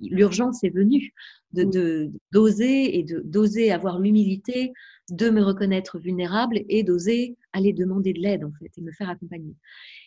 l'urgence 0.00 0.64
est 0.64 0.70
venue 0.70 1.12
de, 1.52 2.10
d'oser 2.32 2.98
et 2.98 3.02
de, 3.02 3.20
d'oser 3.24 3.70
avoir 3.70 3.98
l'humilité 3.98 4.72
de 5.10 5.28
me 5.28 5.42
reconnaître 5.42 5.98
vulnérable 5.98 6.62
et 6.68 6.82
d'oser 6.84 7.36
aller 7.52 7.74
demander 7.74 8.14
de 8.14 8.20
l'aide, 8.20 8.44
en 8.44 8.52
fait, 8.52 8.70
et 8.76 8.80
me 8.80 8.92
faire 8.92 9.10
accompagner. 9.10 9.54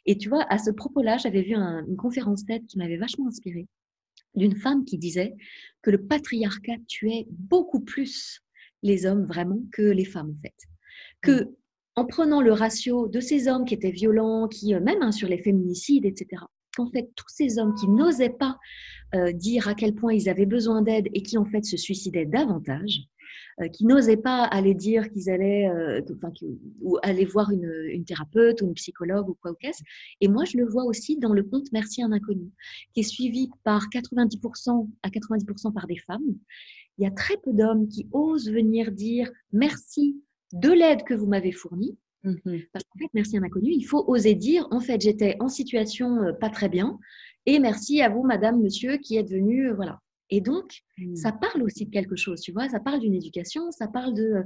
Et 0.07 0.17
tu 0.17 0.29
vois, 0.29 0.45
à 0.49 0.57
ce 0.57 0.71
propos-là, 0.71 1.17
j'avais 1.17 1.43
vu 1.43 1.53
une 1.53 1.95
conférence 1.95 2.45
TED 2.45 2.65
qui 2.65 2.79
m'avait 2.79 2.97
vachement 2.97 3.27
inspirée, 3.27 3.67
d'une 4.33 4.55
femme 4.55 4.83
qui 4.83 4.97
disait 4.97 5.35
que 5.83 5.91
le 5.91 6.01
patriarcat 6.01 6.77
tuait 6.87 7.27
beaucoup 7.29 7.81
plus 7.81 8.41
les 8.81 9.05
hommes 9.05 9.25
vraiment 9.25 9.59
que 9.71 9.83
les 9.83 10.05
femmes, 10.05 10.31
en 10.31 10.41
fait. 10.41 10.55
Que. 11.21 11.55
En 11.95 12.05
prenant 12.05 12.41
le 12.41 12.51
ratio 12.51 13.07
de 13.07 13.19
ces 13.19 13.47
hommes 13.47 13.65
qui 13.65 13.73
étaient 13.73 13.91
violents, 13.91 14.47
qui, 14.47 14.73
euh, 14.73 14.79
même 14.79 15.01
hein, 15.01 15.11
sur 15.11 15.27
les 15.27 15.37
féminicides, 15.37 16.05
etc., 16.05 16.43
qu'en 16.75 16.89
fait, 16.89 17.09
tous 17.15 17.29
ces 17.29 17.57
hommes 17.57 17.73
qui 17.75 17.87
n'osaient 17.87 18.29
pas 18.29 18.57
euh, 19.13 19.31
dire 19.31 19.69
à 19.69 19.75
quel 19.75 19.95
point 19.95 20.13
ils 20.13 20.27
avaient 20.27 20.45
besoin 20.45 20.81
d'aide 20.81 21.07
et 21.13 21.23
qui, 21.23 21.37
en 21.37 21.45
fait, 21.45 21.63
se 21.63 21.77
suicidaient 21.77 22.25
davantage, 22.25 22.99
euh, 23.61 23.69
qui 23.69 23.85
n'osaient 23.85 24.17
pas 24.17 24.43
aller 24.43 24.73
dire 24.73 25.09
qu'ils 25.09 25.29
allaient, 25.29 25.69
enfin, 26.13 26.33
ou 26.81 26.97
aller 27.01 27.23
voir 27.23 27.51
une, 27.51 27.71
une, 27.87 28.03
thérapeute 28.03 28.61
ou 28.61 28.65
une 28.65 28.73
psychologue 28.73 29.29
ou 29.29 29.37
quoi 29.41 29.51
ou 29.51 29.55
qu'est-ce. 29.55 29.83
Et 30.19 30.27
moi, 30.27 30.43
je 30.43 30.57
le 30.57 30.65
vois 30.65 30.83
aussi 30.83 31.17
dans 31.17 31.31
le 31.31 31.43
compte 31.43 31.71
Merci 31.71 32.03
un 32.03 32.11
inconnu, 32.11 32.51
qui 32.93 32.99
est 32.99 33.03
suivi 33.03 33.49
par 33.63 33.83
90% 33.87 34.89
à 35.01 35.09
90% 35.09 35.73
par 35.73 35.87
des 35.87 35.97
femmes. 35.99 36.35
Il 36.97 37.05
y 37.05 37.07
a 37.07 37.11
très 37.11 37.37
peu 37.37 37.53
d'hommes 37.53 37.87
qui 37.87 38.09
osent 38.11 38.51
venir 38.51 38.91
dire 38.91 39.31
merci 39.53 40.21
de 40.53 40.69
l'aide 40.69 41.03
que 41.03 41.13
vous 41.13 41.27
m'avez 41.27 41.51
fournie. 41.51 41.97
Mmh 42.23 42.59
Parce 42.73 42.83
qu'en 42.85 42.99
fait, 42.99 43.09
merci 43.13 43.37
un 43.37 43.43
inconnu, 43.43 43.71
il 43.71 43.83
faut 43.83 44.03
oser 44.07 44.33
dire, 44.33 44.67
en 44.71 44.79
fait, 44.79 44.99
j'étais 45.01 45.35
en 45.39 45.47
situation 45.47 46.23
euh, 46.23 46.33
pas 46.33 46.49
très 46.49 46.69
bien, 46.69 46.97
et 47.45 47.59
merci 47.59 48.01
à 48.01 48.09
vous, 48.09 48.23
madame, 48.23 48.61
monsieur, 48.61 48.97
qui 48.97 49.17
êtes 49.17 49.29
venu, 49.29 49.71
voilà. 49.73 49.99
Et 50.31 50.41
donc, 50.41 50.81
mmh. 50.97 51.15
ça 51.15 51.31
parle 51.31 51.61
aussi 51.61 51.85
de 51.85 51.91
quelque 51.91 52.15
chose, 52.15 52.41
tu 52.41 52.51
vois, 52.51 52.67
ça 52.67 52.79
parle 52.79 52.99
d'une 52.99 53.13
éducation, 53.13 53.69
ça 53.71 53.87
parle 53.87 54.15
de... 54.15 54.43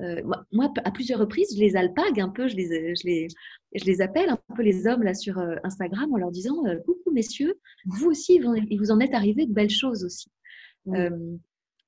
Euh, 0.00 0.22
moi, 0.52 0.72
à 0.84 0.90
plusieurs 0.90 1.20
reprises, 1.20 1.54
je 1.56 1.60
les 1.60 1.74
alpague 1.74 2.20
un 2.20 2.28
peu, 2.28 2.48
je 2.48 2.56
les, 2.56 2.70
euh, 2.70 2.94
je 3.00 3.06
les, 3.06 3.28
je 3.74 3.84
les 3.84 4.02
appelle 4.02 4.28
un 4.28 4.38
peu 4.54 4.62
les 4.62 4.86
hommes 4.86 5.02
là 5.02 5.14
sur 5.14 5.38
euh, 5.38 5.56
Instagram 5.64 6.12
en 6.12 6.18
leur 6.18 6.30
disant 6.30 6.56
Coucou 6.84 7.12
messieurs, 7.12 7.58
vous 7.86 8.10
aussi, 8.10 8.40
il 8.68 8.78
vous 8.78 8.90
en 8.90 9.00
êtes 9.00 9.14
arrivé 9.14 9.46
de 9.46 9.52
belles 9.52 9.70
choses 9.70 10.04
aussi. 10.04 10.30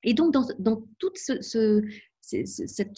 et 0.03 0.13
donc, 0.15 0.33
dans, 0.33 0.47
dans 0.57 0.83
tout 0.97 1.11
ce, 1.13 1.39
ce 1.41 1.81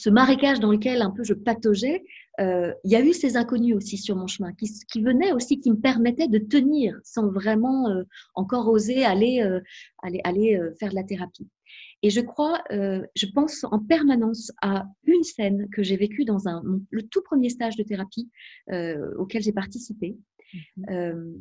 marécage 0.09 0.59
dans 0.59 0.71
lequel 0.71 1.01
un 1.01 1.11
peu 1.11 1.23
je 1.23 1.33
pataugeais, 1.33 2.03
euh, 2.39 2.73
il 2.83 2.91
y 2.91 2.95
a 2.95 3.03
eu 3.03 3.13
ces 3.13 3.35
inconnus 3.35 3.75
aussi 3.75 3.97
sur 3.97 4.15
mon 4.15 4.27
chemin 4.27 4.53
qui, 4.53 5.01
venaient 5.01 5.31
aussi, 5.31 5.59
qui 5.59 5.71
me 5.71 5.79
permettaient 5.79 6.27
de 6.27 6.37
tenir 6.37 6.99
sans 7.03 7.29
vraiment 7.29 7.89
euh, 7.89 8.03
encore 8.35 8.67
oser 8.67 9.03
aller, 9.03 9.41
euh, 9.41 9.59
aller, 10.03 10.21
aller 10.23 10.59
faire 10.79 10.89
de 10.89 10.95
la 10.95 11.03
thérapie. 11.03 11.47
Et 12.03 12.11
je 12.11 12.21
crois, 12.21 12.61
je 12.69 13.25
pense 13.33 13.63
en 13.63 13.79
permanence 13.79 14.51
à 14.61 14.85
une 15.05 15.23
scène 15.23 15.67
que 15.71 15.81
j'ai 15.81 15.97
vécue 15.97 16.25
dans 16.25 16.47
un, 16.47 16.61
le 16.91 17.01
tout 17.01 17.23
premier 17.23 17.49
stage 17.49 17.75
de 17.75 17.83
thérapie 17.83 18.29
auquel 19.17 19.41
j'ai 19.41 19.51
participé. 19.51 20.15
Mmh 20.53 21.33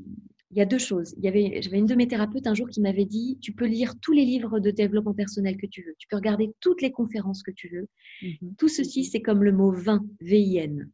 il 0.50 0.58
y 0.58 0.60
a 0.60 0.66
deux 0.66 0.78
choses. 0.78 1.14
Il 1.18 1.24
y 1.24 1.28
avait, 1.28 1.60
j'avais 1.60 1.78
une 1.78 1.86
de 1.86 1.94
mes 1.94 2.06
thérapeutes 2.06 2.46
un 2.46 2.54
jour 2.54 2.68
qui 2.68 2.80
m'avait 2.80 3.04
dit 3.04 3.38
Tu 3.42 3.52
peux 3.52 3.66
lire 3.66 3.94
tous 4.00 4.12
les 4.12 4.24
livres 4.24 4.60
de 4.60 4.70
développement 4.70 5.14
personnel 5.14 5.56
que 5.56 5.66
tu 5.66 5.82
veux, 5.82 5.94
tu 5.98 6.06
peux 6.08 6.16
regarder 6.16 6.52
toutes 6.60 6.82
les 6.82 6.92
conférences 6.92 7.42
que 7.42 7.50
tu 7.50 7.68
veux. 7.68 7.88
Mhm. 8.22 8.54
Tout 8.56 8.68
ceci, 8.68 9.04
c'est 9.04 9.20
comme 9.20 9.42
le 9.42 9.52
mot 9.52 9.72
vin, 9.72 10.04
V-I-N. 10.20 10.90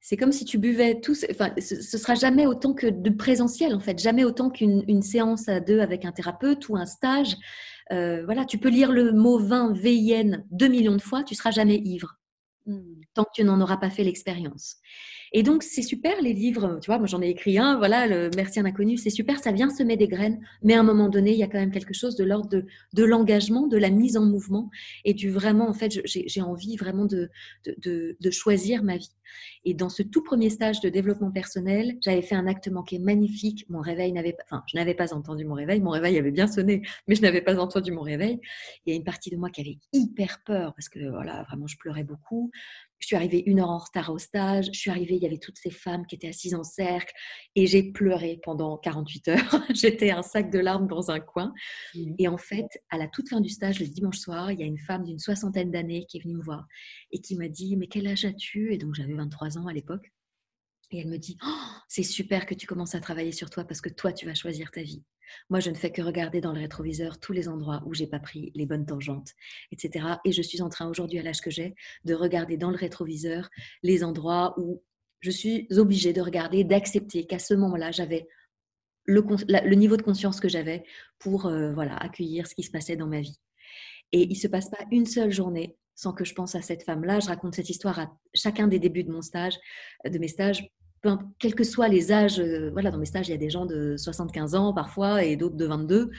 C'est 0.00 0.16
comme 0.16 0.32
si 0.32 0.44
tu 0.44 0.58
buvais 0.58 1.00
tout. 1.00 1.14
Enfin, 1.30 1.54
ce, 1.58 1.80
ce 1.80 1.98
sera 1.98 2.14
jamais 2.14 2.46
autant 2.46 2.74
que 2.74 2.86
de 2.86 3.10
présentiel 3.10 3.74
en 3.74 3.80
fait, 3.80 3.98
jamais 3.98 4.24
autant 4.24 4.50
qu'une 4.50 5.02
séance 5.02 5.48
à 5.48 5.60
deux 5.60 5.80
avec 5.80 6.04
un 6.04 6.12
thérapeute 6.12 6.68
ou 6.68 6.76
un 6.76 6.86
stage. 6.86 7.36
Euh, 7.92 8.24
voilà, 8.24 8.44
tu 8.44 8.58
peux 8.58 8.70
lire 8.70 8.92
le 8.92 9.12
mot 9.12 9.38
vin, 9.38 9.72
V-I-N, 9.74 10.44
deux 10.50 10.68
millions 10.68 10.96
de 10.96 11.02
fois, 11.02 11.22
tu 11.22 11.34
seras 11.34 11.50
jamais 11.50 11.76
ivre. 11.84 12.18
Hmm. 12.66 12.94
tant 13.12 13.24
que 13.24 13.30
tu 13.34 13.44
n'en 13.44 13.60
auras 13.60 13.76
pas 13.76 13.90
fait 13.90 14.04
l'expérience. 14.04 14.78
Et 15.36 15.42
donc, 15.42 15.64
c'est 15.64 15.82
super 15.82 16.22
les 16.22 16.32
livres, 16.32 16.78
tu 16.80 16.86
vois, 16.86 16.98
moi 16.98 17.08
j'en 17.08 17.20
ai 17.20 17.28
écrit 17.28 17.58
un, 17.58 17.76
voilà, 17.76 18.06
le 18.06 18.30
Merci 18.36 18.60
un 18.60 18.64
inconnu, 18.66 18.96
c'est 18.96 19.10
super, 19.10 19.40
ça 19.40 19.50
vient 19.50 19.68
semer 19.68 19.96
des 19.96 20.06
graines, 20.06 20.38
mais 20.62 20.74
à 20.74 20.80
un 20.80 20.84
moment 20.84 21.08
donné, 21.08 21.32
il 21.32 21.38
y 21.38 21.42
a 21.42 21.48
quand 21.48 21.58
même 21.58 21.72
quelque 21.72 21.92
chose 21.92 22.14
de 22.14 22.22
l'ordre 22.22 22.48
de, 22.48 22.64
de 22.92 23.04
l'engagement, 23.04 23.66
de 23.66 23.76
la 23.76 23.90
mise 23.90 24.16
en 24.16 24.24
mouvement 24.24 24.70
et 25.04 25.12
du 25.12 25.30
vraiment, 25.30 25.68
en 25.68 25.74
fait, 25.74 26.00
j'ai 26.04 26.40
envie 26.40 26.76
vraiment 26.76 27.04
de, 27.04 27.30
de, 27.66 28.16
de, 28.20 28.30
choisir 28.30 28.84
ma 28.84 28.96
vie. 28.96 29.10
Et 29.64 29.74
dans 29.74 29.88
ce 29.88 30.04
tout 30.04 30.22
premier 30.22 30.50
stage 30.50 30.80
de 30.80 30.88
développement 30.88 31.32
personnel, 31.32 31.98
j'avais 32.00 32.22
fait 32.22 32.36
un 32.36 32.46
acte 32.46 32.68
manqué 32.68 33.00
magnifique, 33.00 33.68
mon 33.68 33.80
réveil 33.80 34.12
n'avait 34.12 34.34
pas, 34.34 34.44
enfin, 34.44 34.62
je 34.68 34.76
n'avais 34.76 34.94
pas 34.94 35.12
entendu 35.14 35.44
mon 35.44 35.54
réveil, 35.54 35.80
mon 35.80 35.90
réveil 35.90 36.16
avait 36.16 36.30
bien 36.30 36.46
sonné, 36.46 36.82
mais 37.08 37.16
je 37.16 37.22
n'avais 37.22 37.40
pas 37.40 37.58
entendu 37.58 37.90
mon 37.90 38.02
réveil. 38.02 38.38
Il 38.86 38.90
y 38.90 38.92
a 38.92 38.96
une 38.96 39.04
partie 39.04 39.30
de 39.30 39.36
moi 39.36 39.50
qui 39.50 39.62
avait 39.62 39.78
hyper 39.92 40.44
peur 40.44 40.74
parce 40.76 40.88
que, 40.88 41.10
voilà, 41.10 41.42
vraiment, 41.44 41.66
je 41.66 41.76
pleurais 41.76 42.04
beaucoup. 42.04 42.52
Je 43.00 43.08
suis 43.08 43.16
arrivée 43.16 43.42
une 43.46 43.60
heure 43.60 43.70
en 43.70 43.78
retard 43.78 44.10
au 44.10 44.18
stage. 44.18 44.70
Je 44.72 44.78
suis 44.78 44.90
arrivée, 44.90 45.18
y 45.24 45.28
avait 45.28 45.38
toutes 45.38 45.58
ces 45.58 45.70
femmes 45.70 46.06
qui 46.06 46.14
étaient 46.14 46.28
assises 46.28 46.54
en 46.54 46.64
cercle 46.64 47.12
et 47.54 47.66
j'ai 47.66 47.92
pleuré 47.92 48.40
pendant 48.42 48.78
48 48.78 49.28
heures. 49.28 49.62
J'étais 49.74 50.10
un 50.10 50.22
sac 50.22 50.50
de 50.50 50.58
larmes 50.58 50.86
dans 50.86 51.10
un 51.10 51.20
coin. 51.20 51.52
Mmh. 51.94 52.14
Et 52.18 52.28
en 52.28 52.38
fait, 52.38 52.68
à 52.90 52.98
la 52.98 53.08
toute 53.08 53.28
fin 53.28 53.40
du 53.40 53.48
stage, 53.48 53.80
le 53.80 53.86
dimanche 53.86 54.18
soir, 54.18 54.52
il 54.52 54.60
y 54.60 54.62
a 54.62 54.66
une 54.66 54.78
femme 54.78 55.04
d'une 55.04 55.18
soixantaine 55.18 55.70
d'années 55.70 56.06
qui 56.06 56.18
est 56.18 56.22
venue 56.22 56.36
me 56.36 56.42
voir 56.42 56.66
et 57.10 57.20
qui 57.20 57.36
m'a 57.36 57.48
dit 57.48 57.76
Mais 57.76 57.86
quel 57.86 58.06
âge 58.06 58.24
as-tu? 58.24 58.72
Et 58.72 58.78
donc, 58.78 58.94
j'avais 58.94 59.14
23 59.14 59.58
ans 59.58 59.66
à 59.66 59.72
l'époque. 59.72 60.12
Et 60.90 60.98
elle 60.98 61.08
me 61.08 61.18
dit, 61.18 61.36
oh, 61.44 61.66
c'est 61.88 62.02
super 62.02 62.46
que 62.46 62.54
tu 62.54 62.66
commences 62.66 62.94
à 62.94 63.00
travailler 63.00 63.32
sur 63.32 63.50
toi 63.50 63.64
parce 63.64 63.80
que 63.80 63.88
toi, 63.88 64.12
tu 64.12 64.26
vas 64.26 64.34
choisir 64.34 64.70
ta 64.70 64.82
vie. 64.82 65.02
Moi, 65.50 65.58
je 65.60 65.70
ne 65.70 65.74
fais 65.74 65.90
que 65.90 66.02
regarder 66.02 66.40
dans 66.40 66.52
le 66.52 66.60
rétroviseur 66.60 67.18
tous 67.18 67.32
les 67.32 67.48
endroits 67.48 67.82
où 67.86 67.94
j'ai 67.94 68.06
pas 68.06 68.20
pris 68.20 68.52
les 68.54 68.66
bonnes 68.66 68.86
tangentes, 68.86 69.32
etc. 69.72 70.06
Et 70.24 70.32
je 70.32 70.42
suis 70.42 70.62
en 70.62 70.68
train 70.68 70.88
aujourd'hui, 70.88 71.18
à 71.18 71.22
l'âge 71.22 71.40
que 71.40 71.50
j'ai, 71.50 71.74
de 72.04 72.14
regarder 72.14 72.56
dans 72.56 72.70
le 72.70 72.76
rétroviseur 72.76 73.48
les 73.82 74.04
endroits 74.04 74.54
où 74.58 74.84
je 75.24 75.30
suis 75.30 75.66
obligée 75.70 76.12
de 76.12 76.20
regarder, 76.20 76.64
d'accepter 76.64 77.24
qu'à 77.24 77.38
ce 77.38 77.54
moment-là, 77.54 77.90
j'avais 77.90 78.28
le, 79.06 79.74
niveau 79.74 79.96
de 79.96 80.02
conscience 80.02 80.38
que 80.38 80.50
j'avais 80.50 80.84
pour 81.18 81.46
euh, 81.46 81.74
accueillir 81.98 82.46
ce 82.46 82.54
qui 82.54 82.62
se 82.62 82.70
passait 82.70 82.96
dans 82.96 83.06
ma 83.06 83.22
vie. 83.22 83.40
Et 84.12 84.30
il 84.30 84.36
se 84.36 84.48
passe 84.48 84.68
pas 84.68 84.84
une 84.90 85.06
seule 85.06 85.32
journée 85.32 85.78
sans 85.94 86.12
que 86.12 86.26
je 86.26 86.34
pense 86.34 86.54
à 86.54 86.60
cette 86.60 86.82
femme-là. 86.82 87.20
Je 87.20 87.28
raconte 87.28 87.54
cette 87.54 87.70
histoire 87.70 87.98
à 87.98 88.14
chacun 88.34 88.68
des 88.68 88.78
débuts 88.78 89.04
de 89.04 89.12
mon 89.12 89.22
stage, 89.22 89.54
de 90.04 90.18
mes 90.18 90.28
stages, 90.28 90.68
quels 91.38 91.54
que 91.54 91.64
soient 91.64 91.88
les 91.88 92.12
âges. 92.12 92.40
Euh, 92.40 92.70
voilà, 92.72 92.90
dans 92.90 92.98
mes 92.98 93.06
stages, 93.06 93.28
il 93.28 93.32
y 93.32 93.34
a 93.34 93.38
des 93.38 93.50
gens 93.50 93.66
de 93.66 93.96
75 93.96 94.54
ans 94.54 94.72
parfois 94.72 95.24
et 95.24 95.36
d'autres 95.36 95.56
de 95.56 95.64
22. 95.64 96.10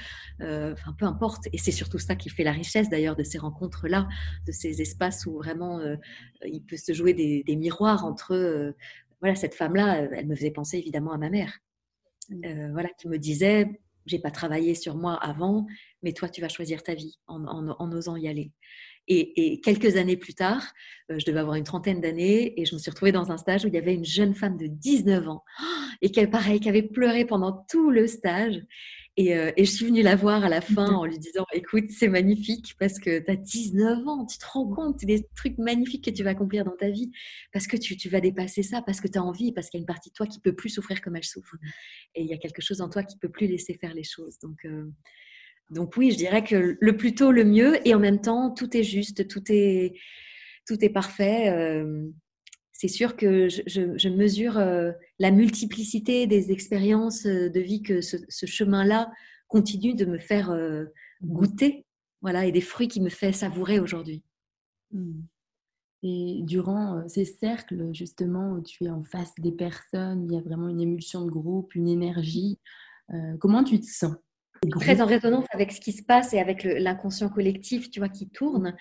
Euh, 0.41 0.73
enfin, 0.73 0.93
peu 0.97 1.05
importe. 1.05 1.47
Et 1.53 1.57
c'est 1.57 1.71
surtout 1.71 1.97
ça 1.97 2.15
qui 2.15 2.29
fait 2.29 2.43
la 2.43 2.51
richesse 2.51 2.89
d'ailleurs 2.89 3.15
de 3.15 3.23
ces 3.23 3.37
rencontres-là, 3.37 4.07
de 4.45 4.51
ces 4.51 4.81
espaces 4.81 5.25
où 5.25 5.37
vraiment 5.37 5.79
euh, 5.79 5.95
il 6.45 6.63
peut 6.63 6.77
se 6.77 6.93
jouer 6.93 7.13
des, 7.13 7.55
miroirs 7.55 8.05
entre. 8.05 8.73
voilà, 9.21 9.35
cette 9.35 9.55
femme-là, 9.55 10.07
elle 10.11 10.27
me 10.27 10.35
faisait 10.35 10.51
penser 10.51 10.77
évidemment 10.77 11.11
à 11.11 11.17
ma 11.17 11.29
mère. 11.29 11.59
Mmh. 12.29 12.71
voilà, 12.71 12.89
qui 12.97 13.07
me 13.07 13.19
disait 13.19 13.79
j'ai 14.07 14.19
pas 14.19 14.31
travaillé 14.31 14.75
sur 14.75 14.95
moi 14.95 15.15
avant, 15.15 15.65
mais 16.03 16.13
toi, 16.13 16.29
tu 16.29 16.41
vas 16.41 16.49
choisir 16.49 16.83
ta 16.83 16.93
vie 16.93 17.17
en, 17.27 17.43
en 17.45 17.91
osant 17.91 18.15
y 18.15 18.27
aller. 18.27 18.51
Et, 19.07 19.61
quelques 19.63 19.97
années 19.97 20.17
plus 20.17 20.33
tard, 20.33 20.73
euh, 21.11 21.19
je 21.19 21.25
devais 21.25 21.39
avoir 21.39 21.55
une 21.55 21.63
trentaine 21.63 22.01
d'années 22.01 22.59
et 22.59 22.65
je 22.65 22.73
me 22.73 22.79
suis 22.79 22.89
retrouvée 22.89 23.11
dans 23.11 23.31
un 23.31 23.37
stage 23.37 23.63
où 23.63 23.67
il 23.67 23.73
y 23.73 23.77
avait 23.77 23.93
une 23.93 24.05
jeune 24.05 24.33
femme 24.33 24.57
de 24.57 24.65
19 24.67 25.27
ans 25.27 25.43
et 26.01 26.11
qu'elle, 26.11 26.29
pareil, 26.29 26.59
qui 26.59 26.69
avait 26.69 26.81
pleuré 26.81 27.25
pendant 27.25 27.65
tout 27.69 27.91
le 27.91 28.07
stage. 28.07 28.61
Euh, 29.17 29.51
et, 29.55 29.63
je 29.63 29.71
suis 29.71 29.85
venue 29.85 30.01
la 30.01 30.17
voir 30.17 30.43
à 30.43 30.49
la 30.49 30.59
fin 30.59 30.91
en 30.91 31.05
lui 31.05 31.17
disant 31.17 31.45
Écoute, 31.53 31.85
c'est 31.89 32.09
magnifique 32.09 32.75
parce 32.77 32.99
que 32.99 33.19
tu 33.19 33.31
as 33.31 33.37
19 33.37 34.05
ans, 34.07 34.25
tu 34.25 34.37
te 34.37 34.45
rends 34.45 34.67
compte 34.67 35.05
des 35.05 35.25
trucs 35.35 35.57
magnifiques 35.57 36.03
que 36.03 36.09
tu 36.09 36.23
vas 36.23 36.31
accomplir 36.31 36.65
dans 36.65 36.75
ta 36.75 36.89
vie 36.89 37.11
parce 37.53 37.65
que 37.65 37.77
tu, 37.77 38.09
vas 38.09 38.19
dépasser 38.19 38.61
ça, 38.61 38.81
parce 38.81 38.99
que 38.99 39.07
tu 39.07 39.17
as 39.17 39.23
envie, 39.23 39.53
parce 39.53 39.69
qu'il 39.69 39.77
y 39.77 39.81
a 39.81 39.83
une 39.83 39.87
partie 39.87 40.09
de 40.09 40.15
toi 40.15 40.27
qui 40.27 40.41
peut 40.41 40.53
plus 40.53 40.69
souffrir 40.69 41.01
comme 41.01 41.15
elle 41.15 41.23
souffre. 41.23 41.55
Et 42.15 42.23
il 42.23 42.27
y 42.27 42.33
a 42.33 42.37
quelque 42.37 42.61
chose 42.61 42.81
en 42.81 42.89
toi 42.89 43.03
qui 43.03 43.17
peut 43.17 43.29
plus 43.29 43.47
laisser 43.47 43.75
faire 43.75 43.93
les 43.93 44.03
choses. 44.03 44.37
Donc, 44.39 44.65
euh, 44.65 44.91
donc 45.69 45.97
oui, 45.97 46.11
je 46.11 46.17
dirais 46.17 46.43
que 46.43 46.77
le 46.79 46.97
plus 46.97 47.15
tôt, 47.15 47.31
le 47.31 47.43
mieux. 47.43 47.85
Et 47.87 47.95
en 47.95 47.99
même 47.99 48.21
temps, 48.21 48.51
tout 48.51 48.75
est 48.75 48.83
juste, 48.83 49.27
tout 49.27 49.43
est, 49.49 49.93
parfait. 50.93 51.49
Euh, 51.49 52.07
c'est 52.71 52.87
sûr 52.87 53.15
que 53.15 53.47
je, 53.49 54.09
mesure 54.09 54.57
euh, 54.57 54.91
la 55.17 55.31
multiplicité 55.31 56.27
des 56.27 56.51
expériences 56.51 57.25
euh, 57.25 57.49
de 57.49 57.59
vie 57.59 57.81
que 57.81 58.01
ce, 58.01 58.45
chemin-là 58.45 59.11
continue 59.47 59.95
de 59.95 60.05
me 60.05 60.19
faire 60.19 60.55
goûter. 61.23 61.85
Voilà, 62.21 62.45
et 62.45 62.51
des 62.51 62.61
fruits 62.61 62.87
qui 62.87 63.01
me 63.01 63.09
fait 63.09 63.31
savourer 63.31 63.79
aujourd'hui. 63.79 64.23
Mmh. 64.91 65.21
Et 66.03 66.41
durant 66.43 67.07
ces 67.07 67.25
cercles, 67.25 67.89
justement, 67.93 68.53
où 68.53 68.61
tu 68.61 68.85
es 68.85 68.89
en 68.89 69.03
face 69.03 69.33
des 69.39 69.51
personnes, 69.51 70.25
il 70.25 70.35
y 70.35 70.37
a 70.37 70.41
vraiment 70.41 70.67
une 70.67 70.81
émulsion 70.81 71.25
de 71.25 71.31
groupe, 71.31 71.73
une 71.73 71.87
énergie. 71.87 72.59
comment 73.39 73.63
tu 73.63 73.79
te 73.79 73.85
sens? 73.85 74.15
Très 74.69 75.01
en 75.01 75.05
résonance 75.05 75.45
avec 75.51 75.71
ce 75.71 75.79
qui 75.79 75.91
se 75.91 76.03
passe 76.03 76.33
et 76.33 76.39
avec 76.39 76.63
l'inconscient 76.63 77.29
collectif, 77.29 77.89
tu 77.89 77.99
vois, 77.99 78.09
qui 78.09 78.29
tourne. 78.29 78.75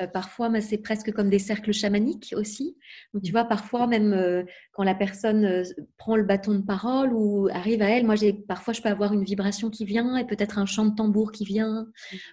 Euh, 0.00 0.06
parfois, 0.06 0.50
c'est 0.60 0.78
presque 0.78 1.12
comme 1.12 1.30
des 1.30 1.38
cercles 1.38 1.72
chamaniques 1.72 2.34
aussi. 2.36 2.76
Donc, 3.14 3.22
tu 3.22 3.32
vois, 3.32 3.44
parfois, 3.44 3.86
même 3.86 4.12
euh, 4.12 4.44
quand 4.72 4.82
la 4.82 4.94
personne 4.94 5.44
euh, 5.44 5.62
prend 5.98 6.16
le 6.16 6.22
bâton 6.22 6.54
de 6.54 6.62
parole 6.62 7.12
ou 7.12 7.48
arrive 7.52 7.82
à 7.82 7.90
elle, 7.90 8.06
moi, 8.06 8.16
j'ai 8.16 8.32
parfois, 8.32 8.72
je 8.72 8.82
peux 8.82 8.88
avoir 8.88 9.12
une 9.12 9.24
vibration 9.24 9.70
qui 9.70 9.84
vient 9.84 10.16
et 10.16 10.26
peut-être 10.26 10.58
un 10.58 10.66
chant 10.66 10.86
de 10.86 10.94
tambour 10.94 11.32
qui 11.32 11.44
vient 11.44 11.86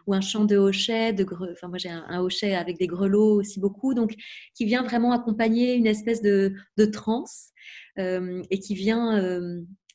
ou 0.05 0.13
un 0.13 0.21
chant 0.21 0.45
de 0.45 0.57
hochet, 0.57 1.13
de 1.13 1.25
enfin, 1.51 1.67
moi, 1.67 1.77
j'ai 1.77 1.89
un, 1.89 2.19
hochet 2.19 2.55
avec 2.55 2.77
des 2.77 2.87
grelots 2.87 3.39
aussi 3.39 3.59
beaucoup, 3.59 3.93
donc 3.93 4.15
qui 4.55 4.65
vient 4.65 4.83
vraiment 4.83 5.11
accompagner 5.11 5.75
une 5.75 5.87
espèce 5.87 6.21
de, 6.21 6.53
de 6.77 6.85
transe 6.85 7.51
et 7.97 8.59
qui 8.59 8.75
vient 8.75 9.19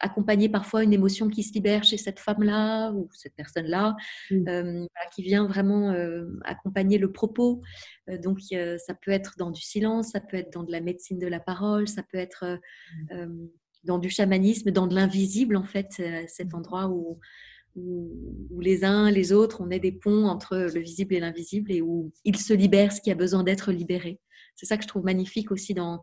accompagner 0.02 0.48
parfois 0.48 0.82
une 0.82 0.92
émotion 0.92 1.28
qui 1.28 1.42
se 1.42 1.54
libère 1.54 1.84
chez 1.84 1.96
cette 1.96 2.18
femme-là 2.18 2.90
ou 2.90 3.08
cette 3.12 3.34
personne-là, 3.34 3.96
mmh. 4.30 4.48
euh, 4.48 4.86
qui 5.14 5.22
vient 5.22 5.46
vraiment 5.46 5.90
euh, 5.90 6.26
accompagner 6.44 6.98
le 6.98 7.10
propos. 7.10 7.62
Euh, 8.10 8.18
donc, 8.18 8.40
ça 8.40 8.94
peut 8.94 9.12
être 9.12 9.34
dans 9.38 9.50
du 9.50 9.62
silence, 9.62 10.10
ça 10.10 10.20
peut 10.20 10.36
être 10.36 10.52
dans 10.52 10.64
de 10.64 10.72
la 10.72 10.80
médecine 10.80 11.18
de 11.18 11.28
la 11.28 11.40
parole, 11.40 11.88
ça 11.88 12.02
peut 12.02 12.18
être 12.18 12.58
mmh. 13.10 13.48
dans 13.84 13.98
du 13.98 14.10
chamanisme, 14.10 14.70
dans 14.72 14.86
de 14.86 14.94
l'invisible, 14.94 15.56
en 15.56 15.64
fait, 15.64 16.02
cet 16.26 16.52
mmh. 16.52 16.56
endroit 16.56 16.88
où, 16.88 17.18
où, 17.76 18.60
les 18.60 18.84
uns, 18.84 19.10
les 19.10 19.32
autres, 19.32 19.60
on 19.60 19.70
est 19.70 19.80
des 19.80 19.92
ponts 19.92 20.26
entre 20.26 20.56
le 20.56 20.80
visible 20.80 21.14
et 21.14 21.20
l'invisible 21.20 21.72
et 21.72 21.80
où 21.80 22.12
il 22.24 22.36
se 22.36 22.52
libère 22.52 22.92
ce 22.92 23.00
qui 23.00 23.10
a 23.10 23.14
besoin 23.14 23.44
d'être 23.44 23.72
libéré. 23.72 24.20
C'est 24.56 24.66
ça 24.66 24.76
que 24.76 24.82
je 24.82 24.88
trouve 24.88 25.04
magnifique 25.04 25.50
aussi 25.50 25.72
dans, 25.72 26.02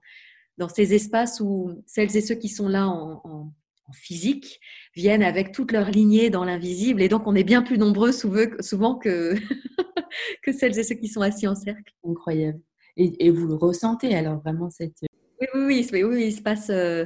dans 0.58 0.70
ces 0.70 0.94
espaces 0.94 1.40
où 1.42 1.84
celles 1.86 2.16
et 2.16 2.22
ceux 2.22 2.36
qui 2.36 2.50
sont 2.50 2.68
là 2.68 2.88
en, 2.88 3.54
physique 3.94 4.60
viennent 4.96 5.24
avec 5.24 5.52
toute 5.52 5.72
leur 5.72 5.90
lignée 5.90 6.30
dans 6.30 6.44
l'invisible. 6.44 7.02
Et 7.02 7.10
donc, 7.10 7.28
on 7.28 7.36
est 7.36 7.44
bien 7.44 7.62
plus 7.62 7.78
nombreux 7.78 8.12
souvent 8.12 8.96
que, 8.96 9.36
que 10.44 10.52
celles 10.52 10.78
et 10.78 10.84
ceux 10.84 10.96
qui 10.96 11.08
sont 11.08 11.22
assis 11.22 11.48
en 11.48 11.56
cercle. 11.56 11.94
Incroyable. 12.04 12.60
Et, 12.98 13.30
vous 13.30 13.48
le 13.48 13.56
ressentez 13.56 14.14
alors 14.14 14.42
vraiment 14.42 14.70
cette... 14.70 14.98
Oui, 15.42 15.48
oui, 15.56 15.88
oui, 15.94 16.04
oui, 16.04 16.26
il 16.26 16.34
se 16.34 16.42
passe. 16.42 16.70
Euh, 16.70 17.06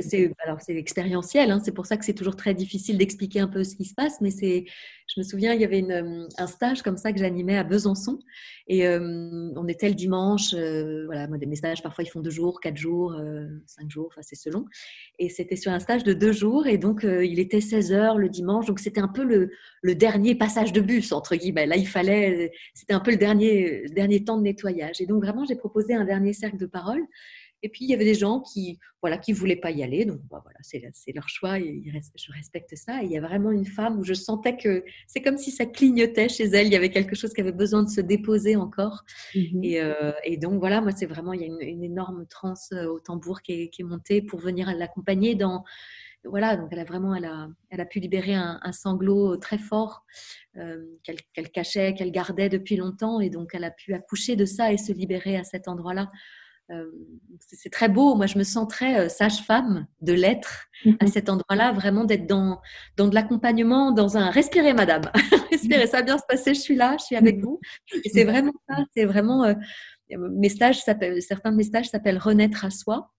c'est, 0.00 0.32
alors, 0.44 0.60
c'est 0.60 0.76
expérientiel. 0.76 1.50
Hein, 1.50 1.60
c'est 1.64 1.72
pour 1.72 1.86
ça 1.86 1.96
que 1.96 2.04
c'est 2.04 2.14
toujours 2.14 2.36
très 2.36 2.54
difficile 2.54 2.98
d'expliquer 2.98 3.40
un 3.40 3.48
peu 3.48 3.64
ce 3.64 3.74
qui 3.74 3.84
se 3.84 3.94
passe. 3.94 4.20
Mais 4.20 4.30
c'est, 4.30 4.66
je 5.08 5.20
me 5.20 5.24
souviens, 5.24 5.54
il 5.54 5.60
y 5.60 5.64
avait 5.64 5.78
une, 5.78 6.28
un 6.36 6.46
stage 6.46 6.82
comme 6.82 6.98
ça 6.98 7.12
que 7.12 7.18
j'animais 7.18 7.56
à 7.56 7.64
Besançon. 7.64 8.18
Et 8.66 8.86
euh, 8.86 9.50
on 9.56 9.66
était 9.66 9.88
le 9.88 9.94
dimanche. 9.94 10.52
Euh, 10.52 11.06
voilà, 11.06 11.26
moi, 11.26 11.38
mes 11.38 11.56
stages, 11.56 11.82
parfois, 11.82 12.04
ils 12.04 12.08
font 12.08 12.20
deux 12.20 12.30
jours, 12.30 12.60
quatre 12.60 12.76
jours, 12.76 13.18
cinq 13.66 13.90
jours. 13.90 14.08
Enfin, 14.12 14.20
c'est 14.22 14.36
selon. 14.36 14.66
Et 15.18 15.30
c'était 15.30 15.56
sur 15.56 15.72
un 15.72 15.80
stage 15.80 16.04
de 16.04 16.12
deux 16.12 16.32
jours. 16.32 16.66
Et 16.66 16.76
donc, 16.76 17.04
il 17.04 17.38
était 17.38 17.62
16 17.62 17.92
heures 17.92 18.18
le 18.18 18.28
dimanche. 18.28 18.66
Donc, 18.66 18.80
c'était 18.80 19.00
un 19.00 19.08
peu 19.08 19.24
le, 19.24 19.50
le, 19.80 19.94
dernier 19.94 20.34
passage 20.34 20.72
de 20.72 20.82
bus, 20.82 21.12
entre 21.12 21.36
guillemets. 21.36 21.66
Là, 21.66 21.76
il 21.76 21.88
fallait. 21.88 22.52
C'était 22.74 22.92
un 22.92 23.00
peu 23.00 23.10
le 23.12 23.16
dernier, 23.16 23.86
dernier 23.88 24.24
temps 24.24 24.36
de 24.36 24.42
nettoyage. 24.42 25.00
Et 25.00 25.06
donc, 25.06 25.24
vraiment, 25.24 25.46
j'ai 25.46 25.56
proposé 25.56 25.94
un 25.94 26.04
dernier 26.04 26.34
cercle 26.34 26.58
de 26.58 26.66
parole. 26.66 27.02
Et 27.62 27.68
puis, 27.68 27.84
il 27.84 27.90
y 27.90 27.94
avait 27.94 28.04
des 28.04 28.14
gens 28.14 28.40
qui 28.40 28.78
voilà, 29.00 29.16
qui 29.16 29.32
voulaient 29.32 29.56
pas 29.56 29.70
y 29.70 29.82
aller. 29.82 30.04
Donc, 30.04 30.20
bah, 30.28 30.40
voilà, 30.42 30.58
c'est 30.62 31.12
leur 31.14 31.28
choix 31.28 31.58
et 31.58 31.82
je 32.16 32.32
respecte 32.32 32.74
ça. 32.74 33.02
Et 33.02 33.06
il 33.06 33.12
y 33.12 33.18
a 33.18 33.20
vraiment 33.20 33.50
une 33.52 33.66
femme 33.66 33.98
où 33.98 34.04
je 34.04 34.14
sentais 34.14 34.56
que 34.56 34.84
c'est 35.06 35.22
comme 35.22 35.38
si 35.38 35.50
ça 35.50 35.66
clignotait 35.66 36.28
chez 36.28 36.44
elle. 36.44 36.66
Il 36.66 36.72
y 36.72 36.76
avait 36.76 36.90
quelque 36.90 37.14
chose 37.14 37.32
qui 37.32 37.40
avait 37.40 37.52
besoin 37.52 37.84
de 37.84 37.88
se 37.88 38.00
déposer 38.00 38.56
encore. 38.56 39.04
Et, 39.34 39.80
euh, 39.80 40.12
et, 40.24 40.36
donc, 40.36 40.58
voilà, 40.58 40.80
moi, 40.80 40.90
c'est 40.92 41.06
vraiment, 41.06 41.32
il 41.32 41.42
y 41.42 41.44
a 41.44 41.46
une, 41.46 41.84
énorme 41.84 42.26
transe 42.26 42.70
euh, 42.72 42.86
au 42.86 42.98
tambour 42.98 43.40
qui 43.42 43.52
est, 43.52 43.68
qui 43.68 43.82
est 43.82 43.84
montée 43.84 44.20
pour 44.20 44.40
venir 44.40 44.74
l'accompagner 44.74 45.34
dans 45.34 45.64
voilà, 46.24 46.56
donc 46.56 46.68
elle 46.72 46.80
a 46.80 46.84
vraiment, 46.84 47.14
elle 47.14 47.24
a, 47.24 47.48
elle 47.70 47.80
a 47.80 47.86
pu 47.86 48.00
libérer 48.00 48.34
un, 48.34 48.72
sanglot 48.72 49.36
très 49.36 49.56
fort 49.56 50.04
euh, 50.56 50.84
qu'elle 51.04 51.50
cachait, 51.50 51.94
qu'elle 51.94 52.10
gardait 52.10 52.48
depuis 52.48 52.76
longtemps, 52.76 53.20
et 53.20 53.30
donc 53.30 53.50
elle 53.54 53.64
a 53.64 53.70
pu 53.70 53.94
accoucher 53.94 54.34
de 54.34 54.44
ça 54.44 54.72
et 54.72 54.78
se 54.78 54.92
libérer 54.92 55.36
à 55.36 55.44
cet 55.44 55.68
endroit-là. 55.68 56.10
Euh, 56.70 56.90
c'est 57.38 57.70
très 57.70 57.88
beau. 57.88 58.14
Moi, 58.14 58.26
je 58.26 58.36
me 58.36 58.44
sens 58.44 58.68
très 58.68 59.00
euh, 59.00 59.08
sage-femme 59.08 59.86
de 60.02 60.12
l'être 60.12 60.66
à 61.00 61.04
mhm. 61.04 61.10
cet 61.10 61.28
endroit-là, 61.30 61.72
vraiment 61.72 62.04
d'être 62.04 62.26
dans, 62.26 62.60
dans 62.96 63.08
de 63.08 63.14
l'accompagnement, 63.14 63.90
dans 63.90 64.16
un 64.18 64.30
respirer, 64.30 64.74
madame. 64.74 65.02
respirer, 65.50 65.86
ça 65.86 65.98
va 65.98 66.02
bien 66.02 66.18
se 66.18 66.24
passer, 66.28 66.54
je 66.54 66.60
suis 66.60 66.74
là, 66.74 66.96
je 66.98 67.04
suis 67.04 67.16
avec 67.16 67.36
mhm. 67.36 67.42
vous. 67.42 67.60
Et 68.04 68.10
c'est 68.10 68.24
vraiment 68.24 68.52
ça, 68.68 68.84
c'est 68.94 69.04
vraiment. 69.04 69.44
Euh, 69.44 69.54
mes 70.10 70.48
stages, 70.48 70.80
certains 70.80 71.50
de 71.52 71.56
mes 71.56 71.64
stages 71.64 71.90
s'appellent 71.90 72.18
Renaître 72.18 72.64
à 72.64 72.70
soi. 72.70 73.12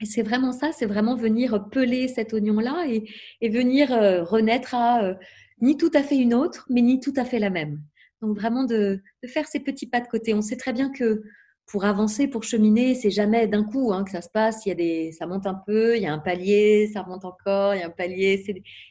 Et 0.00 0.06
c'est 0.06 0.22
vraiment 0.22 0.52
ça, 0.52 0.72
c'est 0.72 0.86
vraiment 0.86 1.16
venir 1.16 1.68
peler 1.70 2.06
cet 2.06 2.32
oignon-là 2.32 2.84
et, 2.86 3.10
et, 3.40 3.48
venir 3.48 3.88
renaître 4.28 4.74
à 4.74 5.14
ni 5.60 5.76
tout 5.76 5.90
à 5.94 6.02
fait 6.02 6.16
une 6.16 6.34
autre, 6.34 6.66
mais 6.68 6.82
ni 6.82 7.00
tout 7.00 7.14
à 7.16 7.24
fait 7.24 7.38
la 7.38 7.50
même. 7.50 7.80
Donc 8.20 8.36
vraiment 8.36 8.64
de, 8.64 9.00
de 9.22 9.28
faire 9.28 9.48
ces 9.48 9.58
petits 9.58 9.88
pas 9.88 10.00
de 10.00 10.06
côté. 10.06 10.34
On 10.34 10.42
sait 10.42 10.56
très 10.56 10.74
bien 10.74 10.90
que 10.90 11.22
pour 11.68 11.84
avancer, 11.84 12.26
pour 12.28 12.44
cheminer, 12.44 12.94
c'est 12.94 13.10
jamais 13.10 13.46
d'un 13.46 13.62
coup 13.62 13.92
hein, 13.92 14.02
que 14.02 14.10
ça 14.10 14.22
se 14.22 14.30
passe. 14.30 14.64
Il 14.64 14.70
y 14.70 14.72
a 14.72 14.74
des, 14.74 15.12
ça 15.12 15.26
monte 15.26 15.46
un 15.46 15.54
peu, 15.54 15.96
il 15.96 16.02
y 16.02 16.06
a 16.06 16.12
un 16.12 16.18
palier, 16.18 16.90
ça 16.92 17.02
remonte 17.02 17.24
encore, 17.26 17.74
il 17.74 17.80
y 17.80 17.82
a 17.82 17.86
un 17.86 17.90
palier. 17.90 18.42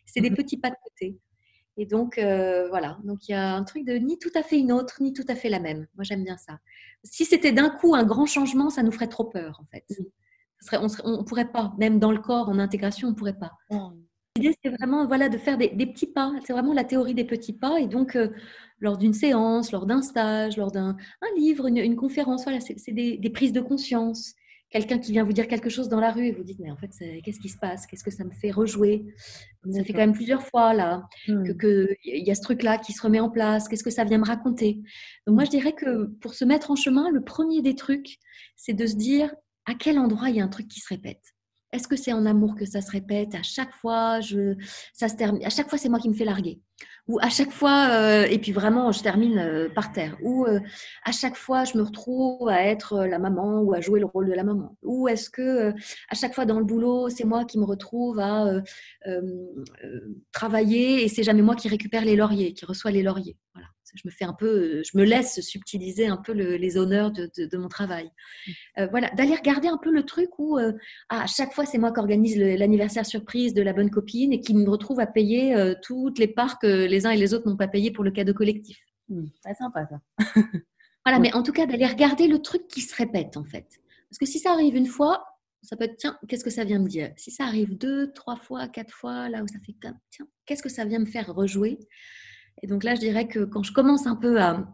C'est 0.06 0.22
des, 0.22 0.30
mmh 0.30 0.36
petits 0.36 0.58
pas 0.58 0.70
de 0.70 0.76
côté. 0.84 1.18
Et 1.76 1.86
donc 1.86 2.18
euh, 2.18 2.70
voilà, 2.70 2.98
donc 3.04 3.28
il 3.28 3.32
y 3.32 3.36
a 3.36 3.54
un 3.54 3.64
truc 3.64 3.86
de 3.86 3.94
ni 3.94 4.18
tout 4.18 4.32
à 4.36 4.44
fait 4.44 4.60
une 4.60 4.72
autre, 4.72 4.98
ni 5.02 5.14
tout 5.14 5.26
à 5.28 5.36
fait 5.36 5.50
la 5.50 5.60
même. 5.60 5.88
Moi 5.96 6.04
j'aime 6.04 6.24
bien 6.24 6.38
ça. 6.38 6.60
Si 7.04 7.26
c'était 7.26 7.52
d'un 7.52 7.70
coup 7.70 7.96
un 7.96 8.04
grand 8.04 8.26
changement, 8.26 8.70
ça 8.70 8.84
nous 8.84 8.92
ferait 8.92 9.08
trop 9.08 9.26
peur 9.26 9.60
en 9.62 9.66
fait. 9.66 9.86
On 10.74 11.18
ne 11.18 11.24
pourrait 11.24 11.52
pas, 11.52 11.74
même 11.78 12.00
dans 12.00 12.12
le 12.12 12.20
corps, 12.20 12.50
en 12.50 12.60
intégration, 12.60 13.10
on 13.10 13.12
ne 13.12 13.16
pourrait 13.16 13.38
pas. 13.38 13.54
L'idée, 14.36 14.56
c'est 14.64 14.70
vraiment 14.70 15.08
voilà, 15.08 15.30
de 15.30 15.38
faire 15.38 15.58
des, 15.58 15.70
petits 15.70 16.08
pas. 16.08 16.34
C'est 16.46 16.54
vraiment 16.54 16.74
la 16.74 16.84
théorie 16.84 17.14
des 17.14 17.26
petits 17.26 17.54
pas. 17.54 17.80
Et 17.80 17.88
donc, 17.88 18.16
euh, 18.16 18.30
lors 18.80 18.98
d'une 18.98 19.14
séance, 19.14 19.72
lors 19.72 19.86
d'un 19.86 20.02
stage, 20.02 20.58
lors 20.58 20.72
d'un 20.72 20.98
livre, 21.38 21.68
une, 21.68 21.96
conférence, 21.96 22.44
voilà, 22.44 22.60
c'est 22.60 22.92
des, 22.92 23.18
des, 23.18 23.30
prises 23.30 23.54
de 23.54 23.62
conscience. 23.62 24.34
Quelqu'un 24.70 25.00
qui 25.00 25.14
vient 25.14 25.24
vous 25.24 25.32
dire 25.32 25.48
quelque 25.48 25.70
chose 25.70 25.88
dans 25.88 26.02
la 26.02 26.12
rue 26.12 26.26
et 26.28 26.32
vous 26.34 26.44
dites, 26.44 26.60
mais 26.60 26.70
en 26.70 26.76
fait, 26.76 26.92
qu'est-ce 27.24 27.40
qui 27.40 27.48
se 27.48 27.58
passe? 27.58 27.88
Qu'est-ce 27.88 28.04
que 28.04 28.12
ça 28.12 28.26
me 28.26 28.32
fait 28.32 28.52
rejouer? 28.52 29.06
Ça 29.72 29.84
fait 29.84 29.94
quand 29.94 30.00
même 30.00 30.14
plusieurs 30.14 30.44
fois 30.44 30.74
là 30.74 31.04
mmh. 31.28 31.54
que 31.54 31.94
qu'il 32.04 32.28
y 32.28 32.32
a 32.32 32.36
ce 32.36 32.42
truc-là 32.42 32.78
qui 32.78 32.92
se 32.92 33.02
remet 33.02 33.22
en 33.22 33.30
place. 33.30 33.70
Qu'est-ce 33.70 33.84
que 33.84 33.90
ça 33.90 34.04
vient 34.04 34.18
me 34.18 34.26
raconter? 34.26 34.82
Donc, 35.26 35.36
moi, 35.36 35.46
je 35.46 35.52
dirais 35.52 35.72
que 35.72 36.08
pour 36.20 36.34
se 36.34 36.44
mettre 36.44 36.70
en 36.70 36.76
chemin, 36.76 37.10
le 37.10 37.24
premier 37.24 37.62
des 37.62 37.76
trucs, 37.76 38.18
c'est 38.58 38.74
de 38.74 38.86
se 38.86 38.96
dire 38.96 39.34
à 39.66 39.74
quel 39.74 40.00
endroit 40.00 40.30
il 40.30 40.36
y 40.36 40.42
a 40.42 40.44
un 40.44 40.50
truc 40.50 40.68
qui 40.68 40.82
se 40.82 40.90
répète? 40.90 41.22
Est-ce 41.74 41.88
que 41.88 41.98
c'est 41.98 42.14
en 42.14 42.26
amour 42.26 42.56
que 42.56 42.66
ça 42.66 42.82
se 42.82 42.92
répète? 42.92 43.36
À 43.36 43.44
chaque 43.44 43.74
fois, 43.74 44.22
je, 44.22 44.56
ça 44.94 45.10
se 45.10 45.16
termine. 45.16 45.44
À 45.46 45.50
chaque 45.50 45.70
fois, 45.70 45.78
c'est 45.78 45.90
moi 45.90 46.00
qui 46.00 46.10
me 46.10 46.14
fais 46.14 46.24
larguer. 46.26 46.62
Ou 47.08 47.20
à 47.22 47.30
chaque 47.30 47.52
fois, 47.52 47.90
euh, 47.92 48.26
et 48.26 48.40
puis 48.40 48.52
vraiment, 48.52 48.92
je 48.92 49.02
termine 49.02 49.38
euh, 49.38 49.70
par 49.70 49.92
terre. 49.92 50.18
Ou 50.22 50.46
euh, 50.46 50.60
à 51.04 51.12
chaque 51.12 51.36
fois, 51.36 51.66
je 51.66 51.78
me 51.78 51.84
retrouve 51.84 52.48
à 52.48 52.64
être 52.64 53.06
la 53.06 53.20
maman 53.20 53.62
ou 53.62 53.74
à 53.74 53.82
jouer 53.82 54.00
le 54.00 54.06
rôle 54.06 54.28
de 54.28 54.34
la 54.34 54.44
maman. 54.44 54.78
Ou 54.84 55.08
est-ce 55.08 55.30
que 55.30 55.72
à 56.10 56.16
chaque 56.16 56.34
fois 56.34 56.46
dans 56.46 56.60
le 56.60 56.66
boulot, 56.66 57.10
c'est 57.10 57.26
moi 57.26 57.46
qui 57.46 57.60
me 57.60 57.66
retrouve 57.66 58.20
à 58.20 58.46
travailler 60.32 61.04
et 61.04 61.08
c'est 61.10 61.24
jamais 61.24 61.42
moi 61.42 61.56
qui 61.56 61.70
récupère 61.70 62.06
les 62.06 62.16
lauriers, 62.16 62.54
qui 62.54 62.66
reçoit 62.66 62.92
les 62.92 63.04
lauriers. 63.04 63.38
Voilà 63.54 63.68
je 63.98 64.08
me 64.08 64.12
fais 64.12 64.26
un 64.26 64.34
peu, 64.34 64.82
je 64.84 64.98
me 64.98 65.04
laisse 65.04 65.42
subtiliser 65.42 66.08
un 66.08 66.18
peu 66.18 66.32
les 66.32 66.78
honneurs 66.78 67.12
de, 67.12 67.58
mon 67.58 67.68
travail. 67.68 68.10
Euh, 68.78 68.88
voilà, 68.88 69.10
d'aller 69.12 69.36
regarder 69.36 69.68
un 69.68 69.78
peu 69.78 69.92
le 69.92 70.04
truc 70.04 70.30
où 70.38 70.58
euh, 70.58 70.74
à 71.10 71.28
chaque 71.28 71.54
fois 71.54 71.66
c'est 71.66 71.78
moi 71.78 71.92
qui 71.92 72.00
organise 72.00 72.38
l'anniversaire 72.38 73.06
surprise 73.06 73.54
de 73.54 73.62
la 73.62 73.74
bonne 73.74 73.90
copine 73.90 74.34
et 74.34 74.40
qui 74.40 74.54
me 74.54 74.70
retrouve 74.70 75.00
à 75.00 75.08
payer 75.08 75.56
euh, 75.56 75.74
toutes 75.82 76.20
les 76.20 76.28
parts 76.28 76.60
que 76.60 76.86
les 76.86 77.06
uns 77.06 77.12
et 77.12 77.18
les 77.18 77.34
autres 77.34 77.48
n'ont 77.50 77.58
pas 77.58 77.68
payé 77.68 77.92
pour 77.92 78.04
le 78.04 78.12
cadeau 78.12 78.34
collectif. 78.34 78.78
Mmh, 79.10 79.26
très 79.44 79.56
sympa 79.56 79.88
ça. 79.88 80.00
voilà, 81.06 81.20
mais 81.20 81.34
en 81.34 81.44
tout 81.44 81.54
cas 81.54 81.66
d'aller 81.66 81.88
regarder 81.88 82.28
le 82.28 82.40
truc 82.40 82.68
qui 82.68 82.82
se 82.82 82.96
répète 82.96 83.38
en 83.38 83.44
fait. 83.44 83.68
Parce 84.10 84.20
que 84.20 84.26
si 84.26 84.40
ça 84.40 84.52
arrive 84.52 84.76
une 84.76 84.86
fois, 84.86 85.26
ça 85.64 85.76
peut 85.76 85.86
être 85.86 85.98
tiens, 85.98 86.18
qu'est-ce 86.28 86.44
que 86.44 86.50
ça 86.50 86.64
vient 86.64 86.80
me 86.80 86.88
dire? 86.88 87.12
Si 87.18 87.32
ça 87.32 87.46
arrive 87.46 87.78
deux, 87.78 88.12
trois 88.14 88.38
fois, 88.38 88.68
quatre 88.68 88.94
fois, 88.94 89.28
là 89.28 89.44
où 89.44 89.48
ça 89.48 89.60
fait 89.66 89.76
tiens, 89.82 90.28
qu'est-ce 90.46 90.64
que 90.64 90.70
ça 90.70 90.86
vient 90.86 91.00
me 91.00 91.06
faire 91.06 91.34
rejouer? 91.34 91.80
Et 92.64 92.68
donc 92.68 92.84
là, 92.84 92.96
je 92.96 93.00
dirais 93.00 93.28
que 93.28 93.46
quand 93.46 93.64
je 93.64 93.72
commence 93.72 94.08
un 94.08 94.16
peu 94.16 94.40
à, 94.42 94.66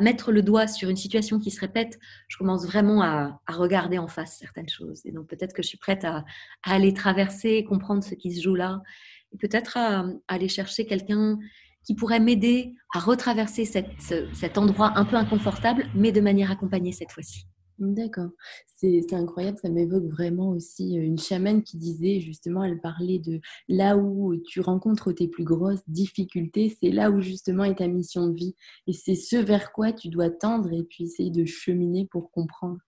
mettre 0.00 0.32
le 0.32 0.42
doigt 0.42 0.66
sur 0.66 0.88
une 0.88 0.96
situation 0.96 1.38
qui 1.38 1.50
se 1.50 1.60
répète, 1.60 1.98
je 2.28 2.36
commence 2.36 2.64
vraiment 2.66 3.02
à, 3.02 3.40
regarder 3.48 3.98
en 3.98 4.08
face 4.08 4.38
certaines 4.38 4.68
choses. 4.68 5.00
Et 5.04 5.12
donc 5.12 5.26
peut-être 5.26 5.52
que 5.52 5.62
je 5.62 5.68
suis 5.68 5.78
prête 5.78 6.04
à, 6.04 6.24
aller 6.62 6.94
traverser, 6.94 7.64
comprendre 7.64 8.04
ce 8.04 8.14
qui 8.14 8.34
se 8.34 8.42
joue 8.42 8.54
là, 8.54 8.82
et 9.32 9.38
peut-être 9.38 9.76
à, 9.76 10.06
aller 10.28 10.48
chercher 10.48 10.86
quelqu'un 10.86 11.38
qui 11.84 11.94
pourrait 11.94 12.20
m'aider 12.20 12.74
à 12.94 12.98
retraverser 12.98 13.66
cet 13.66 14.58
endroit 14.58 14.92
un 14.96 15.04
peu 15.04 15.16
inconfortable, 15.16 15.86
mais 15.94 16.12
de 16.12 16.20
manière 16.20 16.50
accompagnée 16.50 16.92
cette 16.92 17.12
fois-ci. 17.12 17.46
D'accord. 17.78 18.30
C'est 18.76 19.12
incroyable, 19.14 19.58
ça 19.58 19.68
m'évoque 19.70 20.04
vraiment 20.04 20.50
aussi 20.50 20.94
une 20.94 21.18
chamane 21.18 21.62
qui 21.62 21.76
disait 21.78 22.20
justement, 22.20 22.62
elle 22.62 22.80
parlait 22.80 23.18
de 23.18 23.40
là 23.68 23.96
où 23.96 24.36
tu 24.36 24.60
rencontres 24.60 25.10
tes 25.12 25.26
plus 25.26 25.44
grosses 25.44 25.82
difficultés, 25.88 26.76
c'est 26.80 26.90
là 26.90 27.10
où 27.10 27.20
justement 27.22 27.64
est 27.64 27.76
ta 27.76 27.88
mission 27.88 28.28
de 28.28 28.34
vie. 28.34 28.54
Et 28.86 28.92
c'est 28.92 29.14
ce 29.14 29.36
vers 29.36 29.72
quoi 29.72 29.92
tu 29.92 30.08
dois 30.08 30.30
tendre 30.30 30.70
et 30.72 30.82
puis 30.84 31.04
essayer 31.04 31.30
de 31.30 31.44
cheminer 31.46 32.06
pour 32.10 32.30
comprendre 32.30 32.78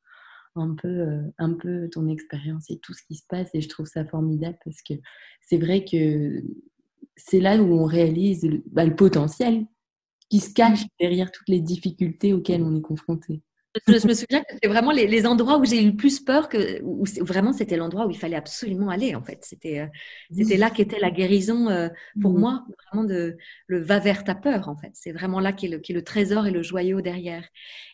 un 0.56 0.74
peu, 0.74 1.06
un 1.38 1.54
peu 1.54 1.88
ton 1.90 2.08
expérience 2.08 2.70
et 2.70 2.78
tout 2.78 2.92
ce 2.94 3.02
qui 3.08 3.16
se 3.16 3.24
passe. 3.28 3.48
Et 3.54 3.60
je 3.62 3.68
trouve 3.68 3.86
ça 3.86 4.04
formidable 4.04 4.58
parce 4.64 4.82
que 4.82 4.94
c'est 5.42 5.58
vrai 5.58 5.84
que 5.84 6.42
c'est 7.16 7.40
là 7.40 7.56
où 7.62 7.72
on 7.74 7.84
réalise 7.84 8.44
le, 8.44 8.62
bah, 8.70 8.84
le 8.84 8.94
potentiel 8.96 9.66
qui 10.30 10.40
se 10.40 10.52
cache 10.54 10.84
derrière 11.00 11.32
toutes 11.32 11.48
les 11.48 11.60
difficultés 11.60 12.32
auxquelles 12.34 12.62
on 12.62 12.76
est 12.76 12.82
confronté. 12.82 13.42
Je, 13.86 13.92
me 14.06 14.14
souviens 14.14 14.40
que 14.40 14.54
c'était 14.54 14.68
vraiment 14.68 14.90
les, 14.90 15.26
endroits 15.26 15.58
où 15.58 15.64
j'ai 15.64 15.82
eu 15.82 15.90
le 15.90 15.96
plus 15.96 16.20
peur, 16.20 16.48
que, 16.48 16.80
où 16.82 17.04
vraiment 17.20 17.52
c'était 17.52 17.76
l'endroit 17.76 18.06
où 18.06 18.10
il 18.10 18.18
fallait 18.18 18.36
absolument 18.36 18.88
aller 18.88 19.14
en 19.14 19.22
fait. 19.22 19.38
C'était 19.42 19.80
euh, 19.80 19.86
c'était 20.34 20.56
là 20.56 20.70
qu'était 20.70 20.98
la 20.98 21.10
guérison 21.10 21.68
euh, 21.68 21.88
pour 22.20 22.32
moi, 22.32 22.64
vraiment 22.90 23.04
de 23.06 23.36
le 23.66 23.80
va 23.80 23.98
vers 23.98 24.24
ta 24.24 24.34
peur 24.34 24.68
en 24.68 24.76
fait. 24.76 24.90
C'est 24.94 25.12
vraiment 25.12 25.40
là 25.40 25.52
qu'est 25.52 25.68
le, 25.68 25.80
le 25.88 26.02
trésor 26.02 26.46
et 26.46 26.50
le 26.50 26.62
joyau 26.62 27.00
derrière. 27.00 27.44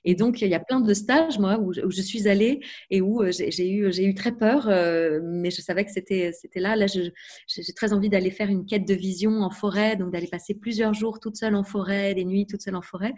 Et 0.05 0.15
donc 0.15 0.41
il 0.41 0.49
y 0.49 0.55
a 0.55 0.61
plein 0.61 0.81
de 0.81 0.95
stages 0.95 1.39
moi 1.39 1.59
où, 1.59 1.73
je 1.73 2.03
suis 2.03 2.29
allée 2.29 2.61
et 2.91 3.01
où 3.01 3.23
euh, 3.23 3.31
j'ai 3.33 3.71
eu 3.71 3.91
eu 3.91 4.15
très 4.15 4.33
peur, 4.33 4.67
mais 5.23 5.51
je 5.51 5.61
savais 5.61 5.85
que 5.85 5.91
c'était 5.91 6.33
c'était 6.33 6.61
là. 6.61 6.77
Là 6.77 6.87
j'ai 6.87 7.73
très 7.75 7.93
envie 7.93 8.09
d'aller 8.09 8.31
faire 8.31 8.49
une 8.49 8.67
quête 8.67 8.87
de 8.87 8.95
vision 8.95 9.43
en 9.43 9.51
forêt, 9.51 9.97
donc 9.97 10.13
d'aller 10.13 10.29
passer 10.29 10.55
plusieurs 10.55 10.95
jours 10.95 11.21
toute 11.21 11.37
seule 11.37 11.55
en 11.55 11.65
forêt, 11.65 12.15
des 12.15 12.25
nuits 12.25 12.47
toute 12.47 12.63
seule 12.63 12.77
en 12.77 12.83
forêt. 12.83 13.15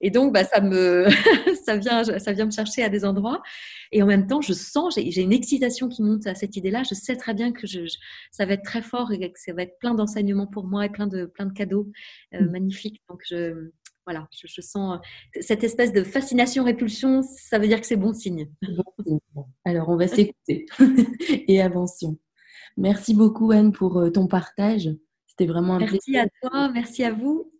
Et 0.00 0.10
donc 0.10 0.32
bah, 0.32 0.44
ça 0.44 0.60
me 0.60 1.06
ça 1.64 1.76
vient 1.76 2.01
ça 2.04 2.32
vient 2.32 2.46
me 2.46 2.50
chercher 2.50 2.82
à 2.82 2.88
des 2.88 3.04
endroits. 3.04 3.42
Et 3.90 4.02
en 4.02 4.06
même 4.06 4.26
temps, 4.26 4.40
je 4.40 4.52
sens, 4.52 4.94
j'ai 4.96 5.22
une 5.22 5.32
excitation 5.32 5.88
qui 5.88 6.02
monte 6.02 6.26
à 6.26 6.34
cette 6.34 6.56
idée-là. 6.56 6.82
Je 6.88 6.94
sais 6.94 7.16
très 7.16 7.34
bien 7.34 7.52
que 7.52 7.66
je, 7.66 7.80
ça 8.30 8.46
va 8.46 8.54
être 8.54 8.64
très 8.64 8.82
fort 8.82 9.12
et 9.12 9.32
que 9.32 9.38
ça 9.38 9.52
va 9.52 9.62
être 9.62 9.78
plein 9.78 9.94
d'enseignements 9.94 10.46
pour 10.46 10.64
moi 10.64 10.86
et 10.86 10.88
plein 10.88 11.06
de, 11.06 11.26
plein 11.26 11.46
de 11.46 11.52
cadeaux 11.52 11.90
euh, 12.34 12.40
mm. 12.40 12.50
magnifiques. 12.50 13.02
Donc, 13.08 13.22
je, 13.28 13.70
voilà, 14.06 14.28
je, 14.32 14.60
sens 14.60 14.98
euh, 14.98 15.40
cette 15.40 15.64
espèce 15.64 15.92
de 15.92 16.02
fascination-répulsion, 16.02 17.22
ça 17.22 17.58
veut 17.58 17.68
dire 17.68 17.80
que 17.80 17.86
c'est 17.86 17.96
bon 17.96 18.12
signe. 18.12 18.48
Alors, 19.64 19.88
on 19.88 19.96
va 19.96 20.08
s'écouter 20.08 20.66
et 21.48 21.62
avancions. 21.62 22.18
Merci 22.76 23.14
beaucoup, 23.14 23.50
Anne, 23.52 23.72
pour 23.72 23.98
euh, 23.98 24.10
ton 24.10 24.26
partage. 24.26 24.90
C'était 25.26 25.46
vraiment 25.46 25.74
un 25.74 25.78
merci 25.78 25.98
plaisir. 25.98 26.24
Merci 26.24 26.46
à 26.46 26.48
toi, 26.48 26.70
merci 26.72 27.04
à 27.04 27.12
vous. 27.12 27.52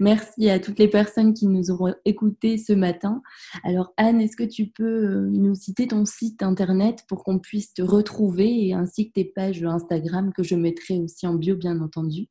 Merci 0.00 0.50
à 0.50 0.58
toutes 0.58 0.78
les 0.78 0.88
personnes 0.88 1.34
qui 1.34 1.46
nous 1.46 1.70
auront 1.70 1.94
écoutés 2.04 2.58
ce 2.58 2.72
matin. 2.72 3.22
Alors 3.64 3.92
Anne, 3.96 4.20
est-ce 4.20 4.36
que 4.36 4.44
tu 4.44 4.66
peux 4.66 4.84
euh, 4.84 5.30
nous 5.30 5.54
citer 5.54 5.88
ton 5.88 6.04
site 6.04 6.42
internet 6.42 7.04
pour 7.08 7.24
qu'on 7.24 7.38
puisse 7.38 7.74
te 7.74 7.82
retrouver 7.82 8.72
ainsi 8.72 9.08
que 9.08 9.14
tes 9.14 9.24
pages 9.24 9.62
Instagram 9.62 10.32
que 10.34 10.42
je 10.42 10.54
mettrai 10.54 10.98
aussi 10.98 11.26
en 11.26 11.34
bio 11.34 11.56
bien 11.56 11.80
entendu? 11.80 12.28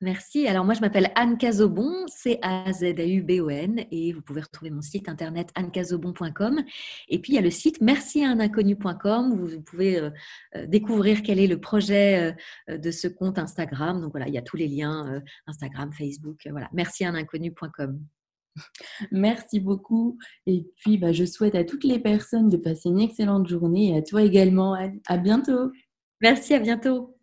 Merci. 0.00 0.46
Alors 0.46 0.64
moi, 0.64 0.74
je 0.74 0.80
m'appelle 0.80 1.10
Anne 1.16 1.38
Cazobon, 1.38 2.06
C-A-Z-A-U-B-O-N, 2.06 3.84
et 3.90 4.12
vous 4.12 4.22
pouvez 4.22 4.42
retrouver 4.42 4.70
mon 4.70 4.80
site 4.80 5.08
internet 5.08 5.50
annecazobon.com. 5.56 6.62
Et 7.08 7.18
puis, 7.18 7.32
il 7.32 7.34
y 7.34 7.38
a 7.38 7.42
le 7.42 7.50
site 7.50 7.80
merci-à-un-inconnu.com 7.80 9.32
où 9.32 9.46
vous 9.46 9.60
pouvez 9.60 9.98
euh, 9.98 10.10
euh, 10.54 10.66
découvrir 10.66 11.22
quel 11.22 11.40
est 11.40 11.48
le 11.48 11.60
projet 11.60 12.36
euh, 12.70 12.78
de 12.78 12.90
ce 12.92 13.08
compte 13.08 13.40
Instagram. 13.40 14.00
Donc 14.00 14.12
voilà, 14.12 14.28
il 14.28 14.34
y 14.34 14.38
a 14.38 14.42
tous 14.42 14.56
les 14.56 14.68
liens, 14.68 15.20
Instagram, 15.48 15.90
Facebook, 15.92 16.46
voilà, 16.48 16.68
merci-à-un-inconnu.com. 16.72 18.00
Merci 19.12 19.58
beaucoup. 19.58 20.16
Et 20.46 20.66
puis, 20.76 20.98
bah, 20.98 21.12
je 21.12 21.24
souhaite 21.24 21.56
à 21.56 21.64
toutes 21.64 21.84
les 21.84 21.98
personnes 21.98 22.48
de 22.48 22.56
passer 22.56 22.88
une 22.88 23.00
excellente 23.00 23.48
journée 23.48 23.90
et 23.90 23.96
à 23.96 24.02
toi 24.02 24.22
également, 24.22 24.74
Anne. 24.74 25.00
À 25.06 25.16
bientôt. 25.16 25.72
Merci, 26.20 26.54
à 26.54 26.60
bientôt. 26.60 27.17